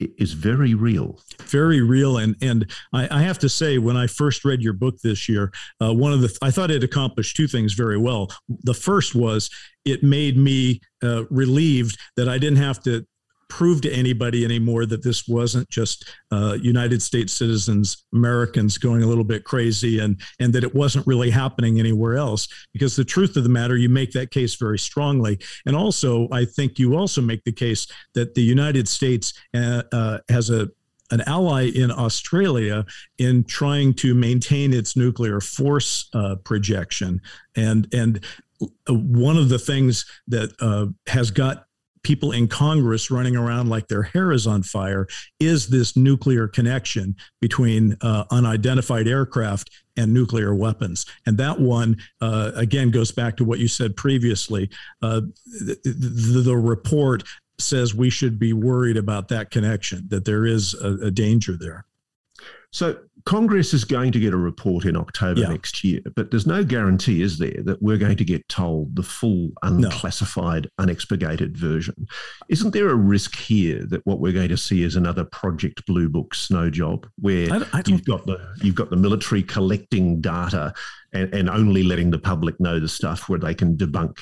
is 0.00 0.32
very 0.32 0.74
real. 0.74 1.20
Very 1.42 1.80
real, 1.80 2.18
and 2.18 2.36
and 2.42 2.70
I, 2.92 3.18
I, 3.18 3.22
have 3.22 3.38
to 3.40 3.48
say, 3.48 3.78
when 3.78 3.96
I 3.96 4.06
first 4.06 4.44
read 4.44 4.60
your 4.60 4.72
book 4.72 4.98
this 5.00 5.28
year, 5.28 5.52
uh, 5.80 5.94
one 5.94 6.12
of 6.12 6.20
the 6.20 6.36
I 6.42 6.50
thought 6.50 6.70
it 6.70 6.84
accomplished 6.84 7.36
two 7.36 7.46
things 7.46 7.74
very 7.74 7.98
well. 7.98 8.30
The 8.48 8.74
first 8.74 9.14
was 9.14 9.50
it 9.84 10.02
made 10.02 10.36
me 10.36 10.80
uh, 11.02 11.24
relieved 11.26 11.98
that 12.16 12.28
I 12.28 12.38
didn't 12.38 12.58
have 12.58 12.82
to 12.84 13.06
prove 13.48 13.80
to 13.82 13.92
anybody 13.92 14.44
anymore 14.44 14.86
that 14.86 15.02
this 15.02 15.28
wasn't 15.28 15.68
just 15.68 16.10
uh, 16.30 16.56
United 16.60 17.02
States 17.02 17.32
citizens, 17.32 18.04
Americans 18.14 18.78
going 18.78 19.02
a 19.02 19.06
little 19.06 19.24
bit 19.24 19.44
crazy, 19.44 19.98
and 19.98 20.20
and 20.40 20.52
that 20.52 20.64
it 20.64 20.74
wasn't 20.74 21.06
really 21.06 21.30
happening 21.30 21.78
anywhere 21.78 22.16
else. 22.16 22.48
Because 22.72 22.96
the 22.96 23.04
truth 23.04 23.36
of 23.36 23.42
the 23.42 23.48
matter, 23.48 23.76
you 23.76 23.88
make 23.88 24.12
that 24.12 24.30
case 24.30 24.54
very 24.56 24.78
strongly, 24.78 25.38
and 25.66 25.76
also 25.76 26.28
I 26.30 26.44
think 26.44 26.78
you 26.78 26.96
also 26.96 27.20
make 27.20 27.44
the 27.44 27.52
case 27.52 27.86
that 28.14 28.34
the 28.34 28.42
United 28.42 28.88
States 28.88 29.34
uh, 29.54 29.82
uh, 29.92 30.18
has 30.28 30.50
a 30.50 30.68
an 31.10 31.22
ally 31.26 31.70
in 31.74 31.90
Australia 31.90 32.84
in 33.18 33.44
trying 33.44 33.94
to 33.94 34.14
maintain 34.14 34.72
its 34.72 34.96
nuclear 34.96 35.40
force 35.40 36.08
uh, 36.14 36.36
projection, 36.44 37.20
and 37.56 37.88
and 37.92 38.24
uh, 38.62 38.94
one 38.94 39.36
of 39.36 39.48
the 39.48 39.58
things 39.58 40.06
that 40.28 40.50
uh, 40.60 40.86
has 41.10 41.30
got 41.30 41.66
people 42.04 42.30
in 42.30 42.46
Congress 42.46 43.10
running 43.10 43.34
around 43.34 43.68
like 43.68 43.88
their 43.88 44.02
hair 44.02 44.30
is 44.30 44.46
on 44.46 44.62
fire 44.62 45.08
is 45.40 45.68
this 45.68 45.96
nuclear 45.96 46.46
connection 46.46 47.16
between 47.40 47.96
uh, 48.02 48.24
unidentified 48.30 49.08
aircraft 49.08 49.70
and 49.96 50.12
nuclear 50.12 50.54
weapons. 50.54 51.06
And 51.26 51.38
that 51.38 51.58
one, 51.58 51.96
uh, 52.20 52.52
again, 52.54 52.90
goes 52.90 53.10
back 53.10 53.36
to 53.38 53.44
what 53.44 53.58
you 53.58 53.68
said 53.68 53.96
previously. 53.96 54.70
Uh, 55.02 55.22
the, 55.46 55.78
the, 55.84 56.40
the, 56.40 56.56
report 56.56 57.24
says 57.58 57.94
we 57.94 58.10
should 58.10 58.38
be 58.38 58.52
worried 58.52 58.96
about 58.96 59.28
that 59.28 59.50
connection, 59.50 60.06
that 60.08 60.24
there 60.24 60.46
is 60.46 60.74
a, 60.74 61.06
a 61.06 61.10
danger 61.10 61.56
there. 61.58 61.86
So 62.70 62.98
Congress 63.26 63.72
is 63.72 63.84
going 63.84 64.12
to 64.12 64.20
get 64.20 64.34
a 64.34 64.36
report 64.36 64.84
in 64.84 64.96
October 64.96 65.40
yeah. 65.40 65.48
next 65.48 65.82
year, 65.82 66.00
but 66.14 66.30
there's 66.30 66.46
no 66.46 66.62
guarantee, 66.62 67.22
is 67.22 67.38
there, 67.38 67.62
that 67.64 67.82
we're 67.82 67.96
going 67.96 68.18
to 68.18 68.24
get 68.24 68.46
told 68.48 68.94
the 68.94 69.02
full 69.02 69.50
unclassified, 69.62 70.68
no. 70.78 70.84
unexpurgated 70.84 71.56
version. 71.56 72.06
Isn't 72.50 72.72
there 72.72 72.90
a 72.90 72.94
risk 72.94 73.34
here 73.34 73.82
that 73.86 74.04
what 74.04 74.20
we're 74.20 74.32
going 74.32 74.50
to 74.50 74.58
see 74.58 74.82
is 74.82 74.96
another 74.96 75.24
Project 75.24 75.86
Blue 75.86 76.10
Book 76.10 76.34
snow 76.34 76.68
job, 76.68 77.06
where 77.18 77.50
I, 77.50 77.66
I 77.72 77.82
you've 77.86 78.04
got 78.04 78.26
the 78.26 78.38
you've 78.62 78.74
got 78.74 78.90
the 78.90 78.96
military 78.96 79.42
collecting 79.42 80.20
data 80.20 80.74
and, 81.14 81.34
and 81.34 81.48
only 81.48 81.82
letting 81.82 82.10
the 82.10 82.18
public 82.18 82.60
know 82.60 82.78
the 82.78 82.88
stuff 82.88 83.28
where 83.30 83.38
they 83.38 83.54
can 83.54 83.76
debunk 83.76 84.18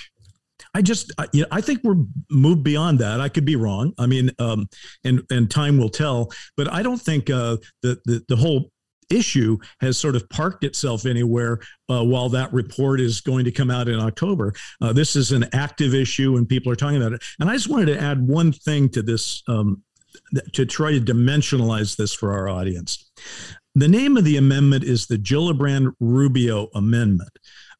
I 0.74 0.82
just, 0.82 1.12
I, 1.18 1.26
you 1.32 1.42
know, 1.42 1.48
I 1.50 1.60
think 1.60 1.80
we're 1.84 2.02
moved 2.30 2.62
beyond 2.62 2.98
that. 3.00 3.20
I 3.20 3.28
could 3.28 3.44
be 3.44 3.56
wrong. 3.56 3.92
I 3.98 4.06
mean, 4.06 4.30
um, 4.38 4.68
and 5.04 5.22
and 5.30 5.50
time 5.50 5.78
will 5.78 5.90
tell. 5.90 6.32
But 6.56 6.72
I 6.72 6.82
don't 6.82 7.00
think 7.00 7.28
uh, 7.28 7.58
the, 7.82 8.00
the 8.04 8.24
the 8.28 8.36
whole 8.36 8.71
issue 9.12 9.58
has 9.80 9.98
sort 9.98 10.16
of 10.16 10.28
parked 10.28 10.64
itself 10.64 11.06
anywhere 11.06 11.60
uh, 11.88 12.04
while 12.04 12.28
that 12.30 12.52
report 12.52 13.00
is 13.00 13.20
going 13.20 13.44
to 13.44 13.52
come 13.52 13.70
out 13.70 13.88
in 13.88 14.00
October. 14.00 14.52
Uh, 14.80 14.92
this 14.92 15.16
is 15.16 15.32
an 15.32 15.46
active 15.52 15.94
issue 15.94 16.36
and 16.36 16.48
people 16.48 16.72
are 16.72 16.76
talking 16.76 16.96
about 16.96 17.12
it. 17.12 17.22
And 17.40 17.50
I 17.50 17.54
just 17.54 17.68
wanted 17.68 17.86
to 17.86 18.00
add 18.00 18.26
one 18.26 18.52
thing 18.52 18.88
to 18.90 19.02
this 19.02 19.42
um, 19.48 19.82
to 20.52 20.66
try 20.66 20.92
to 20.92 21.00
dimensionalize 21.00 21.96
this 21.96 22.12
for 22.12 22.32
our 22.32 22.48
audience. 22.48 23.10
The 23.74 23.88
name 23.88 24.18
of 24.18 24.24
the 24.24 24.36
amendment 24.36 24.84
is 24.84 25.06
the 25.06 25.16
Gillibrand 25.16 25.92
Rubio 25.98 26.68
Amendment. 26.74 27.30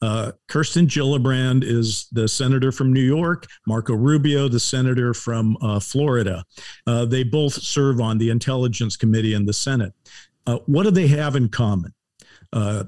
Uh, 0.01 0.33
Kirsten 0.49 0.87
Gillibrand 0.87 1.63
is 1.63 2.09
the 2.11 2.27
senator 2.27 2.73
from 2.73 2.93
New 2.93 3.03
York, 3.03 3.47
Marco 3.67 3.95
Rubio, 3.95 4.49
the 4.49 4.59
senator 4.59 5.15
from 5.15 5.57
uh, 5.63 5.79
Florida. 5.79 6.45
Uh, 6.87 7.05
they 7.05 7.23
both 7.23 7.55
serve 7.55 8.01
on 8.01 8.19
the 8.19 8.31
Intelligence 8.31 8.97
Committee 8.97 9.35
in 9.35 9.47
the 9.47 9.53
Senate. 9.53 9.93
Uh, 10.47 10.59
what 10.67 10.85
do 10.85 10.91
they 10.91 11.07
have 11.09 11.37
in 11.37 11.49
common? 11.49 11.93
Uh, 12.53 12.85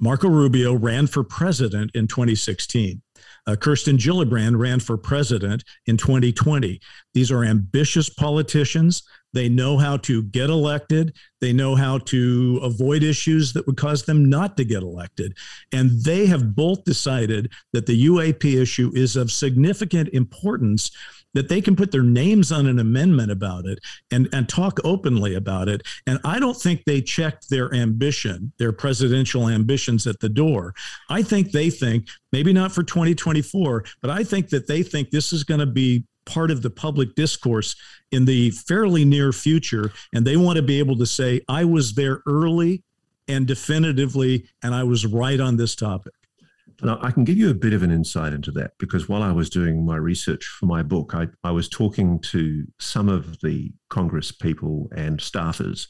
Marco 0.00 0.28
Rubio 0.28 0.74
ran 0.74 1.06
for 1.06 1.22
president 1.22 1.90
in 1.94 2.06
2016. 2.06 3.02
Uh, 3.46 3.56
Kirsten 3.56 3.98
Gillibrand 3.98 4.58
ran 4.58 4.80
for 4.80 4.96
president 4.96 5.62
in 5.86 5.96
2020. 5.96 6.80
These 7.12 7.30
are 7.30 7.44
ambitious 7.44 8.08
politicians. 8.08 9.02
They 9.32 9.48
know 9.48 9.78
how 9.78 9.96
to 9.98 10.22
get 10.24 10.50
elected. 10.50 11.14
They 11.40 11.52
know 11.52 11.74
how 11.74 11.98
to 11.98 12.60
avoid 12.62 13.02
issues 13.02 13.52
that 13.52 13.66
would 13.66 13.76
cause 13.76 14.04
them 14.04 14.28
not 14.28 14.56
to 14.56 14.64
get 14.64 14.82
elected. 14.82 15.36
And 15.72 16.02
they 16.02 16.26
have 16.26 16.54
both 16.54 16.84
decided 16.84 17.52
that 17.72 17.86
the 17.86 18.06
UAP 18.06 18.60
issue 18.60 18.90
is 18.94 19.16
of 19.16 19.30
significant 19.30 20.08
importance 20.10 20.90
that 21.34 21.48
they 21.48 21.60
can 21.60 21.76
put 21.76 21.92
their 21.92 22.02
names 22.02 22.50
on 22.50 22.66
an 22.66 22.78
amendment 22.78 23.30
about 23.30 23.66
it 23.66 23.78
and, 24.10 24.28
and 24.32 24.48
talk 24.48 24.78
openly 24.84 25.34
about 25.34 25.68
it. 25.68 25.82
And 26.06 26.18
I 26.24 26.38
don't 26.38 26.56
think 26.56 26.84
they 26.84 27.00
checked 27.00 27.50
their 27.50 27.72
ambition, 27.74 28.52
their 28.58 28.72
presidential 28.72 29.48
ambitions 29.48 30.06
at 30.06 30.20
the 30.20 30.28
door. 30.28 30.74
I 31.08 31.22
think 31.22 31.52
they 31.52 31.70
think, 31.70 32.08
maybe 32.32 32.52
not 32.52 32.72
for 32.72 32.82
2024, 32.82 33.84
but 34.00 34.10
I 34.10 34.24
think 34.24 34.48
that 34.50 34.66
they 34.66 34.82
think 34.82 35.10
this 35.10 35.32
is 35.32 35.44
going 35.44 35.60
to 35.60 35.66
be 35.66 36.04
part 36.26 36.50
of 36.50 36.62
the 36.62 36.70
public 36.70 37.14
discourse 37.14 37.74
in 38.12 38.24
the 38.24 38.50
fairly 38.50 39.04
near 39.04 39.32
future. 39.32 39.92
And 40.12 40.26
they 40.26 40.36
want 40.36 40.56
to 40.56 40.62
be 40.62 40.78
able 40.78 40.96
to 40.98 41.06
say, 41.06 41.40
I 41.48 41.64
was 41.64 41.94
there 41.94 42.22
early 42.26 42.82
and 43.28 43.46
definitively, 43.46 44.48
and 44.62 44.74
I 44.74 44.82
was 44.82 45.06
right 45.06 45.38
on 45.38 45.56
this 45.56 45.76
topic. 45.76 46.12
And 46.80 46.90
I 46.90 47.10
can 47.10 47.24
give 47.24 47.36
you 47.36 47.50
a 47.50 47.54
bit 47.54 47.72
of 47.72 47.82
an 47.82 47.90
insight 47.90 48.32
into 48.32 48.50
that 48.52 48.72
because 48.78 49.08
while 49.08 49.22
I 49.22 49.32
was 49.32 49.50
doing 49.50 49.84
my 49.84 49.96
research 49.96 50.44
for 50.58 50.66
my 50.66 50.82
book, 50.82 51.14
I, 51.14 51.28
I 51.44 51.50
was 51.50 51.68
talking 51.68 52.20
to 52.20 52.64
some 52.78 53.08
of 53.08 53.40
the 53.40 53.72
Congress 53.88 54.32
people 54.32 54.88
and 54.96 55.18
staffers 55.18 55.86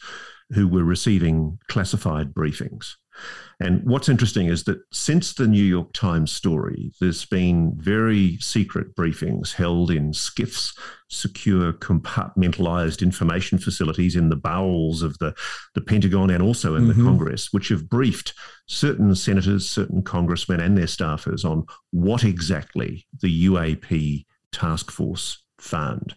who 0.51 0.66
were 0.66 0.84
receiving 0.84 1.59
classified 1.68 2.34
briefings. 2.34 2.95
And 3.62 3.82
what's 3.84 4.08
interesting 4.08 4.46
is 4.46 4.64
that 4.64 4.80
since 4.90 5.34
the 5.34 5.46
New 5.46 5.62
York 5.62 5.92
Times 5.92 6.32
story, 6.32 6.92
there's 6.98 7.26
been 7.26 7.72
very 7.76 8.38
secret 8.38 8.96
briefings 8.96 9.52
held 9.52 9.90
in 9.90 10.12
SCIFs, 10.12 10.78
secure 11.08 11.74
compartmentalized 11.74 13.02
information 13.02 13.58
facilities 13.58 14.16
in 14.16 14.30
the 14.30 14.36
bowels 14.36 15.02
of 15.02 15.18
the, 15.18 15.34
the 15.74 15.82
Pentagon 15.82 16.30
and 16.30 16.42
also 16.42 16.74
in 16.74 16.86
mm-hmm. 16.86 16.98
the 16.98 17.04
Congress, 17.04 17.52
which 17.52 17.68
have 17.68 17.90
briefed 17.90 18.32
certain 18.66 19.14
senators, 19.14 19.68
certain 19.68 20.02
congressmen, 20.02 20.60
and 20.60 20.78
their 20.78 20.86
staffers 20.86 21.44
on 21.44 21.66
what 21.90 22.24
exactly 22.24 23.06
the 23.20 23.46
UAP 23.46 24.24
task 24.52 24.90
force 24.90 25.42
found. 25.58 26.14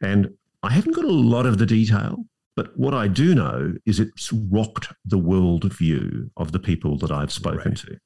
And 0.00 0.30
I 0.62 0.70
haven't 0.70 0.94
got 0.94 1.04
a 1.04 1.08
lot 1.08 1.46
of 1.46 1.58
the 1.58 1.66
detail, 1.66 2.24
but 2.60 2.76
what 2.76 2.92
I 2.92 3.08
do 3.08 3.34
know 3.34 3.72
is 3.86 4.00
it's 4.00 4.30
rocked 4.34 4.92
the 5.06 5.16
worldview 5.16 6.28
of 6.36 6.52
the 6.52 6.58
people 6.58 6.98
that 6.98 7.10
I've 7.10 7.32
spoken 7.32 7.70
right. 7.70 7.78
to. 7.78 7.96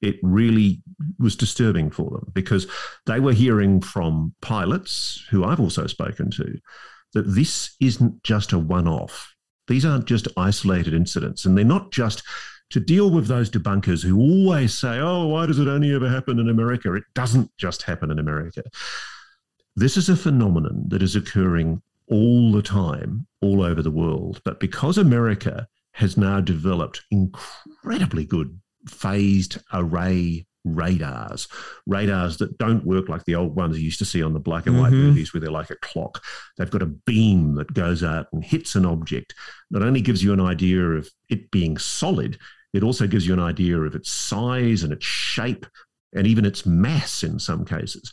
It 0.00 0.14
really 0.22 0.80
was 1.18 1.34
disturbing 1.34 1.90
for 1.90 2.08
them 2.08 2.30
because 2.34 2.68
they 3.06 3.18
were 3.18 3.32
hearing 3.32 3.80
from 3.80 4.32
pilots 4.42 5.26
who 5.28 5.42
I've 5.42 5.58
also 5.58 5.88
spoken 5.88 6.30
to 6.30 6.56
that 7.14 7.34
this 7.34 7.74
isn't 7.80 8.22
just 8.22 8.52
a 8.52 8.60
one 8.60 8.86
off. 8.86 9.34
These 9.66 9.84
aren't 9.84 10.06
just 10.06 10.28
isolated 10.36 10.94
incidents, 10.94 11.44
and 11.44 11.58
they're 11.58 11.64
not 11.64 11.90
just 11.90 12.22
to 12.70 12.78
deal 12.78 13.10
with 13.10 13.26
those 13.26 13.50
debunkers 13.50 14.04
who 14.04 14.20
always 14.20 14.72
say, 14.72 15.00
oh, 15.00 15.26
why 15.26 15.46
does 15.46 15.58
it 15.58 15.66
only 15.66 15.92
ever 15.92 16.08
happen 16.08 16.38
in 16.38 16.48
America? 16.48 16.94
It 16.94 17.02
doesn't 17.16 17.50
just 17.58 17.82
happen 17.82 18.12
in 18.12 18.20
America. 18.20 18.62
This 19.74 19.96
is 19.96 20.08
a 20.08 20.14
phenomenon 20.14 20.84
that 20.90 21.02
is 21.02 21.16
occurring 21.16 21.82
all 22.08 22.52
the 22.52 22.62
time, 22.62 23.26
all 23.40 23.62
over 23.62 23.82
the 23.82 23.90
world. 23.90 24.40
But 24.44 24.60
because 24.60 24.98
America 24.98 25.66
has 25.92 26.16
now 26.16 26.40
developed 26.40 27.02
incredibly 27.10 28.24
good 28.24 28.58
phased 28.88 29.58
array 29.72 30.46
radars, 30.64 31.46
radars 31.86 32.38
that 32.38 32.58
don't 32.58 32.86
work 32.86 33.08
like 33.08 33.24
the 33.24 33.34
old 33.34 33.54
ones 33.54 33.78
you 33.78 33.84
used 33.84 33.98
to 33.98 34.04
see 34.04 34.22
on 34.22 34.32
the 34.32 34.40
black 34.40 34.66
and 34.66 34.78
white 34.78 34.92
mm-hmm. 34.92 35.08
movies 35.08 35.32
where 35.32 35.40
they're 35.40 35.50
like 35.50 35.70
a 35.70 35.76
clock. 35.76 36.22
They've 36.56 36.70
got 36.70 36.82
a 36.82 36.86
beam 36.86 37.54
that 37.56 37.74
goes 37.74 38.02
out 38.02 38.26
and 38.32 38.44
hits 38.44 38.74
an 38.74 38.86
object. 38.86 39.34
Not 39.70 39.82
only 39.82 40.00
gives 40.00 40.22
you 40.22 40.32
an 40.32 40.40
idea 40.40 40.82
of 40.82 41.08
it 41.28 41.50
being 41.50 41.78
solid, 41.78 42.38
it 42.72 42.82
also 42.82 43.06
gives 43.06 43.26
you 43.26 43.34
an 43.34 43.40
idea 43.40 43.78
of 43.80 43.94
its 43.94 44.10
size 44.10 44.82
and 44.82 44.92
its 44.92 45.04
shape 45.04 45.66
and 46.14 46.26
even 46.26 46.44
its 46.44 46.64
mass 46.64 47.22
in 47.22 47.38
some 47.38 47.64
cases. 47.64 48.12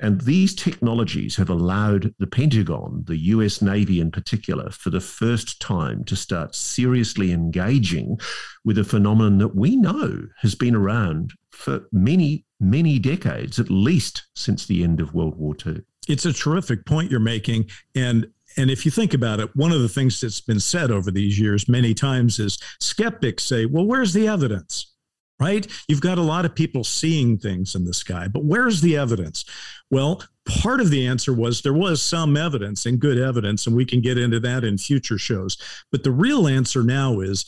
And 0.00 0.20
these 0.22 0.54
technologies 0.54 1.36
have 1.36 1.48
allowed 1.48 2.14
the 2.18 2.26
Pentagon, 2.26 3.04
the 3.06 3.16
US 3.16 3.62
Navy 3.62 4.00
in 4.00 4.10
particular, 4.10 4.70
for 4.70 4.90
the 4.90 5.00
first 5.00 5.60
time 5.60 6.04
to 6.04 6.16
start 6.16 6.54
seriously 6.54 7.32
engaging 7.32 8.18
with 8.64 8.78
a 8.78 8.84
phenomenon 8.84 9.38
that 9.38 9.54
we 9.54 9.76
know 9.76 10.26
has 10.40 10.54
been 10.54 10.74
around 10.74 11.32
for 11.52 11.86
many, 11.92 12.44
many 12.58 12.98
decades, 12.98 13.60
at 13.60 13.70
least 13.70 14.26
since 14.34 14.66
the 14.66 14.82
end 14.82 15.00
of 15.00 15.14
World 15.14 15.36
War 15.36 15.54
II. 15.64 15.82
It's 16.08 16.26
a 16.26 16.32
terrific 16.32 16.84
point 16.86 17.10
you're 17.10 17.20
making. 17.20 17.70
And 17.94 18.26
and 18.56 18.70
if 18.70 18.84
you 18.84 18.90
think 18.92 19.14
about 19.14 19.40
it, 19.40 19.54
one 19.56 19.72
of 19.72 19.82
the 19.82 19.88
things 19.88 20.20
that's 20.20 20.40
been 20.40 20.60
said 20.60 20.92
over 20.92 21.10
these 21.10 21.40
years 21.40 21.68
many 21.68 21.92
times 21.92 22.38
is 22.38 22.58
skeptics 22.80 23.44
say, 23.44 23.66
well, 23.66 23.84
where's 23.84 24.12
the 24.12 24.28
evidence? 24.28 24.93
Right? 25.40 25.66
You've 25.88 26.00
got 26.00 26.18
a 26.18 26.22
lot 26.22 26.44
of 26.44 26.54
people 26.54 26.84
seeing 26.84 27.38
things 27.38 27.74
in 27.74 27.84
the 27.84 27.94
sky, 27.94 28.28
but 28.28 28.44
where's 28.44 28.80
the 28.80 28.96
evidence? 28.96 29.44
Well, 29.90 30.22
part 30.46 30.80
of 30.80 30.90
the 30.90 31.06
answer 31.06 31.32
was 31.32 31.62
there 31.62 31.72
was 31.72 32.02
some 32.02 32.36
evidence 32.36 32.86
and 32.86 33.00
good 33.00 33.18
evidence, 33.18 33.66
and 33.66 33.74
we 33.74 33.84
can 33.84 34.00
get 34.00 34.18
into 34.18 34.40
that 34.40 34.64
in 34.64 34.78
future 34.78 35.18
shows. 35.18 35.56
But 35.90 36.04
the 36.04 36.12
real 36.12 36.46
answer 36.46 36.82
now 36.82 37.20
is 37.20 37.46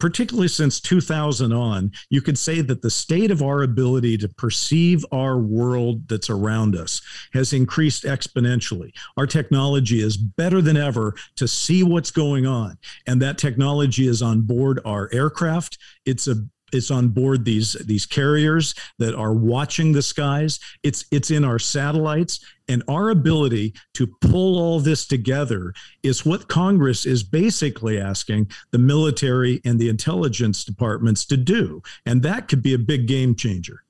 particularly 0.00 0.48
since 0.48 0.80
2000 0.80 1.52
on, 1.52 1.92
you 2.08 2.20
could 2.20 2.38
say 2.38 2.62
that 2.62 2.82
the 2.82 2.90
state 2.90 3.30
of 3.30 3.42
our 3.42 3.62
ability 3.62 4.16
to 4.16 4.28
perceive 4.28 5.04
our 5.12 5.38
world 5.38 6.08
that's 6.08 6.30
around 6.30 6.74
us 6.74 7.02
has 7.34 7.52
increased 7.52 8.04
exponentially. 8.04 8.92
Our 9.16 9.26
technology 9.26 10.00
is 10.00 10.16
better 10.16 10.60
than 10.62 10.76
ever 10.76 11.14
to 11.36 11.46
see 11.46 11.82
what's 11.82 12.10
going 12.10 12.46
on. 12.46 12.78
And 13.06 13.20
that 13.22 13.38
technology 13.38 14.08
is 14.08 14.22
on 14.22 14.40
board 14.40 14.80
our 14.84 15.10
aircraft. 15.12 15.78
It's 16.06 16.26
a 16.26 16.36
it's 16.72 16.90
on 16.90 17.08
board 17.08 17.44
these 17.44 17.72
these 17.86 18.06
carriers 18.06 18.74
that 18.98 19.14
are 19.14 19.34
watching 19.34 19.92
the 19.92 20.02
skies 20.02 20.58
it's 20.82 21.04
it's 21.10 21.30
in 21.30 21.44
our 21.44 21.58
satellites 21.58 22.40
and 22.68 22.82
our 22.88 23.10
ability 23.10 23.74
to 23.94 24.06
pull 24.20 24.58
all 24.58 24.80
this 24.80 25.06
together 25.06 25.72
is 26.02 26.24
what 26.24 26.48
congress 26.48 27.06
is 27.06 27.22
basically 27.22 28.00
asking 28.00 28.50
the 28.70 28.78
military 28.78 29.60
and 29.64 29.78
the 29.78 29.88
intelligence 29.88 30.64
departments 30.64 31.24
to 31.24 31.36
do 31.36 31.82
and 32.06 32.22
that 32.22 32.48
could 32.48 32.62
be 32.62 32.74
a 32.74 32.78
big 32.78 33.06
game 33.06 33.34
changer 33.34 33.82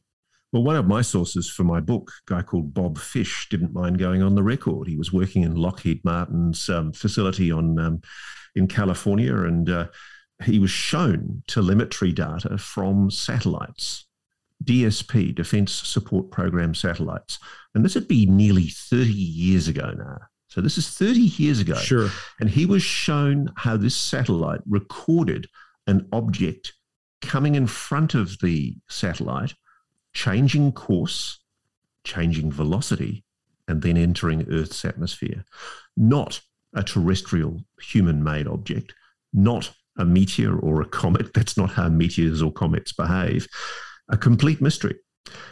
well, 0.52 0.64
one 0.64 0.74
of 0.74 0.88
my 0.88 1.00
sources 1.00 1.48
for 1.48 1.62
my 1.62 1.78
book, 1.78 2.10
a 2.26 2.34
guy 2.34 2.42
called 2.42 2.74
Bob 2.74 2.98
Fish, 2.98 3.48
didn't 3.50 3.72
mind 3.72 3.98
going 3.98 4.20
on 4.20 4.34
the 4.34 4.42
record. 4.42 4.88
He 4.88 4.96
was 4.96 5.12
working 5.12 5.42
in 5.42 5.54
Lockheed 5.54 6.04
Martin's 6.04 6.68
um, 6.68 6.92
facility 6.92 7.52
on 7.52 7.78
um, 7.78 8.02
in 8.56 8.66
California, 8.66 9.44
and 9.44 9.70
uh, 9.70 9.86
he 10.42 10.58
was 10.58 10.70
shown 10.70 11.42
telemetry 11.46 12.12
data 12.12 12.58
from 12.58 13.10
satellites, 13.10 14.06
DSP, 14.64 15.34
Defense 15.34 15.72
Support 15.72 16.30
Program 16.30 16.74
satellites. 16.74 17.38
And 17.74 17.84
this 17.84 17.94
would 17.94 18.08
be 18.08 18.26
nearly 18.26 18.68
30 18.68 19.12
years 19.12 19.68
ago 19.68 19.92
now. 19.96 20.18
So 20.48 20.60
this 20.60 20.78
is 20.78 20.88
30 20.90 21.20
years 21.20 21.60
ago. 21.60 21.76
Sure. 21.76 22.10
And 22.40 22.50
he 22.50 22.66
was 22.66 22.82
shown 22.82 23.52
how 23.56 23.76
this 23.76 23.96
satellite 23.96 24.60
recorded 24.68 25.46
an 25.86 26.08
object 26.12 26.72
coming 27.22 27.54
in 27.54 27.66
front 27.66 28.14
of 28.14 28.38
the 28.40 28.76
satellite, 28.88 29.54
changing 30.12 30.72
course, 30.72 31.38
changing 32.04 32.50
velocity, 32.50 33.24
and 33.68 33.82
then 33.82 33.96
entering 33.96 34.46
Earth's 34.50 34.84
atmosphere. 34.84 35.44
Not 35.96 36.40
a 36.74 36.82
terrestrial 36.82 37.60
human 37.80 38.22
made 38.22 38.48
object, 38.48 38.94
not 39.32 39.72
a 40.00 40.04
meteor 40.04 40.58
or 40.58 40.80
a 40.80 40.86
comet. 40.86 41.32
That's 41.34 41.56
not 41.56 41.70
how 41.70 41.88
meteors 41.88 42.42
or 42.42 42.52
comets 42.52 42.92
behave. 42.92 43.46
A 44.08 44.16
complete 44.16 44.60
mystery. 44.60 44.96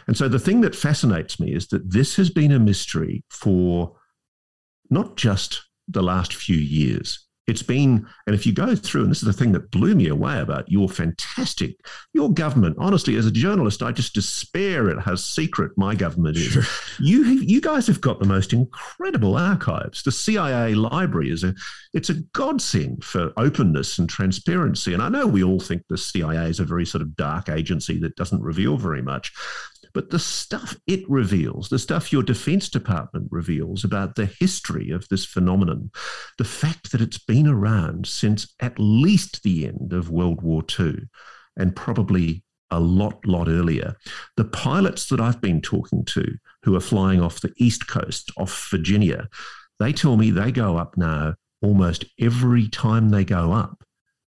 And 0.07 0.17
so 0.17 0.27
the 0.27 0.39
thing 0.39 0.61
that 0.61 0.75
fascinates 0.75 1.39
me 1.39 1.53
is 1.53 1.67
that 1.67 1.89
this 1.89 2.15
has 2.17 2.29
been 2.29 2.51
a 2.51 2.59
mystery 2.59 3.23
for 3.29 3.95
not 4.89 5.15
just 5.15 5.63
the 5.87 6.01
last 6.01 6.33
few 6.33 6.57
years, 6.57 7.27
it's 7.49 7.63
been, 7.63 8.07
and 8.25 8.35
if 8.35 8.45
you 8.45 8.53
go 8.53 8.75
through, 8.75 9.01
and 9.01 9.11
this 9.11 9.19
is 9.19 9.25
the 9.25 9.33
thing 9.33 9.51
that 9.53 9.71
blew 9.71 9.95
me 9.95 10.07
away 10.07 10.39
about 10.39 10.71
your 10.71 10.87
fantastic, 10.87 11.75
your 12.13 12.31
government, 12.31 12.77
honestly, 12.79 13.15
as 13.15 13.25
a 13.25 13.31
journalist, 13.31 13.81
I 13.81 13.91
just 13.91 14.13
despair 14.13 14.89
at 14.89 14.99
how 14.99 15.15
secret 15.15 15.71
my 15.75 15.95
government 15.95 16.37
is. 16.37 16.51
Sure. 16.51 16.63
You, 16.99 17.23
you 17.23 17.61
guys 17.61 17.87
have 17.87 18.01
got 18.01 18.19
the 18.19 18.27
most 18.27 18.53
incredible 18.53 19.35
archives. 19.35 20.03
The 20.03 20.11
CIA 20.11 20.75
library 20.75 21.31
is 21.31 21.43
a, 21.43 21.53
it's 21.93 22.09
a 22.09 22.21
godsend 22.33 23.03
for 23.03 23.33
openness 23.35 23.97
and 23.97 24.09
transparency. 24.09 24.93
And 24.93 25.01
I 25.01 25.09
know 25.09 25.25
we 25.25 25.43
all 25.43 25.59
think 25.59 25.83
the 25.89 25.97
CIA 25.97 26.49
is 26.49 26.59
a 26.59 26.65
very 26.65 26.85
sort 26.85 27.01
of 27.01 27.15
dark 27.15 27.49
agency 27.49 27.99
that 27.99 28.15
doesn't 28.15 28.41
reveal 28.41 28.77
very 28.77 29.01
much. 29.01 29.33
But 29.93 30.11
the 30.11 30.19
stuff 30.19 30.77
it 30.87 31.09
reveals, 31.09 31.69
the 31.69 31.79
stuff 31.79 32.11
your 32.11 32.23
Defense 32.23 32.69
Department 32.69 33.27
reveals 33.31 33.83
about 33.83 34.15
the 34.15 34.25
history 34.25 34.91
of 34.91 35.07
this 35.09 35.25
phenomenon, 35.25 35.91
the 36.37 36.43
fact 36.43 36.91
that 36.91 37.01
it's 37.01 37.17
been 37.17 37.47
around 37.47 38.05
since 38.05 38.53
at 38.59 38.77
least 38.77 39.43
the 39.43 39.67
end 39.67 39.93
of 39.93 40.11
World 40.11 40.41
War 40.41 40.63
II 40.79 41.07
and 41.57 41.75
probably 41.75 42.43
a 42.71 42.79
lot, 42.79 43.25
lot 43.25 43.47
earlier. 43.47 43.95
The 44.37 44.45
pilots 44.45 45.07
that 45.07 45.19
I've 45.19 45.41
been 45.41 45.61
talking 45.61 46.05
to 46.05 46.37
who 46.63 46.75
are 46.75 46.81
flying 46.81 47.21
off 47.21 47.41
the 47.41 47.53
East 47.57 47.87
Coast, 47.87 48.31
off 48.37 48.69
Virginia, 48.69 49.27
they 49.79 49.93
tell 49.93 50.17
me 50.17 50.29
they 50.29 50.51
go 50.51 50.77
up 50.77 50.97
now 50.97 51.35
almost 51.61 52.05
every 52.19 52.67
time 52.67 53.09
they 53.09 53.25
go 53.25 53.51
up. 53.51 53.83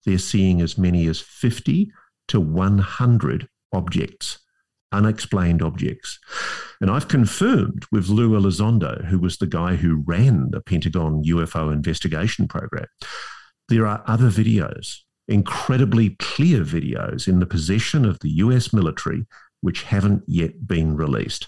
They're 0.07 0.19
seeing 0.19 0.61
as 0.61 0.79
many 0.79 1.07
as 1.07 1.21
50 1.21 1.93
to 2.29 2.41
100 2.41 3.49
objects 3.73 4.39
unexplained 4.93 5.63
objects. 5.63 6.19
And 6.81 6.91
I've 6.91 7.09
confirmed 7.09 7.87
with 7.93 8.09
Lou 8.09 8.31
Elizondo, 8.31 9.05
who 9.07 9.19
was 9.19 9.37
the 9.37 9.47
guy 9.47 9.77
who 9.77 10.03
ran 10.07 10.51
the 10.51 10.61
Pentagon 10.61 11.23
UFO 11.25 11.73
investigation 11.73 12.49
program. 12.49 12.87
There 13.69 13.87
are 13.87 14.03
other 14.07 14.29
videos, 14.29 14.97
incredibly 15.29 16.17
clear 16.19 16.63
videos 16.63 17.29
in 17.29 17.39
the 17.39 17.47
possession 17.47 18.05
of 18.05 18.19
the 18.21 18.31
US 18.31 18.73
military, 18.73 19.27
which 19.61 19.85
haven't 19.85 20.25
yet 20.27 20.67
been 20.67 20.97
released. 20.97 21.47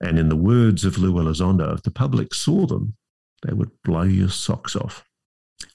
And 0.00 0.18
in 0.18 0.28
the 0.28 0.36
words 0.36 0.84
of 0.84 0.98
Lou 0.98 1.14
Elizondo, 1.14 1.74
if 1.74 1.82
the 1.82 1.90
public 1.90 2.34
saw 2.34 2.66
them, 2.66 2.96
they 3.42 3.52
would 3.52 3.70
blow 3.84 4.02
your 4.02 4.28
socks 4.28 4.74
off. 4.76 5.04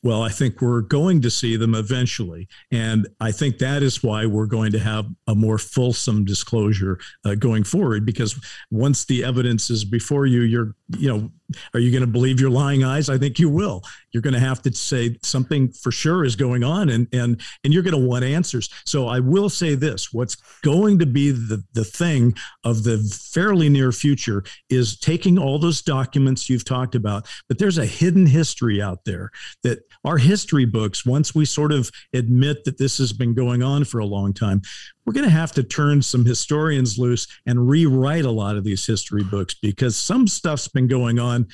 Well, 0.03 0.21
I 0.21 0.29
think 0.29 0.61
we're 0.61 0.81
going 0.81 1.21
to 1.21 1.29
see 1.29 1.55
them 1.55 1.75
eventually. 1.75 2.47
And 2.71 3.07
I 3.19 3.31
think 3.31 3.57
that 3.59 3.83
is 3.83 4.03
why 4.03 4.25
we're 4.25 4.45
going 4.45 4.71
to 4.71 4.79
have 4.79 5.05
a 5.27 5.35
more 5.35 5.57
fulsome 5.57 6.25
disclosure 6.25 6.99
uh, 7.25 7.35
going 7.35 7.63
forward, 7.63 8.05
because 8.05 8.39
once 8.71 9.05
the 9.05 9.23
evidence 9.23 9.69
is 9.69 9.85
before 9.85 10.25
you, 10.25 10.41
you're, 10.41 10.75
you 10.97 11.09
know, 11.09 11.31
are 11.73 11.79
you 11.79 11.91
going 11.91 12.01
to 12.01 12.07
believe 12.07 12.39
your 12.39 12.49
lying 12.49 12.83
eyes? 12.83 13.09
I 13.09 13.17
think 13.17 13.39
you 13.39 13.49
will. 13.49 13.83
You're 14.11 14.21
going 14.21 14.33
to 14.33 14.39
have 14.39 14.61
to 14.63 14.73
say 14.73 15.17
something 15.23 15.71
for 15.71 15.91
sure 15.91 16.25
is 16.25 16.35
going 16.35 16.63
on, 16.63 16.89
and 16.89 17.07
and 17.13 17.41
and 17.63 17.73
you're 17.73 17.83
going 17.83 17.99
to 17.99 18.07
want 18.07 18.23
answers. 18.23 18.69
So 18.85 19.07
I 19.07 19.19
will 19.19 19.49
say 19.49 19.75
this: 19.75 20.13
what's 20.13 20.35
going 20.63 20.99
to 20.99 21.05
be 21.05 21.31
the 21.31 21.63
the 21.73 21.83
thing 21.83 22.35
of 22.63 22.83
the 22.83 22.97
fairly 23.33 23.69
near 23.69 23.91
future 23.91 24.43
is 24.69 24.97
taking 24.99 25.37
all 25.37 25.59
those 25.59 25.81
documents 25.81 26.49
you've 26.49 26.65
talked 26.65 26.95
about, 26.95 27.27
but 27.47 27.59
there's 27.59 27.77
a 27.77 27.85
hidden 27.85 28.25
history 28.25 28.81
out 28.81 29.05
there 29.05 29.31
that 29.63 29.79
our 30.03 30.17
history 30.17 30.65
books. 30.65 31.05
Once 31.05 31.33
we 31.33 31.45
sort 31.45 31.71
of 31.71 31.89
admit 32.13 32.63
that 32.65 32.77
this 32.77 32.97
has 32.97 33.13
been 33.13 33.33
going 33.33 33.63
on 33.63 33.83
for 33.83 33.99
a 33.99 34.05
long 34.05 34.33
time, 34.33 34.61
we're 35.07 35.13
going 35.13 35.23
to 35.23 35.31
have 35.31 35.53
to 35.53 35.63
turn 35.63 36.01
some 36.01 36.25
historians 36.25 36.99
loose 36.99 37.27
and 37.45 37.69
rewrite 37.69 38.25
a 38.25 38.31
lot 38.31 38.57
of 38.57 38.65
these 38.65 38.85
history 38.85 39.23
books 39.23 39.53
because 39.53 39.95
some 39.95 40.27
stuff's 40.27 40.67
been 40.67 40.85
going 40.85 41.17
on 41.17 41.47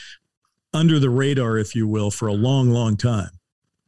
under 0.74 0.98
the 0.98 1.12
radar, 1.12 1.60
if 1.60 1.76
you 1.76 1.88
will, 1.88 2.10
for 2.10 2.28
a 2.28 2.34
long, 2.34 2.72
long 2.72 2.98
time. 2.98 3.30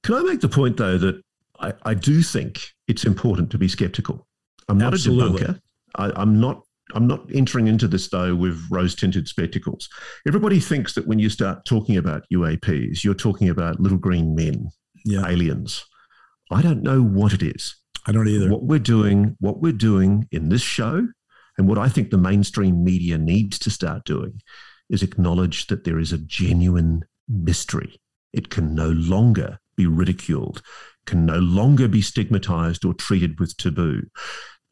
Can 0.03 0.13
I 0.13 0.21
make 0.21 0.39
the 0.39 0.47
point, 0.47 0.77
though, 0.77 0.99
that 0.99 1.19
I, 1.59 1.73
I 1.83 1.93
do 1.95 2.21
think 2.21 2.61
it's 2.87 3.05
important 3.05 3.49
to 3.51 3.57
be 3.57 3.67
skeptical? 3.67 4.27
I'm 4.69 4.77
not 4.77 4.93
Absolutely. 4.93 5.41
a 5.41 5.47
debunker. 5.47 5.59
I, 5.95 6.11
I'm 6.15 6.39
not 6.39 6.61
I'm 6.93 7.07
not 7.07 7.25
entering 7.33 7.67
into 7.67 7.87
this 7.87 8.09
though 8.09 8.35
with 8.35 8.63
rose 8.69 8.93
tinted 8.93 9.27
spectacles. 9.27 9.89
Everybody 10.27 10.59
thinks 10.59 10.93
that 10.93 11.07
when 11.07 11.17
you 11.17 11.29
start 11.29 11.65
talking 11.65 11.97
about 11.97 12.23
UAPs, 12.31 13.03
you're 13.03 13.15
talking 13.15 13.49
about 13.49 13.79
little 13.79 13.97
green 13.97 14.35
men, 14.35 14.69
yeah. 15.03 15.27
aliens. 15.27 15.83
I 16.51 16.61
don't 16.61 16.83
know 16.83 17.01
what 17.01 17.33
it 17.33 17.41
is. 17.41 17.75
I 18.05 18.11
don't 18.11 18.27
either. 18.27 18.49
What 18.49 18.63
we're 18.63 18.79
doing, 18.79 19.35
what 19.39 19.61
we're 19.61 19.73
doing 19.73 20.27
in 20.31 20.49
this 20.49 20.61
show, 20.61 21.07
and 21.57 21.67
what 21.67 21.77
I 21.77 21.89
think 21.89 22.09
the 22.09 22.17
mainstream 22.17 22.83
media 22.83 23.17
needs 23.17 23.57
to 23.59 23.69
start 23.69 24.05
doing 24.05 24.41
is 24.89 25.01
acknowledge 25.01 25.67
that 25.67 25.83
there 25.83 25.99
is 25.99 26.11
a 26.11 26.17
genuine 26.17 27.05
mystery. 27.27 27.99
It 28.33 28.49
can 28.49 28.75
no 28.75 28.89
longer 28.89 29.59
be 29.75 29.87
ridiculed, 29.87 30.61
can 31.05 31.25
no 31.25 31.37
longer 31.39 31.87
be 31.87 32.01
stigmatized 32.01 32.85
or 32.85 32.93
treated 32.93 33.39
with 33.39 33.57
taboo. 33.57 34.03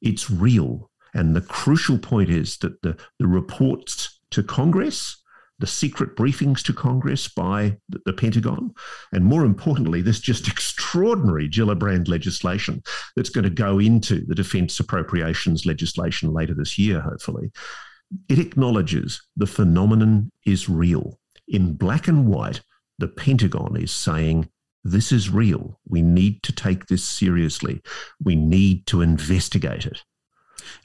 It's 0.02 0.30
real. 0.30 0.90
And 1.14 1.36
the 1.36 1.42
crucial 1.42 1.98
point 1.98 2.30
is 2.30 2.58
that 2.58 2.82
the, 2.82 2.98
the 3.20 3.28
reports 3.28 4.20
to 4.32 4.44
Congress 4.44 5.23
the 5.60 5.68
secret 5.68 6.16
briefings 6.16 6.62
to 6.64 6.74
Congress 6.74 7.28
by 7.28 7.78
the, 7.90 8.14
Pentagon, 8.14 8.74
and 9.12 9.24
more 9.24 9.46
importantly, 9.46 10.02
this 10.02 10.20
just 10.20 10.48
extraordinary 10.52 11.50
Gillibrand 11.50 12.08
legislation 12.08 12.82
that's 13.16 13.30
going 13.30 13.44
to 13.44 13.50
go 13.50 13.80
into 13.80 14.26
the 14.26 14.36
defense 14.36 14.80
appropriations 14.80 15.66
legislation 15.66 16.34
later 16.34 16.54
this 16.54 16.78
year, 16.78 17.02
hopefully. 17.02 17.52
It 18.30 18.40
acknowledges 18.40 19.22
the 19.36 19.48
phenomenon 19.48 20.32
is 20.46 20.70
real. 20.70 21.20
In 21.48 21.76
black 21.76 22.08
and 22.08 22.28
white, 22.28 22.62
the 23.00 23.08
Pentagon 23.08 23.76
is 23.76 23.92
saying 23.92 24.50
this 24.84 25.12
is 25.12 25.30
real. 25.30 25.80
We 25.88 26.02
need 26.02 26.44
to 26.44 26.52
take 26.52 26.88
this 26.88 27.04
seriously. 27.04 27.82
We 28.22 28.36
need 28.36 28.86
to 28.88 29.02
investigate 29.02 29.86
it. 29.86 30.04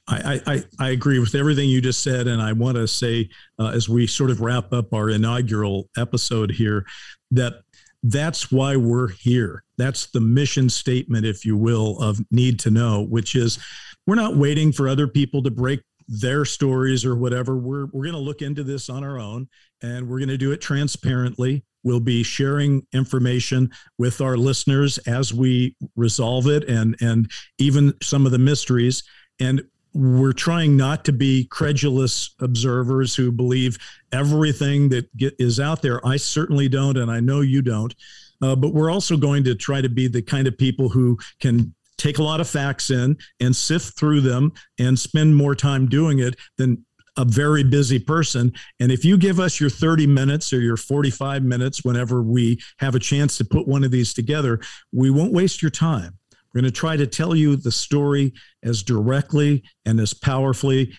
I, 0.08 0.40
I, 0.46 0.64
I, 0.80 0.88
agree 0.90 1.18
with 1.18 1.34
everything 1.34 1.68
you 1.68 1.80
just 1.80 2.02
said. 2.02 2.26
And 2.26 2.40
I 2.40 2.52
want 2.52 2.76
to 2.76 2.88
say, 2.88 3.28
uh, 3.58 3.68
as 3.68 3.88
we 3.88 4.06
sort 4.06 4.30
of 4.30 4.40
wrap 4.40 4.72
up 4.72 4.92
our 4.92 5.10
inaugural 5.10 5.88
episode 5.96 6.50
here, 6.50 6.84
that 7.30 7.60
that's 8.02 8.50
why 8.50 8.76
we're 8.76 9.08
here. 9.08 9.64
That's 9.76 10.06
the 10.06 10.20
mission 10.20 10.68
statement, 10.68 11.26
if 11.26 11.44
you 11.44 11.56
will, 11.56 12.00
of 12.00 12.20
Need 12.30 12.58
to 12.60 12.70
Know, 12.70 13.02
which 13.02 13.34
is 13.34 13.58
we're 14.06 14.14
not 14.14 14.36
waiting 14.36 14.72
for 14.72 14.88
other 14.88 15.08
people 15.08 15.42
to 15.42 15.50
break 15.50 15.80
their 16.08 16.44
stories 16.44 17.04
or 17.04 17.14
whatever. 17.14 17.56
We're 17.56 17.86
we're 17.86 18.04
going 18.04 18.14
to 18.14 18.18
look 18.18 18.40
into 18.40 18.64
this 18.64 18.88
on 18.88 19.04
our 19.04 19.18
own, 19.18 19.48
and 19.82 20.08
we're 20.08 20.18
going 20.18 20.28
to 20.28 20.38
do 20.38 20.52
it 20.52 20.60
transparently. 20.60 21.64
We'll 21.84 22.00
be 22.00 22.22
sharing 22.22 22.86
information 22.92 23.70
with 23.98 24.20
our 24.20 24.36
listeners 24.36 24.98
as 24.98 25.34
we 25.34 25.76
resolve 25.96 26.46
it, 26.46 26.64
and 26.68 26.96
and 27.00 27.30
even 27.58 27.94
some 28.02 28.26
of 28.26 28.32
the 28.32 28.38
mysteries. 28.38 29.02
And 29.40 29.62
we're 29.94 30.32
trying 30.32 30.76
not 30.76 31.04
to 31.06 31.12
be 31.12 31.44
credulous 31.46 32.34
observers 32.40 33.14
who 33.14 33.32
believe 33.32 33.78
everything 34.12 34.88
that 34.90 35.14
get, 35.16 35.34
is 35.38 35.58
out 35.58 35.82
there. 35.82 36.04
I 36.06 36.16
certainly 36.16 36.68
don't, 36.68 36.96
and 36.96 37.10
I 37.10 37.20
know 37.20 37.40
you 37.40 37.62
don't. 37.62 37.94
Uh, 38.40 38.54
but 38.54 38.72
we're 38.72 38.90
also 38.90 39.16
going 39.16 39.44
to 39.44 39.54
try 39.54 39.80
to 39.80 39.88
be 39.88 40.06
the 40.06 40.22
kind 40.22 40.46
of 40.46 40.56
people 40.56 40.88
who 40.88 41.18
can 41.40 41.74
take 41.96 42.18
a 42.18 42.22
lot 42.22 42.40
of 42.40 42.48
facts 42.48 42.90
in 42.90 43.16
and 43.40 43.54
sift 43.56 43.98
through 43.98 44.20
them 44.20 44.52
and 44.78 44.96
spend 44.96 45.34
more 45.34 45.54
time 45.54 45.88
doing 45.88 46.20
it 46.20 46.36
than 46.56 46.84
a 47.16 47.24
very 47.24 47.64
busy 47.64 47.98
person. 47.98 48.52
And 48.78 48.92
if 48.92 49.04
you 49.04 49.18
give 49.18 49.40
us 49.40 49.60
your 49.60 49.70
30 49.70 50.06
minutes 50.06 50.52
or 50.52 50.60
your 50.60 50.76
45 50.76 51.42
minutes 51.42 51.84
whenever 51.84 52.22
we 52.22 52.60
have 52.78 52.94
a 52.94 53.00
chance 53.00 53.36
to 53.38 53.44
put 53.44 53.66
one 53.66 53.82
of 53.82 53.90
these 53.90 54.14
together, 54.14 54.60
we 54.92 55.10
won't 55.10 55.32
waste 55.32 55.60
your 55.60 55.72
time. 55.72 56.17
We're 56.52 56.62
going 56.62 56.72
to 56.72 56.76
try 56.76 56.96
to 56.96 57.06
tell 57.06 57.34
you 57.34 57.56
the 57.56 57.72
story 57.72 58.32
as 58.62 58.82
directly 58.82 59.62
and 59.84 60.00
as 60.00 60.14
powerfully 60.14 60.92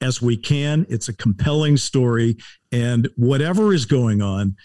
as 0.00 0.22
we 0.22 0.36
can. 0.36 0.86
It's 0.88 1.08
a 1.08 1.16
compelling 1.16 1.76
story. 1.76 2.36
And 2.72 3.08
whatever 3.16 3.72
is 3.72 3.84
going 3.84 4.22
on, 4.22 4.56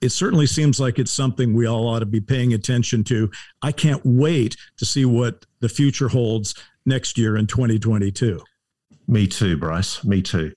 it 0.00 0.10
certainly 0.10 0.46
seems 0.46 0.78
like 0.78 0.98
it's 0.98 1.10
something 1.10 1.54
we 1.54 1.66
all 1.66 1.88
ought 1.88 1.98
to 2.00 2.06
be 2.06 2.20
paying 2.20 2.54
attention 2.54 3.02
to. 3.04 3.30
I 3.62 3.72
can't 3.72 4.02
wait 4.04 4.56
to 4.76 4.84
see 4.84 5.04
what 5.04 5.44
the 5.60 5.68
future 5.68 6.08
holds 6.08 6.54
next 6.86 7.18
year 7.18 7.36
in 7.36 7.46
2022. 7.46 8.40
Me 9.08 9.26
too, 9.26 9.56
Bryce. 9.56 10.04
Me 10.04 10.22
too. 10.22 10.52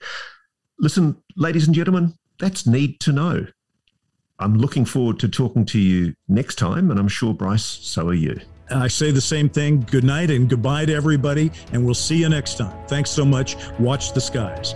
Listen, 0.78 1.18
ladies 1.36 1.66
and 1.66 1.76
gentlemen, 1.76 2.14
that's 2.40 2.68
need 2.68 3.00
to 3.02 3.12
know. 3.12 3.48
I'm 4.40 4.58
looking 4.58 4.86
forward 4.86 5.20
to 5.20 5.30
talking 5.30 5.66
to 5.68 5.80
you 5.80 6.16
next 6.28 6.56
time, 6.56 6.90
and 6.90 7.00
I'm 7.00 7.08
sure, 7.08 7.34
Bryce, 7.34 7.64
so 7.64 8.08
are 8.08 8.14
you. 8.14 8.40
I 8.72 8.88
say 8.88 9.12
the 9.12 9.22
same 9.22 9.50
thing. 9.50 9.86
Good 9.90 10.04
night 10.04 10.30
and 10.32 10.50
goodbye 10.50 10.86
to 10.86 10.94
everybody, 10.94 11.52
and 11.74 11.86
we'll 11.86 11.94
see 11.94 12.18
you 12.18 12.30
next 12.30 12.58
time. 12.58 12.76
Thanks 12.88 13.10
so 13.10 13.26
much. 13.26 13.58
Watch 13.80 14.14
the 14.14 14.22
skies. 14.22 14.76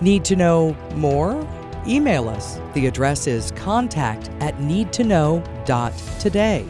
Need 0.00 0.24
to 0.26 0.36
know 0.36 0.76
more? 0.94 1.44
Email 1.86 2.28
us. 2.28 2.60
The 2.74 2.86
address 2.86 3.26
is 3.26 3.50
contact 3.52 4.28
at 4.40 4.56
needtoknow.today. 4.58 6.66